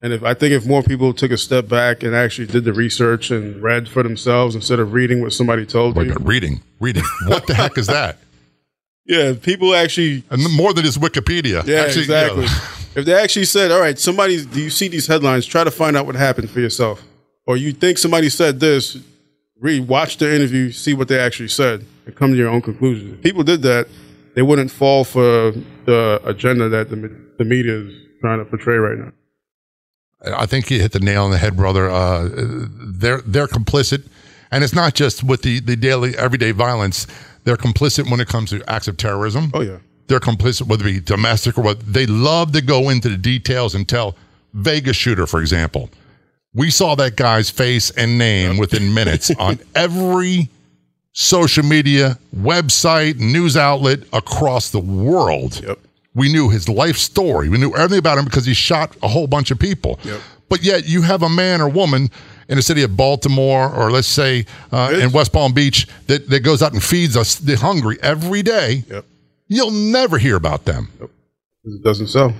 And 0.00 0.12
if 0.12 0.24
I 0.24 0.34
think 0.34 0.52
if 0.52 0.66
more 0.66 0.82
people 0.82 1.14
took 1.14 1.30
a 1.30 1.36
step 1.38 1.68
back 1.68 2.02
and 2.02 2.14
actually 2.14 2.48
did 2.48 2.64
the 2.64 2.72
research 2.72 3.30
and 3.30 3.62
read 3.62 3.88
for 3.88 4.02
themselves 4.02 4.54
instead 4.56 4.80
of 4.80 4.92
reading 4.92 5.20
what 5.20 5.32
somebody 5.32 5.64
told 5.64 5.96
Wait, 5.96 6.08
you, 6.08 6.14
reading, 6.20 6.60
reading. 6.80 7.04
What 7.28 7.46
the 7.46 7.54
heck 7.54 7.78
is 7.78 7.86
that? 7.86 8.18
yeah, 9.06 9.34
people 9.40 9.74
actually 9.74 10.24
And 10.28 10.42
more 10.56 10.74
than 10.74 10.84
just 10.84 11.00
Wikipedia. 11.00 11.64
yeah, 11.66 11.82
Actually, 11.82 12.02
exactly. 12.02 12.44
if 12.96 13.04
they 13.06 13.14
actually 13.14 13.44
said, 13.44 13.70
"All 13.70 13.80
right, 13.80 13.96
somebody, 13.98 14.44
do 14.44 14.60
you 14.60 14.70
see 14.70 14.88
these 14.88 15.06
headlines? 15.06 15.46
Try 15.46 15.62
to 15.62 15.70
find 15.70 15.96
out 15.96 16.04
what 16.06 16.16
happened 16.16 16.50
for 16.50 16.58
yourself." 16.60 17.00
Or 17.46 17.56
you 17.56 17.72
think 17.72 17.98
somebody 17.98 18.28
said 18.28 18.60
this, 18.60 18.96
read, 19.60 19.86
watch 19.88 20.16
the 20.18 20.32
interview, 20.32 20.70
see 20.70 20.94
what 20.94 21.08
they 21.08 21.18
actually 21.18 21.48
said, 21.48 21.84
and 22.06 22.14
come 22.16 22.32
to 22.32 22.36
your 22.36 22.48
own 22.48 22.62
conclusions. 22.62 23.14
If 23.14 23.22
people 23.22 23.42
did 23.42 23.62
that, 23.62 23.88
they 24.34 24.42
wouldn't 24.42 24.70
fall 24.70 25.04
for 25.04 25.52
the 25.84 26.20
agenda 26.24 26.68
that 26.68 26.88
the, 26.90 26.96
the 27.38 27.44
media 27.44 27.74
is 27.78 27.92
trying 28.20 28.38
to 28.38 28.44
portray 28.44 28.76
right 28.76 28.98
now. 28.98 29.12
I 30.24 30.46
think 30.46 30.70
you 30.70 30.80
hit 30.80 30.92
the 30.92 31.00
nail 31.00 31.24
on 31.24 31.30
the 31.30 31.38
head, 31.38 31.56
brother. 31.56 31.90
Uh, 31.90 32.28
they're 32.32 33.22
they're 33.22 33.48
complicit, 33.48 34.06
and 34.52 34.62
it's 34.62 34.74
not 34.74 34.94
just 34.94 35.24
with 35.24 35.42
the 35.42 35.60
the 35.60 35.76
daily 35.76 36.16
everyday 36.16 36.52
violence. 36.52 37.06
They're 37.44 37.56
complicit 37.56 38.08
when 38.08 38.20
it 38.20 38.28
comes 38.28 38.50
to 38.50 38.62
acts 38.68 38.86
of 38.86 38.96
terrorism. 38.96 39.50
Oh 39.52 39.62
yeah, 39.62 39.78
they're 40.06 40.20
complicit 40.20 40.68
whether 40.68 40.86
it 40.86 40.92
be 40.92 41.00
domestic 41.00 41.58
or 41.58 41.62
what. 41.62 41.80
They 41.80 42.06
love 42.06 42.52
to 42.52 42.62
go 42.62 42.88
into 42.88 43.08
the 43.08 43.16
details 43.16 43.74
and 43.74 43.88
tell 43.88 44.16
Vegas 44.54 44.96
shooter, 44.96 45.26
for 45.26 45.40
example. 45.40 45.90
We 46.54 46.70
saw 46.70 46.94
that 46.96 47.16
guy's 47.16 47.50
face 47.50 47.90
and 47.90 48.18
name 48.18 48.58
within 48.58 48.94
minutes 48.94 49.32
on 49.38 49.58
every 49.74 50.50
social 51.12 51.64
media, 51.64 52.18
website, 52.36 53.18
news 53.18 53.56
outlet 53.56 54.00
across 54.12 54.70
the 54.70 54.80
world. 54.80 55.62
Yep. 55.62 55.78
We 56.14 56.32
knew 56.32 56.50
his 56.50 56.68
life 56.68 56.96
story. 56.96 57.48
We 57.48 57.58
knew 57.58 57.74
everything 57.74 57.98
about 57.98 58.18
him 58.18 58.24
because 58.24 58.44
he 58.44 58.54
shot 58.54 58.96
a 59.02 59.08
whole 59.08 59.26
bunch 59.26 59.50
of 59.50 59.58
people. 59.58 59.98
Yep. 60.04 60.20
But 60.48 60.62
yet 60.62 60.86
you 60.86 61.02
have 61.02 61.22
a 61.22 61.28
man 61.28 61.60
or 61.62 61.68
woman 61.68 62.10
in 62.48 62.56
the 62.56 62.62
city 62.62 62.82
of 62.82 62.96
Baltimore 62.96 63.74
or 63.74 63.90
let's 63.90 64.06
say 64.08 64.44
uh, 64.70 64.98
in 65.00 65.10
West 65.12 65.32
Palm 65.32 65.54
Beach 65.54 65.86
that, 66.08 66.28
that 66.28 66.40
goes 66.40 66.62
out 66.62 66.74
and 66.74 66.82
feeds 66.82 67.16
us 67.16 67.36
the 67.36 67.56
hungry 67.56 67.98
every 68.02 68.42
day. 68.42 68.84
Yep. 68.88 69.06
You'll 69.48 69.70
never 69.70 70.18
hear 70.18 70.36
about 70.36 70.64
them. 70.64 70.90
It 71.64 71.82
doesn't 71.82 72.08
sell. 72.08 72.34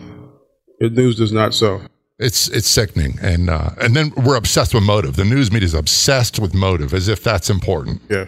The 0.81 0.91
news 0.91 1.17
does 1.17 1.33
not 1.33 1.55
sell. 1.55 1.83
It's 2.19 2.49
it's 2.49 2.69
sickening, 2.69 3.19
and 3.21 3.51
uh, 3.51 3.71
and 3.81 3.97
then 3.97 4.13
we're 4.17 4.37
obsessed 4.37 4.75
with 4.75 4.85
motive. 4.85 5.17
The 5.17 5.25
news 5.25 5.51
media 5.51 5.67
is 5.67 5.75
obsessed 5.75 6.39
with 6.39 6.55
motive, 6.55 6.95
as 6.95 7.09
if 7.09 7.25
that's 7.25 7.51
important. 7.51 8.01
Yeah, 8.09 8.27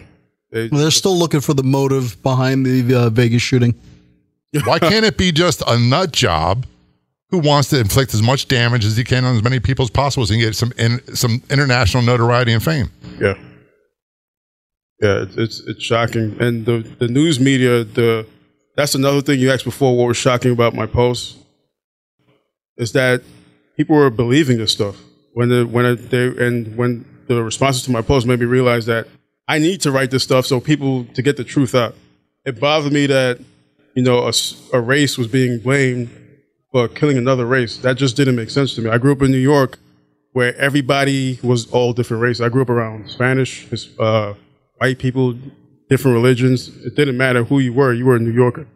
Well, 0.51 0.69
they're 0.71 0.91
still 0.91 1.17
looking 1.17 1.41
for 1.41 1.53
the 1.53 1.63
motive 1.63 2.21
behind 2.23 2.65
the 2.65 2.93
uh, 2.95 3.09
Vegas 3.09 3.41
shooting. 3.41 3.75
Why 4.63 4.79
can't 4.79 5.05
it 5.05 5.17
be 5.17 5.31
just 5.31 5.61
a 5.67 5.77
nut 5.77 6.11
job 6.11 6.65
who 7.29 7.39
wants 7.39 7.69
to 7.69 7.79
inflict 7.79 8.13
as 8.13 8.21
much 8.21 8.47
damage 8.47 8.85
as 8.85 8.95
he 8.95 9.03
can 9.03 9.25
on 9.25 9.35
as 9.35 9.43
many 9.43 9.59
people 9.59 9.83
as 9.83 9.89
possible 9.89 10.25
so 10.25 10.33
he 10.33 10.39
can 10.39 10.47
get 10.49 10.55
some 10.55 10.71
in, 10.77 11.15
some 11.15 11.43
international 11.49 12.03
notoriety 12.03 12.53
and 12.53 12.63
fame? 12.63 12.91
Yeah, 13.19 13.33
yeah, 15.01 15.23
it's 15.23 15.35
it's, 15.35 15.59
it's 15.67 15.83
shocking, 15.83 16.37
and 16.39 16.65
the 16.65 16.79
the 16.99 17.07
news 17.07 17.39
media. 17.39 17.83
The 17.83 18.25
that's 18.75 18.95
another 18.95 19.21
thing 19.21 19.39
you 19.39 19.51
asked 19.51 19.65
before. 19.65 19.97
What 19.97 20.07
was 20.07 20.17
shocking 20.17 20.51
about 20.51 20.73
my 20.73 20.85
post 20.85 21.37
is 22.77 22.91
that 22.93 23.23
people 23.77 23.95
were 23.95 24.09
believing 24.09 24.57
this 24.57 24.71
stuff 24.71 24.97
when 25.33 25.49
the 25.49 25.65
when 25.65 25.85
it, 25.85 26.09
they 26.09 26.27
and 26.27 26.77
when 26.77 27.05
the 27.27 27.43
responses 27.43 27.83
to 27.83 27.91
my 27.91 28.01
post 28.01 28.25
made 28.25 28.39
me 28.39 28.45
realize 28.45 28.85
that 28.85 29.07
I 29.47 29.59
need 29.59 29.81
to 29.81 29.91
write 29.91 30.11
this 30.11 30.23
stuff 30.23 30.45
so 30.45 30.59
people 30.59 31.05
to 31.13 31.21
get 31.21 31.37
the 31.37 31.43
truth 31.43 31.75
out. 31.75 31.95
It 32.45 32.59
bothered 32.59 32.93
me 32.93 33.07
that 33.07 33.39
you 33.95 34.03
know 34.03 34.31
a 34.73 34.81
race 34.81 35.17
was 35.17 35.27
being 35.27 35.59
blamed 35.59 36.09
for 36.71 36.87
killing 36.87 37.17
another 37.17 37.45
race. 37.45 37.77
That 37.77 37.97
just 37.97 38.15
didn't 38.17 38.35
make 38.35 38.49
sense 38.49 38.75
to 38.75 38.81
me. 38.81 38.89
I 38.89 38.97
grew 38.97 39.11
up 39.11 39.21
in 39.21 39.31
New 39.31 39.37
York 39.37 39.79
where 40.33 40.55
everybody 40.57 41.39
was 41.41 41.71
all 41.71 41.93
different 41.93 42.21
races. 42.21 42.41
I 42.41 42.49
grew 42.49 42.61
up 42.61 42.69
around 42.69 43.09
Spanish, 43.09 43.67
uh, 43.97 44.33
white 44.79 44.99
people, 44.99 45.33
different 45.89 46.15
religions. 46.15 46.67
It 46.85 46.95
didn't 46.95 47.15
matter 47.15 47.43
who 47.45 47.59
you 47.59 47.71
were. 47.71 47.93
You 47.93 48.05
were 48.05 48.17
a 48.17 48.19
New 48.19 48.33
Yorker. 48.33 48.67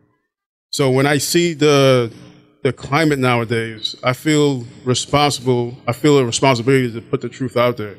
So 0.70 0.90
when 0.90 1.06
I 1.06 1.18
see 1.18 1.54
the 1.54 2.14
the 2.62 2.74
climate 2.74 3.20
nowadays, 3.20 3.96
I 4.04 4.14
feel 4.14 4.66
responsible. 4.84 5.78
I 5.88 5.94
feel 5.94 6.18
a 6.18 6.26
responsibility 6.26 6.92
to 6.94 7.02
put 7.02 7.22
the 7.22 7.30
truth 7.30 7.58
out 7.58 7.78
there. 7.78 7.98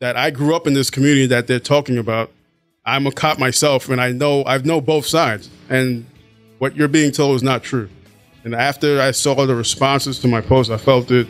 That 0.00 0.16
I 0.16 0.30
grew 0.30 0.54
up 0.54 0.68
in 0.68 0.74
this 0.74 0.90
community 0.90 1.26
that 1.26 1.48
they're 1.48 1.58
talking 1.58 1.98
about. 1.98 2.30
I'm 2.84 3.06
a 3.06 3.12
cop 3.12 3.38
myself, 3.38 3.88
and 3.88 4.00
I 4.00 4.12
know 4.12 4.44
I've 4.44 4.64
know 4.64 4.80
both 4.80 5.06
sides. 5.06 5.50
And 5.68 6.06
what 6.58 6.76
you're 6.76 6.86
being 6.86 7.10
told 7.10 7.34
is 7.34 7.42
not 7.42 7.64
true. 7.64 7.88
And 8.44 8.54
after 8.54 9.00
I 9.00 9.10
saw 9.10 9.44
the 9.44 9.56
responses 9.56 10.20
to 10.20 10.28
my 10.28 10.40
post, 10.40 10.70
I 10.70 10.76
felt 10.76 11.10
it 11.10 11.26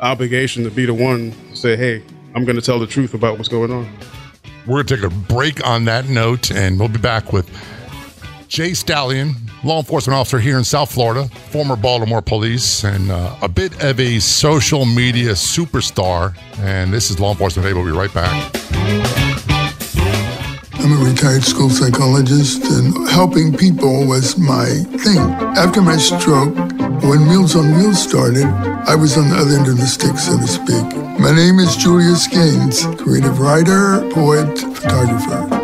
obligation 0.00 0.64
to 0.64 0.70
be 0.70 0.84
the 0.84 0.92
one 0.92 1.32
to 1.50 1.56
say, 1.56 1.76
"Hey, 1.76 2.02
I'm 2.34 2.44
going 2.44 2.56
to 2.56 2.62
tell 2.62 2.78
the 2.78 2.86
truth 2.86 3.14
about 3.14 3.38
what's 3.38 3.48
going 3.48 3.72
on." 3.72 3.90
We're 4.66 4.82
going 4.82 4.86
to 4.86 4.96
take 4.96 5.04
a 5.04 5.32
break 5.32 5.66
on 5.66 5.86
that 5.86 6.10
note, 6.10 6.50
and 6.50 6.78
we'll 6.78 6.88
be 6.88 6.98
back 6.98 7.32
with 7.32 7.48
Jay 8.48 8.74
Stallion, 8.74 9.34
law 9.62 9.78
enforcement 9.78 10.16
officer 10.16 10.38
here 10.38 10.58
in 10.58 10.64
South 10.64 10.92
Florida, 10.92 11.28
former 11.50 11.76
Baltimore 11.76 12.22
police, 12.22 12.84
and 12.84 13.10
uh, 13.10 13.36
a 13.42 13.48
bit 13.48 13.82
of 13.82 14.00
a 14.00 14.18
social 14.18 14.84
media 14.86 15.32
superstar. 15.32 16.36
And 16.58 16.92
this 16.92 17.10
is 17.10 17.20
Law 17.20 17.32
Enforcement 17.32 17.66
Today. 17.66 17.74
We'll 17.74 17.90
be 17.90 17.96
right 17.96 18.12
back. 18.12 18.52
I'm 20.74 20.92
a 20.92 21.10
retired 21.10 21.42
school 21.42 21.68
psychologist, 21.68 22.64
and 22.64 23.08
helping 23.10 23.56
people 23.56 24.06
was 24.06 24.38
my 24.38 24.66
thing. 25.04 25.18
After 25.56 25.82
my 25.82 25.96
stroke, 25.96 26.54
when 27.02 27.28
Meals 27.28 27.54
on 27.54 27.76
Wheels 27.76 28.02
started, 28.02 28.46
I 28.86 28.94
was 28.94 29.16
on 29.18 29.28
the 29.28 29.36
other 29.36 29.56
end 29.56 29.68
of 29.68 29.76
the 29.76 29.86
stick, 29.86 30.16
so 30.16 30.38
to 30.38 30.46
speak. 30.46 30.96
My 31.20 31.34
name 31.34 31.58
is 31.58 31.76
Julius 31.76 32.26
Gaines, 32.26 32.86
creative 32.96 33.38
writer, 33.40 34.08
poet, 34.10 34.58
photographer. 34.58 35.59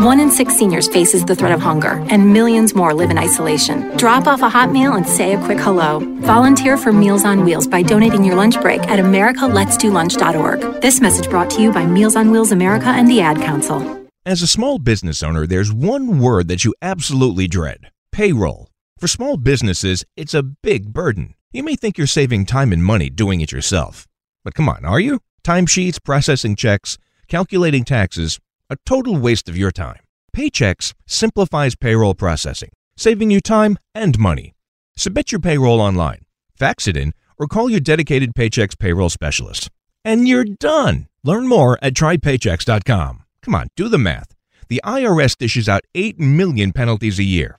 One 0.00 0.18
in 0.18 0.30
six 0.30 0.56
seniors 0.56 0.88
faces 0.88 1.26
the 1.26 1.36
threat 1.36 1.52
of 1.52 1.60
hunger, 1.60 2.02
and 2.08 2.32
millions 2.32 2.74
more 2.74 2.94
live 2.94 3.10
in 3.10 3.18
isolation. 3.18 3.94
Drop 3.98 4.26
off 4.26 4.40
a 4.40 4.48
hot 4.48 4.72
meal 4.72 4.94
and 4.94 5.06
say 5.06 5.34
a 5.34 5.44
quick 5.44 5.58
hello. 5.58 5.98
Volunteer 6.20 6.78
for 6.78 6.90
Meals 6.90 7.26
on 7.26 7.44
Wheels 7.44 7.66
by 7.66 7.82
donating 7.82 8.24
your 8.24 8.34
lunch 8.34 8.58
break 8.62 8.80
at 8.84 8.98
americaletsdolunch.org. 8.98 10.80
This 10.80 11.02
message 11.02 11.28
brought 11.28 11.50
to 11.50 11.60
you 11.60 11.70
by 11.70 11.84
Meals 11.84 12.16
on 12.16 12.30
Wheels 12.30 12.50
America 12.50 12.86
and 12.86 13.10
the 13.10 13.20
Ad 13.20 13.42
Council. 13.42 14.08
As 14.24 14.40
a 14.40 14.46
small 14.46 14.78
business 14.78 15.22
owner, 15.22 15.46
there's 15.46 15.70
one 15.70 16.18
word 16.18 16.48
that 16.48 16.64
you 16.64 16.74
absolutely 16.80 17.46
dread 17.46 17.90
payroll. 18.10 18.70
For 18.98 19.06
small 19.06 19.36
businesses, 19.36 20.06
it's 20.16 20.32
a 20.32 20.42
big 20.42 20.94
burden. 20.94 21.34
You 21.52 21.62
may 21.62 21.76
think 21.76 21.98
you're 21.98 22.06
saving 22.06 22.46
time 22.46 22.72
and 22.72 22.82
money 22.82 23.10
doing 23.10 23.42
it 23.42 23.52
yourself. 23.52 24.08
But 24.44 24.54
come 24.54 24.70
on, 24.70 24.86
are 24.86 24.98
you? 24.98 25.20
Timesheets, 25.44 26.02
processing 26.02 26.56
checks, 26.56 26.96
calculating 27.28 27.84
taxes, 27.84 28.40
a 28.70 28.76
total 28.86 29.16
waste 29.18 29.48
of 29.48 29.56
your 29.56 29.72
time. 29.72 29.98
Paychex 30.34 30.94
simplifies 31.06 31.74
payroll 31.74 32.14
processing, 32.14 32.70
saving 32.96 33.30
you 33.30 33.40
time 33.40 33.76
and 33.94 34.18
money. 34.18 34.54
Submit 34.96 35.32
your 35.32 35.40
payroll 35.40 35.80
online, 35.80 36.24
fax 36.56 36.86
it 36.86 36.96
in, 36.96 37.12
or 37.38 37.46
call 37.46 37.68
your 37.68 37.80
dedicated 37.80 38.32
Paychex 38.34 38.78
payroll 38.78 39.10
specialist. 39.10 39.70
And 40.04 40.28
you're 40.28 40.44
done. 40.44 41.08
Learn 41.24 41.48
more 41.48 41.78
at 41.82 41.94
trypaychex.com. 41.94 43.24
Come 43.42 43.54
on, 43.54 43.68
do 43.76 43.88
the 43.88 43.98
math. 43.98 44.34
The 44.68 44.80
IRS 44.84 45.36
dishes 45.36 45.68
out 45.68 45.82
8 45.94 46.20
million 46.20 46.72
penalties 46.72 47.18
a 47.18 47.24
year. 47.24 47.58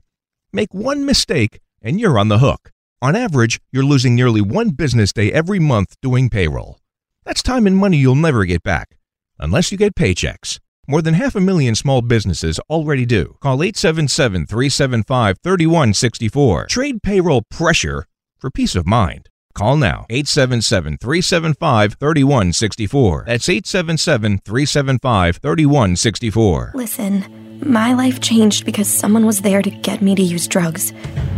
Make 0.54 0.74
one 0.74 1.06
mistake 1.06 1.60
and 1.82 2.00
you're 2.00 2.18
on 2.18 2.30
the 2.30 2.40
hook. 2.40 2.72
On 3.02 3.16
average, 3.16 3.60
you're 3.72 3.84
losing 3.84 4.16
nearly 4.16 4.42
one 4.42 4.70
business 4.70 5.12
day 5.12 5.32
every 5.32 5.60
month 5.60 5.96
doing 6.02 6.30
payroll. 6.30 6.80
That's 7.26 7.42
time 7.42 7.68
and 7.68 7.76
money 7.76 7.98
you'll 7.98 8.16
never 8.16 8.46
get 8.46 8.64
back, 8.64 8.98
unless 9.40 9.72
you 9.72 9.78
get 9.78 9.96
Paychex. 9.96 10.60
More 10.92 11.02
than 11.02 11.14
half 11.14 11.36
a 11.36 11.40
million 11.40 11.74
small 11.74 12.02
businesses 12.02 12.60
already 12.70 13.06
do. 13.06 13.38
Call 13.40 13.64
877 13.64 14.46
375 14.46 15.38
3164. 15.42 16.66
Trade 16.66 17.02
payroll 17.02 17.44
pressure 17.44 18.06
for 18.38 18.52
peace 18.52 18.76
of 18.76 18.86
mind. 18.86 19.30
Call 19.54 19.78
now 19.78 20.06
877 20.10 20.98
375 20.98 21.94
3164. 21.94 23.24
That's 23.26 23.48
877 23.48 24.40
375 24.40 25.38
3164. 25.38 26.72
Listen, 26.76 27.62
my 27.64 27.94
life 27.94 28.20
changed 28.20 28.66
because 28.66 28.90
someone 28.90 29.26
was 29.26 29.44
there 29.44 29.62
to 29.62 29.70
get 29.70 30.02
me 30.02 30.14
to 30.14 30.22
use 30.22 30.46
drugs. 30.46 30.92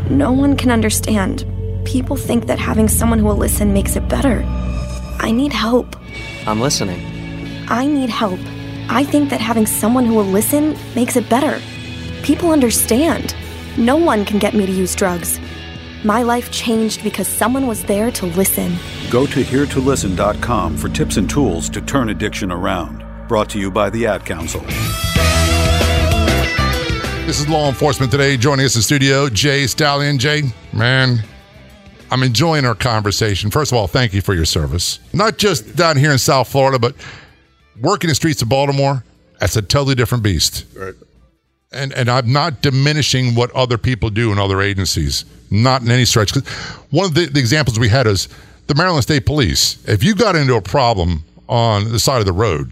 No 0.09 0.31
one 0.31 0.57
can 0.57 0.71
understand. 0.71 1.45
People 1.85 2.15
think 2.15 2.47
that 2.47 2.57
having 2.57 2.87
someone 2.87 3.19
who 3.19 3.25
will 3.25 3.35
listen 3.35 3.71
makes 3.71 3.95
it 3.95 4.09
better. 4.09 4.41
I 5.19 5.29
need 5.29 5.53
help. 5.53 5.95
I'm 6.47 6.59
listening. 6.59 6.99
I 7.69 7.85
need 7.85 8.09
help. 8.09 8.39
I 8.89 9.03
think 9.03 9.29
that 9.29 9.39
having 9.41 9.65
someone 9.65 10.05
who 10.05 10.13
will 10.13 10.23
listen 10.23 10.77
makes 10.95 11.15
it 11.15 11.29
better. 11.29 11.61
People 12.23 12.51
understand. 12.51 13.35
No 13.77 13.95
one 13.95 14.25
can 14.25 14.39
get 14.39 14.53
me 14.53 14.65
to 14.65 14.71
use 14.71 14.93
drugs. 14.95 15.39
My 16.03 16.21
life 16.21 16.51
changed 16.51 17.03
because 17.03 17.27
someone 17.27 17.65
was 17.65 17.83
there 17.83 18.11
to 18.11 18.25
listen. 18.25 18.75
Go 19.09 19.25
to 19.25 19.41
heretolisten.com 19.41 20.77
for 20.77 20.89
tips 20.89 21.17
and 21.17 21.29
tools 21.29 21.69
to 21.69 21.81
turn 21.81 22.09
addiction 22.09 22.51
around. 22.51 23.05
Brought 23.27 23.49
to 23.51 23.59
you 23.59 23.71
by 23.71 23.89
the 23.89 24.05
Ad 24.05 24.25
Council. 24.25 24.61
This 27.25 27.39
is 27.39 27.47
Law 27.47 27.69
Enforcement 27.69 28.11
Today. 28.11 28.35
Joining 28.35 28.65
us 28.65 28.75
in 28.75 28.81
studio, 28.81 29.29
Jay 29.29 29.65
Stallion. 29.65 30.19
Jay, 30.19 30.43
man, 30.73 31.23
I'm 32.11 32.21
enjoying 32.21 32.65
our 32.65 32.75
conversation. 32.75 33.49
First 33.49 33.71
of 33.71 33.77
all, 33.77 33.87
thank 33.87 34.13
you 34.13 34.19
for 34.19 34.33
your 34.33 34.45
service. 34.45 34.99
Not 35.13 35.37
just 35.37 35.75
down 35.77 35.95
here 35.95 36.11
in 36.11 36.19
South 36.19 36.49
Florida, 36.49 36.77
but 36.77 36.95
working 37.81 38.07
in 38.07 38.11
the 38.11 38.15
streets 38.15 38.41
of 38.41 38.49
Baltimore, 38.49 39.03
that's 39.39 39.55
a 39.55 39.61
totally 39.61 39.95
different 39.95 40.23
beast. 40.23 40.65
Right. 40.75 40.93
And 41.71 41.91
and 41.93 42.09
I'm 42.09 42.31
not 42.31 42.61
diminishing 42.61 43.35
what 43.35 43.51
other 43.51 43.77
people 43.77 44.09
do 44.09 44.31
in 44.31 44.37
other 44.39 44.61
agencies, 44.61 45.25
not 45.49 45.81
in 45.81 45.89
any 45.89 46.05
stretch. 46.05 46.33
'Cause 46.33 46.43
one 46.91 47.05
of 47.05 47.13
the, 47.15 47.25
the 47.25 47.39
examples 47.39 47.79
we 47.79 47.89
had 47.89 48.05
is 48.07 48.27
the 48.67 48.75
Maryland 48.75 49.03
State 49.03 49.25
Police. 49.25 49.77
If 49.87 50.03
you 50.03 50.13
got 50.15 50.35
into 50.35 50.55
a 50.55 50.61
problem 50.61 51.23
on 51.49 51.91
the 51.91 51.99
side 51.99 52.19
of 52.19 52.25
the 52.25 52.31
road, 52.33 52.71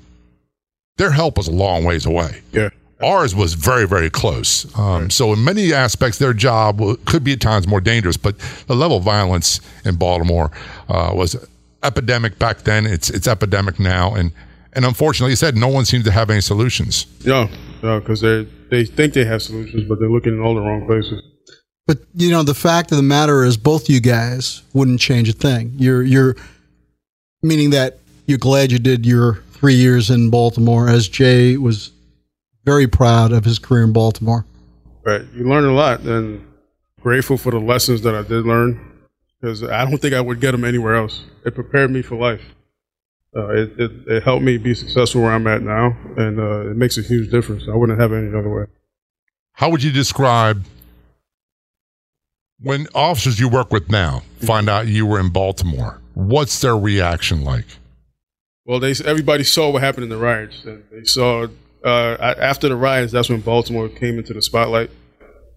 their 0.98 1.12
help 1.12 1.38
was 1.38 1.48
a 1.48 1.52
long 1.52 1.84
ways 1.84 2.06
away. 2.06 2.42
Yeah. 2.54 2.70
Ours 3.02 3.34
was 3.34 3.56
very, 3.56 3.88
very 3.88 4.12
close. 4.12 4.68
Um, 4.78 5.10
So, 5.10 5.34
in 5.34 5.44
many 5.44 5.74
aspects, 5.74 6.20
their 6.20 6.34
job 6.34 6.80
could 7.06 7.24
be 7.24 7.32
at 7.34 7.42
times 7.42 7.68
more 7.68 7.82
dangerous. 7.82 8.16
But 8.18 8.36
the 8.68 8.76
level 8.76 8.98
of 8.98 9.04
violence 9.04 9.60
in 9.84 9.96
Baltimore 9.96 10.52
uh, 10.88 11.12
was 11.16 11.36
epidemic 11.84 12.38
back 12.38 12.64
then. 12.64 12.86
It's 12.86 13.10
it's 13.10 13.28
epidemic 13.28 13.80
now, 13.80 14.14
and 14.14 14.32
and 14.74 14.86
unfortunately, 14.86 15.32
you 15.32 15.36
said 15.36 15.56
no 15.56 15.68
one 15.68 15.86
seems 15.86 16.06
to 16.06 16.12
have 16.12 16.30
any 16.30 16.42
solutions. 16.42 17.06
Yeah, 17.20 17.48
no, 17.84 18.00
because 18.00 18.22
they 18.22 18.48
they 18.70 18.86
think 18.86 19.14
they 19.14 19.26
have 19.26 19.42
solutions, 19.42 19.84
but 19.88 20.00
they're 20.00 20.10
looking 20.10 20.34
in 20.34 20.42
all 20.42 20.56
the 20.56 20.62
wrong 20.62 20.86
places. 20.86 21.22
But 21.88 22.00
you 22.14 22.30
know, 22.30 22.44
the 22.44 22.54
fact 22.54 22.92
of 22.92 22.98
the 22.98 23.04
matter 23.04 23.44
is, 23.44 23.58
both 23.58 23.90
you 23.90 24.00
guys 24.00 24.64
wouldn't 24.74 25.00
change 25.00 25.30
a 25.30 25.34
thing. 25.34 25.74
You're 25.78 26.04
you're 26.04 26.36
meaning 27.42 27.72
that 27.72 28.00
you're 28.26 28.38
glad 28.38 28.72
you 28.72 28.80
did 28.80 29.06
your 29.06 29.44
three 29.52 29.76
years 29.76 30.10
in 30.10 30.30
Baltimore, 30.30 30.88
as 30.90 31.08
Jay 31.08 31.58
was 31.58 31.92
very 32.64 32.88
proud 32.88 33.32
of 33.32 33.44
his 33.44 33.60
career 33.60 33.84
in 33.84 33.94
Baltimore. 33.94 34.46
Right. 35.04 35.24
You 35.34 35.50
learn 35.50 35.66
a 35.66 35.74
lot, 35.74 36.02
and 36.02 36.48
grateful 37.02 37.38
for 37.38 37.52
the 37.52 37.60
lessons 37.60 38.02
that 38.04 38.16
I 38.16 38.22
did 38.22 38.46
learn, 38.46 38.80
because 39.40 39.64
I 39.64 39.84
don't 39.84 39.98
think 39.98 40.14
I 40.14 40.22
would 40.22 40.40
get 40.40 40.52
them 40.52 40.64
anywhere 40.64 40.96
else. 40.96 41.26
It 41.46 41.56
prepared 41.56 41.92
me 41.92 42.02
for 42.04 42.16
life. 42.16 42.42
Uh, 43.36 43.48
it, 43.50 43.80
it 43.80 43.92
it 44.08 44.24
helped 44.24 44.44
me 44.44 44.58
be 44.58 44.74
successful 44.74 45.22
where 45.22 45.32
I'm 45.32 45.48
at 45.48 45.62
now, 45.62 45.96
and 46.18 46.38
uh, 46.38 46.72
it 46.72 46.76
makes 46.76 46.98
a 46.98 47.02
huge 47.02 47.32
difference. 47.32 47.64
I 47.72 47.76
wouldn't 47.76 48.00
have 48.00 48.12
it 48.12 48.18
any 48.18 48.38
other 48.38 48.50
way. 48.50 48.66
How 49.54 49.70
would 49.70 49.84
you 49.84 49.92
describe 49.92 50.66
when 52.60 52.88
officers 52.94 53.40
you 53.40 53.48
work 53.48 53.72
with 53.72 53.90
now 53.90 54.24
find 54.40 54.70
out 54.70 54.88
you 54.88 55.06
were 55.06 55.20
in 55.20 55.30
Baltimore? 55.30 56.02
What's 56.14 56.60
their 56.60 56.78
reaction 56.78 57.44
like? 57.46 57.66
Well, 58.66 58.82
they 58.82 58.94
everybody 59.06 59.46
saw 59.46 59.72
what 59.72 59.82
happened 59.82 60.04
in 60.04 60.10
the 60.10 60.18
riots, 60.18 60.66
and 60.66 60.84
they 60.92 61.06
saw 61.06 61.48
uh, 61.86 62.36
after 62.38 62.68
the 62.68 62.76
riots. 62.76 63.14
That's 63.14 63.30
when 63.30 63.40
Baltimore 63.40 63.88
came 63.88 64.18
into 64.18 64.34
the 64.34 64.42
spotlight, 64.42 64.92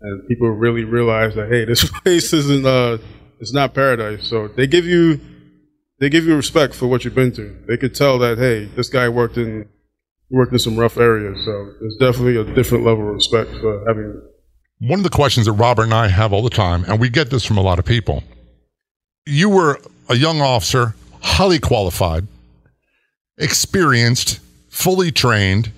and 0.00 0.28
people 0.28 0.48
really 0.48 0.84
realized 0.84 1.36
that 1.36 1.48
hey, 1.48 1.64
this 1.64 1.88
place 2.02 2.32
isn't 2.32 2.64
uh, 2.64 2.98
it's 3.40 3.52
not 3.52 3.74
paradise. 3.74 4.28
So 4.28 4.46
they 4.46 4.68
give 4.68 4.86
you 4.86 5.20
they 6.04 6.10
give 6.10 6.26
you 6.26 6.36
respect 6.36 6.74
for 6.74 6.86
what 6.86 7.02
you've 7.02 7.14
been 7.14 7.32
through. 7.32 7.56
They 7.66 7.78
could 7.78 7.94
tell 7.94 8.18
that 8.18 8.36
hey, 8.36 8.66
this 8.66 8.90
guy 8.90 9.08
worked 9.08 9.38
in 9.38 9.66
worked 10.28 10.52
in 10.52 10.58
some 10.58 10.76
rough 10.76 10.98
areas. 10.98 11.42
So 11.46 11.72
there's 11.80 11.96
definitely 11.96 12.36
a 12.36 12.44
different 12.54 12.84
level 12.84 13.08
of 13.08 13.14
respect 13.14 13.50
for 13.52 13.82
having. 13.88 14.20
One 14.80 14.98
of 14.98 15.02
the 15.02 15.08
questions 15.08 15.46
that 15.46 15.52
Robert 15.52 15.84
and 15.84 15.94
I 15.94 16.08
have 16.08 16.34
all 16.34 16.42
the 16.42 16.50
time, 16.50 16.84
and 16.84 17.00
we 17.00 17.08
get 17.08 17.30
this 17.30 17.42
from 17.42 17.56
a 17.56 17.62
lot 17.62 17.78
of 17.78 17.86
people. 17.86 18.22
You 19.24 19.48
were 19.48 19.80
a 20.10 20.14
young 20.14 20.42
officer, 20.42 20.94
highly 21.22 21.58
qualified, 21.58 22.26
experienced, 23.38 24.40
fully 24.68 25.10
trained, 25.10 25.70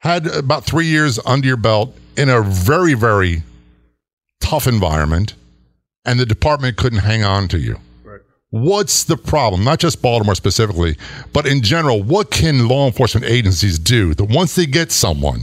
had 0.00 0.26
about 0.26 0.66
three 0.66 0.88
years 0.88 1.18
under 1.24 1.46
your 1.46 1.56
belt 1.56 1.96
in 2.18 2.28
a 2.28 2.42
very, 2.42 2.92
very 2.92 3.44
tough 4.40 4.66
environment, 4.66 5.32
and 6.04 6.20
the 6.20 6.26
department 6.26 6.76
couldn't 6.76 6.98
hang 6.98 7.24
on 7.24 7.48
to 7.48 7.58
you. 7.58 7.80
What's 8.50 9.04
the 9.04 9.18
problem? 9.18 9.62
Not 9.62 9.78
just 9.78 10.00
Baltimore 10.00 10.34
specifically, 10.34 10.96
but 11.34 11.46
in 11.46 11.60
general, 11.62 12.02
what 12.02 12.30
can 12.30 12.66
law 12.66 12.86
enforcement 12.86 13.26
agencies 13.26 13.78
do 13.78 14.14
that 14.14 14.24
once 14.24 14.54
they 14.54 14.64
get 14.64 14.90
someone, 14.90 15.42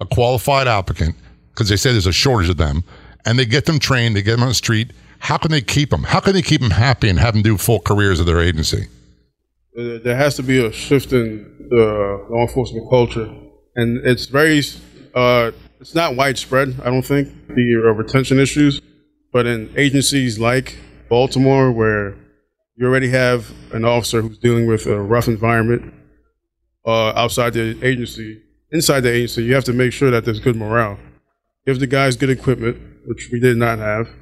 a 0.00 0.06
qualified 0.06 0.68
applicant, 0.68 1.16
because 1.50 1.70
they 1.70 1.76
say 1.76 1.92
there's 1.92 2.06
a 2.06 2.12
shortage 2.12 2.50
of 2.50 2.58
them, 2.58 2.84
and 3.24 3.38
they 3.38 3.46
get 3.46 3.64
them 3.64 3.78
trained, 3.78 4.16
they 4.16 4.22
get 4.22 4.32
them 4.32 4.42
on 4.42 4.48
the 4.48 4.54
street, 4.54 4.92
how 5.20 5.38
can 5.38 5.50
they 5.50 5.62
keep 5.62 5.90
them? 5.90 6.02
How 6.02 6.20
can 6.20 6.34
they 6.34 6.42
keep 6.42 6.60
them 6.60 6.70
happy 6.70 7.08
and 7.08 7.18
have 7.18 7.34
them 7.34 7.42
do 7.42 7.56
full 7.56 7.80
careers 7.80 8.20
of 8.20 8.26
their 8.26 8.40
agency? 8.40 8.86
There 9.74 10.16
has 10.16 10.36
to 10.36 10.42
be 10.42 10.64
a 10.64 10.72
shift 10.72 11.12
in 11.12 11.68
the 11.70 12.26
law 12.28 12.42
enforcement 12.42 12.90
culture, 12.90 13.34
and 13.76 13.98
it's 14.04 14.26
very, 14.26 14.62
uh, 15.14 15.52
it's 15.80 15.94
not 15.94 16.16
widespread. 16.16 16.80
I 16.82 16.90
don't 16.90 17.02
think 17.02 17.28
the 17.48 17.82
uh, 17.82 17.92
retention 17.92 18.38
issues, 18.38 18.82
but 19.32 19.46
in 19.46 19.72
agencies 19.76 20.38
like 20.38 20.76
Baltimore, 21.10 21.70
where 21.70 22.14
you 22.76 22.86
already 22.86 23.10
have 23.10 23.52
an 23.72 23.84
officer 23.84 24.22
who's 24.22 24.38
dealing 24.38 24.66
with 24.66 24.86
a 24.86 24.98
rough 24.98 25.28
environment 25.28 25.92
uh, 26.86 27.12
outside 27.14 27.52
the 27.52 27.78
agency, 27.84 28.40
inside 28.72 29.00
the 29.00 29.12
agency, 29.12 29.42
you 29.42 29.54
have 29.54 29.64
to 29.64 29.74
make 29.74 29.92
sure 29.92 30.10
that 30.10 30.24
there's 30.24 30.40
good 30.40 30.56
morale. 30.56 30.98
Give 31.66 31.78
the 31.78 31.86
guys 31.86 32.16
good 32.16 32.30
equipment, 32.30 32.78
which 33.04 33.28
we 33.30 33.40
did 33.40 33.58
not 33.58 33.78
have. 33.78 34.08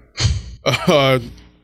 Uh, 0.67 1.19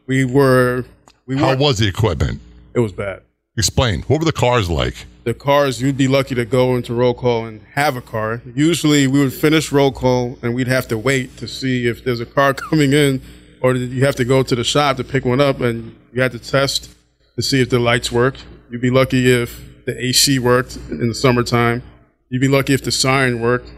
we 0.07 0.25
were. 0.25 0.83
We 1.27 1.37
How 1.37 1.55
was 1.57 1.79
the 1.79 1.87
equipment? 1.87 2.41
It 2.75 2.81
was 2.81 2.93
bad. 2.93 3.21
Explain. 3.59 4.01
What 4.03 4.21
were 4.21 4.25
the 4.25 4.33
cars 4.33 4.71
like? 4.71 4.95
the 5.25 5.35
cars, 5.35 5.81
you'd 5.81 5.97
be 5.97 6.07
lucky 6.07 6.35
to 6.35 6.45
go 6.45 6.77
into 6.77 6.95
roll 6.95 7.15
call 7.15 7.47
and 7.47 7.61
have 7.75 7.97
a 7.97 8.01
car. 8.01 8.43
Usually 8.55 9.07
we 9.07 9.21
would 9.21 9.33
finish 9.33 9.73
roll 9.73 9.91
call 9.91 10.39
and 10.43 10.55
we'd 10.55 10.69
have 10.69 10.87
to 10.89 10.99
wait 10.99 11.37
to 11.39 11.49
see 11.49 11.87
if 11.87 12.05
there's 12.05 12.21
a 12.21 12.27
car 12.27 12.55
coming 12.71 12.93
in 12.93 13.23
or 13.65 13.73
did 13.73 13.91
you 13.93 14.05
have 14.05 14.15
to 14.17 14.27
go 14.27 14.43
to 14.43 14.55
the 14.55 14.63
shop 14.63 14.99
to 14.99 15.05
pick 15.05 15.25
one 15.25 15.41
up 15.41 15.59
and 15.61 15.97
you 16.13 16.21
had 16.21 16.33
to 16.33 16.39
test 16.39 16.95
to 17.37 17.43
see 17.43 17.63
if 17.63 17.71
the 17.71 17.79
lights 17.79 18.13
worked. 18.13 18.45
You'd 18.71 18.83
be 18.83 18.91
lucky 18.91 19.33
if 19.33 19.85
the 19.87 19.99
AC 20.05 20.39
worked 20.39 20.77
in 20.91 21.09
the 21.09 21.15
summertime. 21.15 21.83
You'd 22.29 22.43
be 22.43 22.49
lucky 22.49 22.75
if 22.75 22.85
the 22.85 22.93
siren 22.93 23.41
worked. 23.41 23.71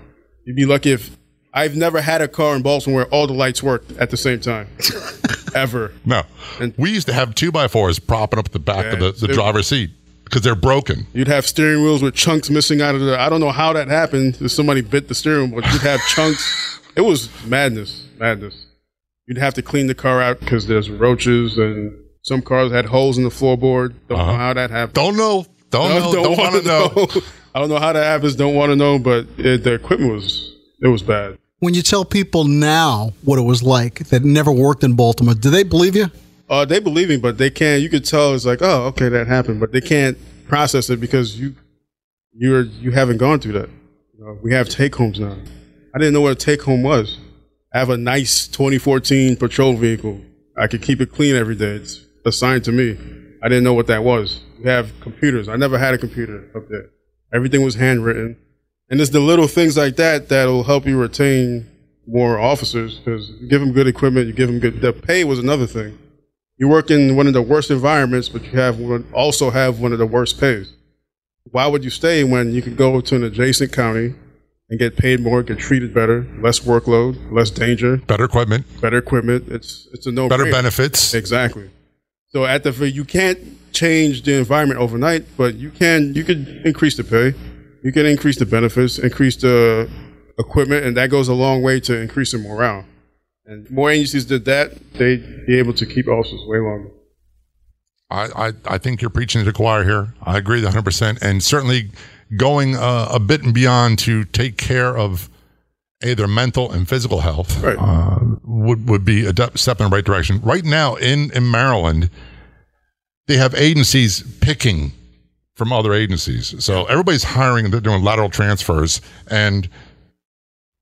You'd 0.45 0.57
be 0.57 0.67
lucky 0.67 0.91
if 0.91 1.17
I've 1.55 1.77
never 1.77 2.01
had 2.01 2.21
a 2.21 2.27
car 2.27 2.57
in 2.57 2.63
Baltimore 2.63 3.03
where 3.03 3.07
all 3.15 3.29
the 3.29 3.33
lights 3.33 3.63
worked 3.63 3.93
at 3.93 4.11
the 4.11 4.17
same 4.17 4.41
time, 4.41 4.67
ever. 5.55 5.93
No, 6.05 6.25
And 6.61 6.75
we 6.77 6.91
used 6.93 7.07
to 7.07 7.13
have 7.13 7.37
two 7.37 7.53
by 7.53 7.69
fours 7.69 8.01
propping 8.01 8.41
up 8.41 8.51
the 8.51 8.59
back 8.59 8.93
of 8.93 8.99
the, 8.99 9.13
the 9.13 9.33
driver's 9.33 9.69
seat 9.69 9.91
because 10.25 10.43
they're 10.43 10.57
broken. 10.57 11.07
You'd 11.13 11.29
have 11.29 11.47
steering 11.47 11.85
wheels 11.85 12.03
with 12.03 12.15
chunks 12.17 12.51
missing 12.51 12.83
out 12.83 12.97
of 12.97 13.03
the. 13.03 13.19
I 13.19 13.29
don't 13.29 13.41
know 13.41 13.53
how 13.53 13.73
that 13.75 13.87
happened. 13.87 14.39
If 14.41 14.51
somebody 14.51 14.81
bit 14.81 15.07
the 15.07 15.15
steering 15.15 15.53
wheel, 15.53 15.61
but 15.63 15.73
you'd 15.73 15.83
have 15.83 16.01
chunks. 16.09 16.73
It 16.97 17.03
was 17.03 17.29
madness, 17.45 18.07
madness. 18.19 18.66
You'd 19.27 19.39
have 19.39 19.55
to 19.55 19.63
clean 19.63 19.87
the 19.89 19.95
car 19.95 20.23
out 20.23 20.41
because 20.41 20.67
there's 20.67 20.89
roaches 20.89 21.59
and 21.59 21.97
some 22.23 22.43
cars 22.43 22.73
had 22.73 22.87
holes 22.87 23.19
in 23.19 23.25
the 23.25 23.31
floorboard. 23.31 23.95
Don't 24.09 24.19
know 24.19 24.25
how 24.25 24.55
that 24.55 24.71
happened. 24.71 24.99
Uh-huh. 24.99 25.07
Don't 25.07 25.17
know. 25.17 25.47
Don't 25.71 25.91
know. 25.91 26.13
Don't 26.13 26.39
wanna 26.39 26.53
wanna 26.63 26.63
know. 26.63 27.09
I 27.55 27.59
don't 27.61 27.69
know 27.69 27.79
how 27.79 27.93
that 27.93 28.05
happens. 28.05 28.37
Don't 28.37 28.55
want 28.55 28.71
to 28.71 28.77
know. 28.77 28.99
But 28.99 29.27
it, 29.39 29.65
the 29.65 29.75
equipment 29.75 30.13
was 30.13 30.55
it 30.83 30.89
was 30.89 31.03
bad. 31.03 31.39
When 31.59 31.73
you 31.73 31.83
tell 31.83 32.05
people 32.05 32.45
now 32.45 33.15
what 33.25 33.39
it 33.39 33.43
was 33.43 33.63
like 33.63 34.09
that 34.09 34.23
never 34.23 34.53
worked 34.53 34.85
in 34.85 34.95
Baltimore, 34.95 35.35
do 35.35 35.51
they 35.51 35.63
believe 35.63 35.97
you? 35.97 36.11
Uh, 36.51 36.65
they 36.65 36.79
believe 36.79 37.09
me, 37.09 37.17
but 37.17 37.39
they 37.39 37.51
can't. 37.51 37.83
You 37.83 37.89
could 37.89 38.05
tell 38.05 38.35
it's 38.35 38.45
like, 38.45 38.61
oh, 38.61 38.85
okay, 38.89 39.09
that 39.09 39.27
happened, 39.27 39.59
but 39.59 39.73
they 39.73 39.81
can't 39.81 40.19
process 40.47 40.91
it 40.91 41.01
because 41.01 41.41
you 41.41 41.55
you're 42.33 42.63
you 42.63 42.91
haven't 42.93 43.17
gone 43.17 43.41
through 43.41 43.55
that. 43.55 43.71
You 44.17 44.25
know, 44.25 44.39
we 44.43 44.53
have 44.53 44.69
take 44.69 44.95
homes 44.95 45.19
now. 45.19 45.37
I 45.95 45.99
didn't 45.99 46.13
know 46.13 46.21
what 46.21 46.33
a 46.33 46.37
take 46.37 46.63
home 46.63 46.83
was. 46.83 47.19
I 47.75 47.79
have 47.79 47.91
a 47.91 47.97
nice 47.97 48.47
2014 48.49 49.37
patrol 49.37 49.77
vehicle. 49.77 50.21
I 50.57 50.67
could 50.67 50.83
keep 50.83 51.01
it 51.01 51.13
clean 51.13 51.37
every 51.37 51.57
day. 51.57 51.77
It's 51.77 52.05
assigned 52.25 52.65
to 52.65 52.73
me. 52.73 52.97
I 53.43 53.49
didn't 53.49 53.65
know 53.65 53.75
what 53.75 53.89
that 53.89 54.05
was. 54.05 54.41
We 54.59 54.71
have 54.71 54.91
computers. 55.01 55.49
I 55.49 55.57
never 55.57 55.79
had 55.79 55.95
a 55.95 55.99
computer 55.99 56.51
up 56.55 56.69
there. 56.69 56.91
Everything 57.33 57.63
was 57.63 57.75
handwritten. 57.75 58.37
And 58.89 59.01
it's 59.01 59.11
the 59.11 59.21
little 59.21 59.49
things 59.49 59.77
like 59.77 59.97
that 59.97 60.29
that'll 60.29 60.63
help 60.65 60.87
you 60.87 60.99
retain 60.99 61.69
more 62.07 62.39
officers 62.39 62.99
because 62.99 63.31
you 63.31 63.49
give 63.49 63.61
them 63.61 63.73
good 63.73 63.89
equipment, 63.89 64.29
you 64.29 64.33
give 64.33 64.49
them 64.49 64.61
good. 64.61 64.81
The 64.81 64.93
pay 64.93 65.25
was 65.25 65.39
another 65.39 65.67
thing. 65.67 65.99
You 66.57 66.69
work 66.69 66.91
in 66.91 67.17
one 67.17 67.27
of 67.27 67.33
the 67.33 67.43
worst 67.43 67.71
environments, 67.71 68.29
but 68.29 68.45
you 68.45 68.59
have 68.59 68.79
one, 68.79 69.07
also 69.13 69.51
have 69.51 69.81
one 69.81 69.93
of 69.93 69.99
the 69.99 70.07
worst 70.07 70.41
pays. 70.41 70.73
Why 71.51 71.67
would 71.67 71.85
you 71.85 71.91
stay 71.91 72.25
when 72.25 72.53
you 72.53 72.63
could 72.63 72.77
go 72.77 73.01
to 73.01 73.17
an 73.17 73.25
adjacent 73.25 73.73
county 73.73 74.15
and 74.69 74.79
get 74.79 74.97
paid 74.97 75.21
more, 75.21 75.43
get 75.43 75.59
treated 75.59 75.95
better, 75.95 76.27
less 76.41 76.61
workload, 76.61 77.33
less 77.33 77.51
danger, 77.51 77.99
better 77.99 78.25
equipment, 78.25 78.65
better 78.81 78.99
equipment? 78.99 79.49
It's 79.49 79.89
it's 79.93 80.07
a 80.07 80.13
no 80.13 80.29
Better 80.29 80.51
benefits. 80.51 81.15
Exactly. 81.15 81.71
So 82.29 82.45
at 82.45 82.65
the 82.65 82.91
you 82.91 83.05
can't 83.05 83.39
change 83.73 84.23
the 84.23 84.35
environment 84.39 84.81
overnight, 84.81 85.25
but 85.37 85.55
you 85.55 85.71
can 85.71 86.15
you 86.15 86.25
could 86.25 86.49
increase 86.65 86.97
the 86.97 87.05
pay, 87.05 87.35
you 87.83 87.93
can 87.93 88.07
increase 88.07 88.39
the 88.39 88.47
benefits, 88.47 88.99
increase 88.99 89.37
the 89.37 89.89
equipment, 90.39 90.85
and 90.85 90.97
that 90.97 91.11
goes 91.11 91.29
a 91.29 91.35
long 91.35 91.63
way 91.63 91.81
to 91.81 91.97
increasing 91.97 92.43
morale. 92.43 92.85
And 93.47 93.71
more 93.71 93.91
agencies 93.91 94.25
did 94.25 94.45
that, 94.47 94.93
they'd 94.95 95.47
be 95.47 95.59
able 95.59 95.73
to 95.75 95.87
keep 95.87 96.09
officers 96.09 96.41
way 96.47 96.59
longer. 96.59 96.91
I, 98.11 98.49
I, 98.49 98.53
I 98.65 98.79
think 98.79 99.01
you're 99.01 99.11
preaching 99.11 99.41
to 99.41 99.45
the 99.45 99.53
choir 99.53 99.85
here. 99.85 100.15
I 100.23 100.37
agree 100.37 100.63
100%. 100.63 101.23
And 101.23 101.43
certainly 101.43 101.91
going 102.37 102.77
uh, 102.77 103.09
a 103.11 103.21
bit 103.21 103.43
and 103.43 103.55
beyond 103.55 103.99
to 104.01 104.25
take 104.25 104.57
care 104.57 104.97
of 104.97 105.29
either 106.03 106.27
mental 106.29 106.71
and 106.71 106.89
physical 106.89 107.21
health 107.21 107.63
uh, 107.65 108.19
would, 108.45 108.89
would 108.89 109.05
be 109.05 109.27
a 109.27 109.33
de- 109.33 109.57
step 109.57 109.81
in 109.81 109.89
the 109.89 109.95
right 109.95 110.05
direction. 110.05 110.41
Right 110.41 110.65
now 110.65 110.97
in, 110.97 111.31
in 111.33 111.51
Maryland, 111.51 112.11
they 113.27 113.37
have 113.37 113.55
agencies 113.55 114.23
picking 114.41 114.93
from 115.55 115.73
other 115.73 115.95
agencies. 115.95 116.63
So 116.63 116.85
everybody's 116.85 117.25
hiring, 117.25 117.71
they're 117.71 117.81
doing 117.81 118.03
lateral 118.03 118.29
transfers. 118.29 119.01
And 119.29 119.69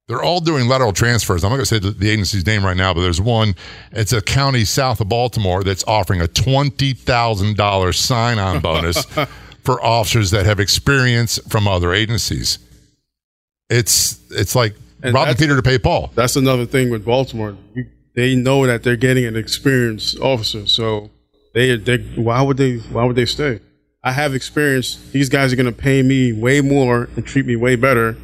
they're 0.07 0.23
all 0.23 0.41
doing 0.41 0.69
lateral 0.69 0.93
transfers. 0.93 1.45
I'm 1.45 1.51
not 1.51 1.57
going 1.57 1.65
to 1.65 1.75
say 1.75 1.79
the, 1.79 1.91
the 1.91 2.11
agency's 2.11 2.45
name 2.45 2.65
right 2.65 2.77
now, 2.77 2.93
but 2.93 3.01
there's 3.01 3.21
one. 3.21 3.55
It's 3.93 4.13
a 4.13 4.21
county 4.21 4.65
south 4.65 5.01
of 5.01 5.09
Baltimore 5.09 5.65
that's 5.65 5.85
offering 5.87 6.21
a 6.21 6.27
$20,000 6.27 7.95
sign 7.95 8.39
on 8.39 8.61
bonus 8.61 9.07
for 9.65 9.83
officers 9.83 10.31
that 10.31 10.47
have 10.47 10.61
experience 10.61 11.39
from 11.49 11.67
other 11.67 11.93
agencies. 11.93 12.59
It's 13.71 14.21
it's 14.31 14.55
like 14.55 14.75
And 15.03 15.15
robbing 15.15 15.37
Peter 15.37 15.57
to 15.57 15.62
pay 15.62 15.79
Paul. 15.79 16.11
That's 16.15 16.37
another 16.37 16.67
thing 16.67 16.91
with 16.91 17.05
Baltimore. 17.05 17.57
You, 17.75 17.87
they 18.15 18.35
know 18.37 18.67
that 18.67 18.83
they're 18.83 18.97
getting 18.97 19.25
an 19.25 19.37
experienced 19.37 20.19
officer, 20.21 20.67
so 20.67 21.11
they 21.55 21.77
they 21.77 21.99
why 22.17 22.43
would 22.43 22.57
they 22.57 22.77
why 22.77 23.05
would 23.05 23.17
they 23.17 23.27
stay? 23.27 23.61
I 24.03 24.12
have 24.12 24.35
experience. 24.35 24.97
These 25.12 25.31
guys 25.31 25.53
are 25.53 25.57
going 25.57 25.67
to 25.67 25.73
pay 25.73 26.03
me 26.03 26.33
way 26.33 26.61
more 26.61 27.09
and 27.17 27.27
treat 27.27 27.47
me 27.47 27.57
way 27.57 27.75
better 27.75 28.17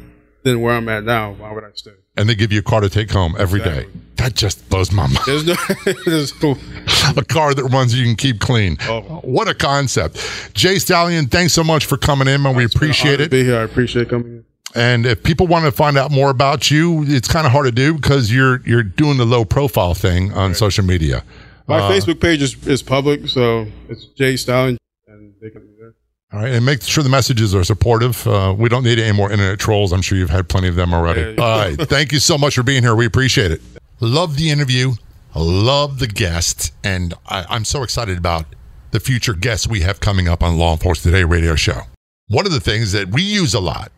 than 0.43 0.61
where 0.61 0.75
I'm 0.75 0.87
at 0.87 1.03
now. 1.03 1.33
Why 1.33 1.51
would 1.51 1.63
I 1.63 1.71
stay? 1.73 1.91
And 2.17 2.27
they 2.27 2.35
give 2.35 2.51
you 2.51 2.59
a 2.59 2.63
car 2.63 2.81
to 2.81 2.89
take 2.89 3.09
home 3.11 3.35
every 3.39 3.61
day. 3.61 3.85
That 4.17 4.35
just 4.35 4.67
blows 4.69 4.91
my 4.91 5.03
mind. 5.07 5.19
There's 5.25 5.45
no, 5.45 5.55
there's 6.05 6.43
no 6.43 6.51
a 7.17 7.23
car 7.23 7.53
that 7.53 7.63
runs 7.65 7.97
you 7.97 8.05
can 8.05 8.15
keep 8.15 8.39
clean. 8.39 8.77
Oh. 8.87 9.01
What 9.23 9.47
a 9.47 9.53
concept. 9.53 10.53
Jay 10.53 10.77
Stallion, 10.77 11.27
thanks 11.27 11.53
so 11.53 11.63
much 11.63 11.85
for 11.85 11.97
coming 11.97 12.27
in, 12.27 12.41
man. 12.41 12.55
We 12.55 12.65
appreciate 12.65 13.21
it. 13.21 13.31
be 13.31 13.43
here. 13.43 13.57
I 13.57 13.63
appreciate 13.63 14.09
coming 14.09 14.27
in. 14.27 14.45
And 14.75 15.05
if 15.05 15.23
people 15.23 15.47
want 15.47 15.65
to 15.65 15.71
find 15.71 15.97
out 15.97 16.11
more 16.11 16.29
about 16.29 16.69
you, 16.69 17.03
it's 17.07 17.27
kind 17.27 17.45
of 17.45 17.51
hard 17.51 17.65
to 17.65 17.71
do 17.71 17.93
because 17.95 18.31
you're 18.31 18.61
you're 18.65 18.83
doing 18.83 19.17
the 19.17 19.25
low 19.25 19.43
profile 19.43 19.93
thing 19.93 20.31
on 20.33 20.53
social 20.53 20.85
media. 20.85 21.23
My 21.67 21.79
Uh, 21.79 21.91
Facebook 21.91 22.19
page 22.21 22.41
is, 22.41 22.55
is 22.67 22.81
public, 22.81 23.27
so 23.27 23.67
it's 23.89 24.05
Jay 24.17 24.35
Stallion, 24.37 24.77
and 25.07 25.33
they 25.41 25.49
can 25.49 25.61
be 25.61 25.73
there. 25.79 25.93
All 26.33 26.39
right, 26.39 26.53
and 26.53 26.65
make 26.65 26.81
sure 26.81 27.03
the 27.03 27.09
messages 27.09 27.53
are 27.53 27.63
supportive. 27.63 28.25
Uh, 28.25 28.55
we 28.57 28.69
don't 28.69 28.83
need 28.83 28.99
any 28.99 29.15
more 29.15 29.31
internet 29.31 29.59
trolls. 29.59 29.91
I'm 29.91 30.01
sure 30.01 30.17
you've 30.17 30.29
had 30.29 30.47
plenty 30.47 30.69
of 30.69 30.75
them 30.75 30.93
already. 30.93 31.37
All 31.37 31.59
right, 31.59 31.77
thank 31.77 32.13
you 32.13 32.19
so 32.19 32.37
much 32.37 32.55
for 32.55 32.63
being 32.63 32.83
here. 32.83 32.95
We 32.95 33.05
appreciate 33.05 33.51
it. 33.51 33.61
Love 33.99 34.37
the 34.37 34.49
interview. 34.49 34.93
Love 35.35 35.99
the 35.99 36.07
guest, 36.07 36.73
and 36.83 37.13
I, 37.27 37.45
I'm 37.49 37.65
so 37.65 37.83
excited 37.83 38.17
about 38.17 38.45
the 38.91 38.99
future 38.99 39.33
guests 39.33 39.67
we 39.67 39.81
have 39.81 39.99
coming 39.99 40.27
up 40.27 40.43
on 40.43 40.57
Law 40.57 40.73
Enforcement 40.73 41.13
Today 41.13 41.23
radio 41.23 41.55
show. 41.55 41.81
One 42.27 42.45
of 42.45 42.51
the 42.51 42.59
things 42.59 42.91
that 42.93 43.09
we 43.09 43.21
use 43.21 43.53
a 43.53 43.59
lot, 43.59 43.91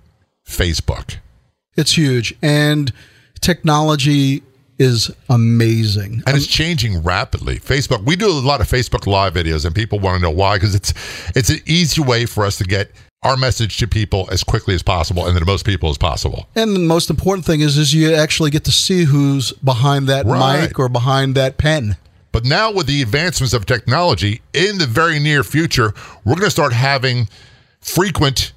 Facebook. 0.47 1.17
It's 1.75 1.97
huge. 1.97 2.35
And 2.41 2.91
technology 3.41 4.43
is 4.83 5.09
amazing. 5.29 6.21
and 6.27 6.35
it's 6.37 6.45
changing 6.47 7.01
rapidly. 7.01 7.59
Facebook, 7.59 8.03
we 8.03 8.15
do 8.15 8.27
a 8.29 8.33
lot 8.33 8.61
of 8.61 8.67
Facebook 8.69 9.07
live 9.07 9.33
videos, 9.33 9.65
and 9.65 9.73
people 9.73 9.99
want 9.99 10.17
to 10.17 10.21
know 10.21 10.29
why 10.31 10.57
because 10.57 10.75
it's 10.75 10.93
it's 11.35 11.49
an 11.49 11.59
easy 11.65 12.01
way 12.01 12.25
for 12.25 12.45
us 12.45 12.57
to 12.57 12.63
get 12.63 12.91
our 13.23 13.37
message 13.37 13.77
to 13.77 13.87
people 13.87 14.27
as 14.31 14.43
quickly 14.43 14.75
as 14.75 14.83
possible 14.83 15.25
and 15.25 15.33
to 15.33 15.39
the 15.39 15.45
most 15.45 15.65
people 15.65 15.89
as 15.89 15.97
possible. 15.97 16.47
And 16.55 16.75
the 16.75 16.79
most 16.81 17.09
important 17.09 17.45
thing 17.45 17.61
is, 17.61 17.77
is 17.77 17.93
you 17.93 18.13
actually 18.13 18.51
get 18.51 18.65
to 18.65 18.71
see 18.71 19.05
who's 19.05 19.53
behind 19.63 20.07
that 20.09 20.25
Right. 20.25 20.61
mic 20.67 20.77
or 20.77 20.89
behind 20.89 21.33
that 21.35 21.57
pen. 21.57 21.95
But 22.33 22.43
now 22.43 22.69
with 22.71 22.85
the 22.87 23.01
advancements 23.01 23.53
of 23.53 23.65
technology, 23.65 24.41
in 24.53 24.77
the 24.77 24.87
very 24.87 25.19
near 25.19 25.43
future, 25.43 25.93
we're 26.25 26.33
going 26.35 26.45
to 26.45 26.51
start 26.51 26.73
having 26.73 27.29
frequent 27.79 28.51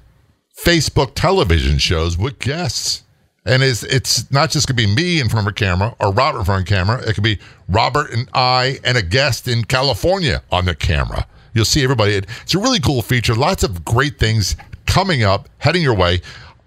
Facebook 0.65 1.11
television 1.15 1.77
shows 1.77 2.17
with 2.17 2.39
guests. 2.39 3.03
And 3.47 3.63
it's, 3.63 3.83
it's 3.83 4.29
not 4.29 4.51
just 4.51 4.67
going 4.67 4.75
to 4.75 4.85
be 4.85 4.93
me 4.93 5.21
in 5.21 5.29
front 5.29 5.47
of 5.47 5.51
a 5.51 5.55
camera 5.55 5.95
or 5.99 6.11
Robert 6.11 6.39
in 6.39 6.45
front 6.45 6.61
of 6.61 6.67
a 6.67 6.75
camera. 6.75 7.09
It 7.09 7.13
could 7.13 7.23
be 7.23 7.39
Robert 7.69 8.11
and 8.11 8.29
I 8.33 8.79
and 8.83 8.97
a 8.97 9.01
guest 9.01 9.47
in 9.47 9.63
California 9.63 10.43
on 10.51 10.65
the 10.65 10.75
camera. 10.75 11.25
You'll 11.53 11.65
see 11.65 11.81
everybody. 11.81 12.13
It's 12.13 12.53
a 12.53 12.59
really 12.59 12.81
cool 12.81 13.01
feature. 13.01 13.33
Lots 13.33 13.63
of 13.63 13.85
great 13.85 14.19
things 14.19 14.57
coming 14.85 15.23
up, 15.23 15.47
heading 15.59 15.81
your 15.81 15.95
way 15.95 16.21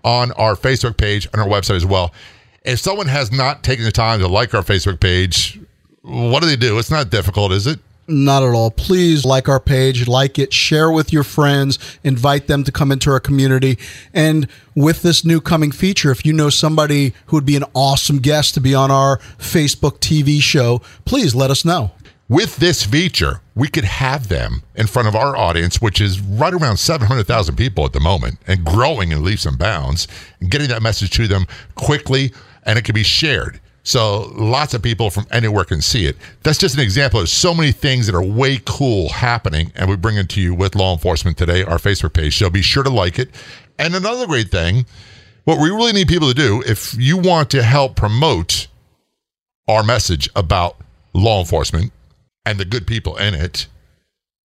on 0.04 0.32
our 0.32 0.54
Facebook 0.54 0.96
page 0.96 1.28
and 1.32 1.42
our 1.42 1.46
website 1.46 1.76
as 1.76 1.84
well. 1.84 2.14
If 2.64 2.78
someone 2.78 3.08
has 3.08 3.30
not 3.30 3.62
taken 3.62 3.84
the 3.84 3.92
time 3.92 4.20
to 4.20 4.28
like 4.28 4.54
our 4.54 4.62
Facebook 4.62 5.00
page, 5.00 5.60
what 6.02 6.42
do 6.42 6.48
they 6.48 6.56
do? 6.56 6.78
It's 6.78 6.90
not 6.90 7.10
difficult, 7.10 7.52
is 7.52 7.66
it? 7.66 7.78
Not 8.10 8.42
at 8.42 8.52
all. 8.52 8.72
Please 8.72 9.24
like 9.24 9.48
our 9.48 9.60
page, 9.60 10.08
like 10.08 10.36
it, 10.36 10.52
share 10.52 10.90
with 10.90 11.12
your 11.12 11.22
friends, 11.22 11.78
invite 12.02 12.48
them 12.48 12.64
to 12.64 12.72
come 12.72 12.90
into 12.90 13.08
our 13.08 13.20
community. 13.20 13.78
And 14.12 14.48
with 14.74 15.02
this 15.02 15.24
new 15.24 15.40
coming 15.40 15.70
feature, 15.70 16.10
if 16.10 16.26
you 16.26 16.32
know 16.32 16.50
somebody 16.50 17.14
who 17.26 17.36
would 17.36 17.46
be 17.46 17.54
an 17.54 17.64
awesome 17.72 18.18
guest 18.18 18.54
to 18.54 18.60
be 18.60 18.74
on 18.74 18.90
our 18.90 19.18
Facebook 19.38 20.00
TV 20.00 20.42
show, 20.42 20.80
please 21.04 21.36
let 21.36 21.52
us 21.52 21.64
know. 21.64 21.92
With 22.28 22.56
this 22.56 22.84
feature, 22.84 23.42
we 23.54 23.68
could 23.68 23.84
have 23.84 24.26
them 24.26 24.62
in 24.74 24.88
front 24.88 25.06
of 25.06 25.14
our 25.14 25.36
audience, 25.36 25.80
which 25.80 26.00
is 26.00 26.20
right 26.20 26.52
around 26.52 26.78
700,000 26.78 27.54
people 27.54 27.84
at 27.84 27.92
the 27.92 28.00
moment 28.00 28.38
and 28.48 28.64
growing 28.64 29.12
in 29.12 29.24
leaps 29.24 29.46
and 29.46 29.56
bounds, 29.56 30.08
and 30.40 30.50
getting 30.50 30.68
that 30.68 30.82
message 30.82 31.10
to 31.10 31.28
them 31.28 31.46
quickly, 31.76 32.32
and 32.64 32.76
it 32.76 32.84
can 32.84 32.94
be 32.94 33.04
shared. 33.04 33.60
So 33.82 34.30
lots 34.34 34.74
of 34.74 34.82
people 34.82 35.10
from 35.10 35.26
anywhere 35.30 35.64
can 35.64 35.80
see 35.80 36.06
it. 36.06 36.16
That's 36.42 36.58
just 36.58 36.74
an 36.74 36.82
example 36.82 37.20
of 37.20 37.28
so 37.28 37.54
many 37.54 37.72
things 37.72 38.06
that 38.06 38.14
are 38.14 38.22
way 38.22 38.60
cool 38.64 39.08
happening, 39.08 39.72
and 39.74 39.88
we 39.88 39.96
bring 39.96 40.16
it 40.16 40.28
to 40.30 40.40
you 40.40 40.54
with 40.54 40.74
Law 40.74 40.92
Enforcement 40.92 41.38
Today, 41.38 41.64
our 41.64 41.78
Facebook 41.78 42.12
page. 42.12 42.36
So 42.36 42.50
be 42.50 42.62
sure 42.62 42.82
to 42.82 42.90
like 42.90 43.18
it. 43.18 43.30
And 43.78 43.94
another 43.94 44.26
great 44.26 44.50
thing, 44.50 44.84
what 45.44 45.58
we 45.58 45.70
really 45.70 45.92
need 45.92 46.08
people 46.08 46.28
to 46.28 46.34
do, 46.34 46.62
if 46.66 46.94
you 46.98 47.16
want 47.16 47.50
to 47.50 47.62
help 47.62 47.96
promote 47.96 48.68
our 49.66 49.82
message 49.82 50.28
about 50.36 50.76
law 51.14 51.40
enforcement 51.40 51.92
and 52.44 52.58
the 52.58 52.64
good 52.64 52.86
people 52.86 53.16
in 53.16 53.34
it, 53.34 53.66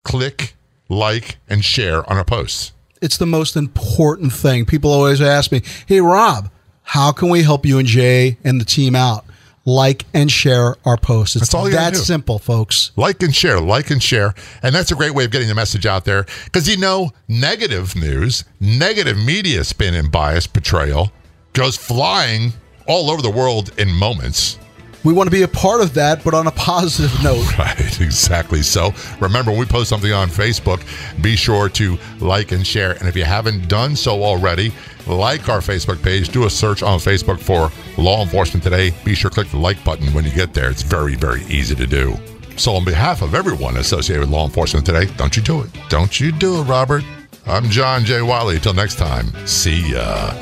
click, 0.06 0.56
like, 0.88 1.38
and 1.50 1.66
share 1.66 2.10
on 2.10 2.18
our 2.18 2.24
posts. 2.24 2.72
It's 3.02 3.18
the 3.18 3.26
most 3.26 3.58
important 3.58 4.32
thing. 4.32 4.66
People 4.66 4.92
always 4.92 5.22
ask 5.22 5.52
me, 5.52 5.62
"Hey 5.86 6.00
Rob, 6.00 6.50
how 6.84 7.12
can 7.12 7.30
we 7.30 7.44
help 7.44 7.66
you 7.66 7.78
and 7.78 7.88
Jay 7.88 8.38
and 8.44 8.62
the 8.62 8.66
team 8.66 8.96
out? 8.96 9.25
Like 9.66 10.06
and 10.14 10.32
share 10.32 10.76
our 10.86 10.96
posts. 10.96 11.36
It's 11.36 11.46
That's 11.48 11.54
all 11.56 11.68
you 11.68 11.76
that 11.76 11.94
do. 11.94 12.00
simple, 12.00 12.38
folks. 12.38 12.92
Like 12.96 13.24
and 13.24 13.34
share, 13.36 13.60
like 13.60 13.90
and 13.90 14.02
share. 14.02 14.36
And 14.62 14.76
that's 14.76 14.92
a 14.92 14.96
great 14.96 15.16
way 15.16 15.26
of 15.26 15.32
getting 15.32 15.48
the 15.48 15.56
message 15.56 15.88
out 15.88 16.06
there. 16.06 16.26
Because 16.46 16.70
you 16.70 16.78
know, 16.78 17.12
negative 17.28 17.96
news, 17.96 18.46
negative 18.60 19.18
media 19.18 19.64
spin 19.64 19.96
and 19.96 20.12
bias 20.12 20.46
portrayal 20.46 21.12
goes 21.54 21.76
flying 21.78 22.54
all 22.88 23.10
over 23.10 23.22
the 23.24 23.32
world 23.32 23.72
in 23.80 23.92
moments. 23.92 24.60
We 25.06 25.14
want 25.14 25.28
to 25.28 25.32
be 25.32 25.44
a 25.44 25.48
part 25.48 25.82
of 25.82 25.94
that, 25.94 26.24
but 26.24 26.34
on 26.34 26.48
a 26.48 26.52
positive 26.52 27.24
note. 27.24 27.46
Right, 27.58 28.02
exactly. 28.02 28.64
So 28.64 28.92
remember, 29.22 29.52
when 29.52 29.60
we 29.60 29.66
post 29.66 29.90
something 29.90 30.12
on 30.12 30.30
Facebook, 30.30 30.82
be 31.22 31.36
sure 31.36 31.70
to 31.70 31.98
like 32.20 32.52
and 32.52 32.66
share. 32.66 32.94
And 32.94 33.08
if 33.08 33.16
you 33.16 33.24
haven't 33.24 33.70
done 33.70 33.96
so 33.96 34.24
already, 34.24 34.74
like 35.08 35.50
our 35.50 35.60
Facebook 35.60 36.02
page. 36.02 36.30
Do 36.30 36.46
a 36.46 36.50
search 36.50 36.82
on 36.84 37.00
Facebook 37.00 37.40
for 37.40 37.72
Law 38.02 38.24
Enforcement 38.24 38.64
Today. 38.64 38.94
Be 39.04 39.16
sure 39.16 39.30
to 39.30 39.34
click 39.36 39.48
the 39.50 39.58
like 39.58 39.84
button 39.84 40.14
when 40.14 40.26
you 40.26 40.32
get 40.32 40.54
there. 40.54 40.70
It's 40.70 40.82
very, 40.82 41.16
very 41.16 41.44
easy 41.46 41.76
to 41.76 41.86
do. 41.86 42.18
So, 42.58 42.74
on 42.74 42.86
behalf 42.86 43.22
of 43.22 43.36
everyone 43.36 43.78
associated 43.78 44.22
with 44.22 44.30
law 44.30 44.46
enforcement 44.46 44.86
today, 44.86 45.06
don't 45.18 45.36
you 45.36 45.44
do 45.44 45.62
it. 45.62 45.70
Don't 45.90 46.20
you 46.20 46.32
do 46.32 46.62
it, 46.62 46.64
Robert. 46.64 47.04
I'm 47.46 47.70
John 47.70 48.06
J. 48.06 48.22
Wiley. 48.22 48.60
Till 48.60 48.74
next 48.74 48.96
time, 48.96 49.28
see 49.46 49.92
ya. 49.92 50.34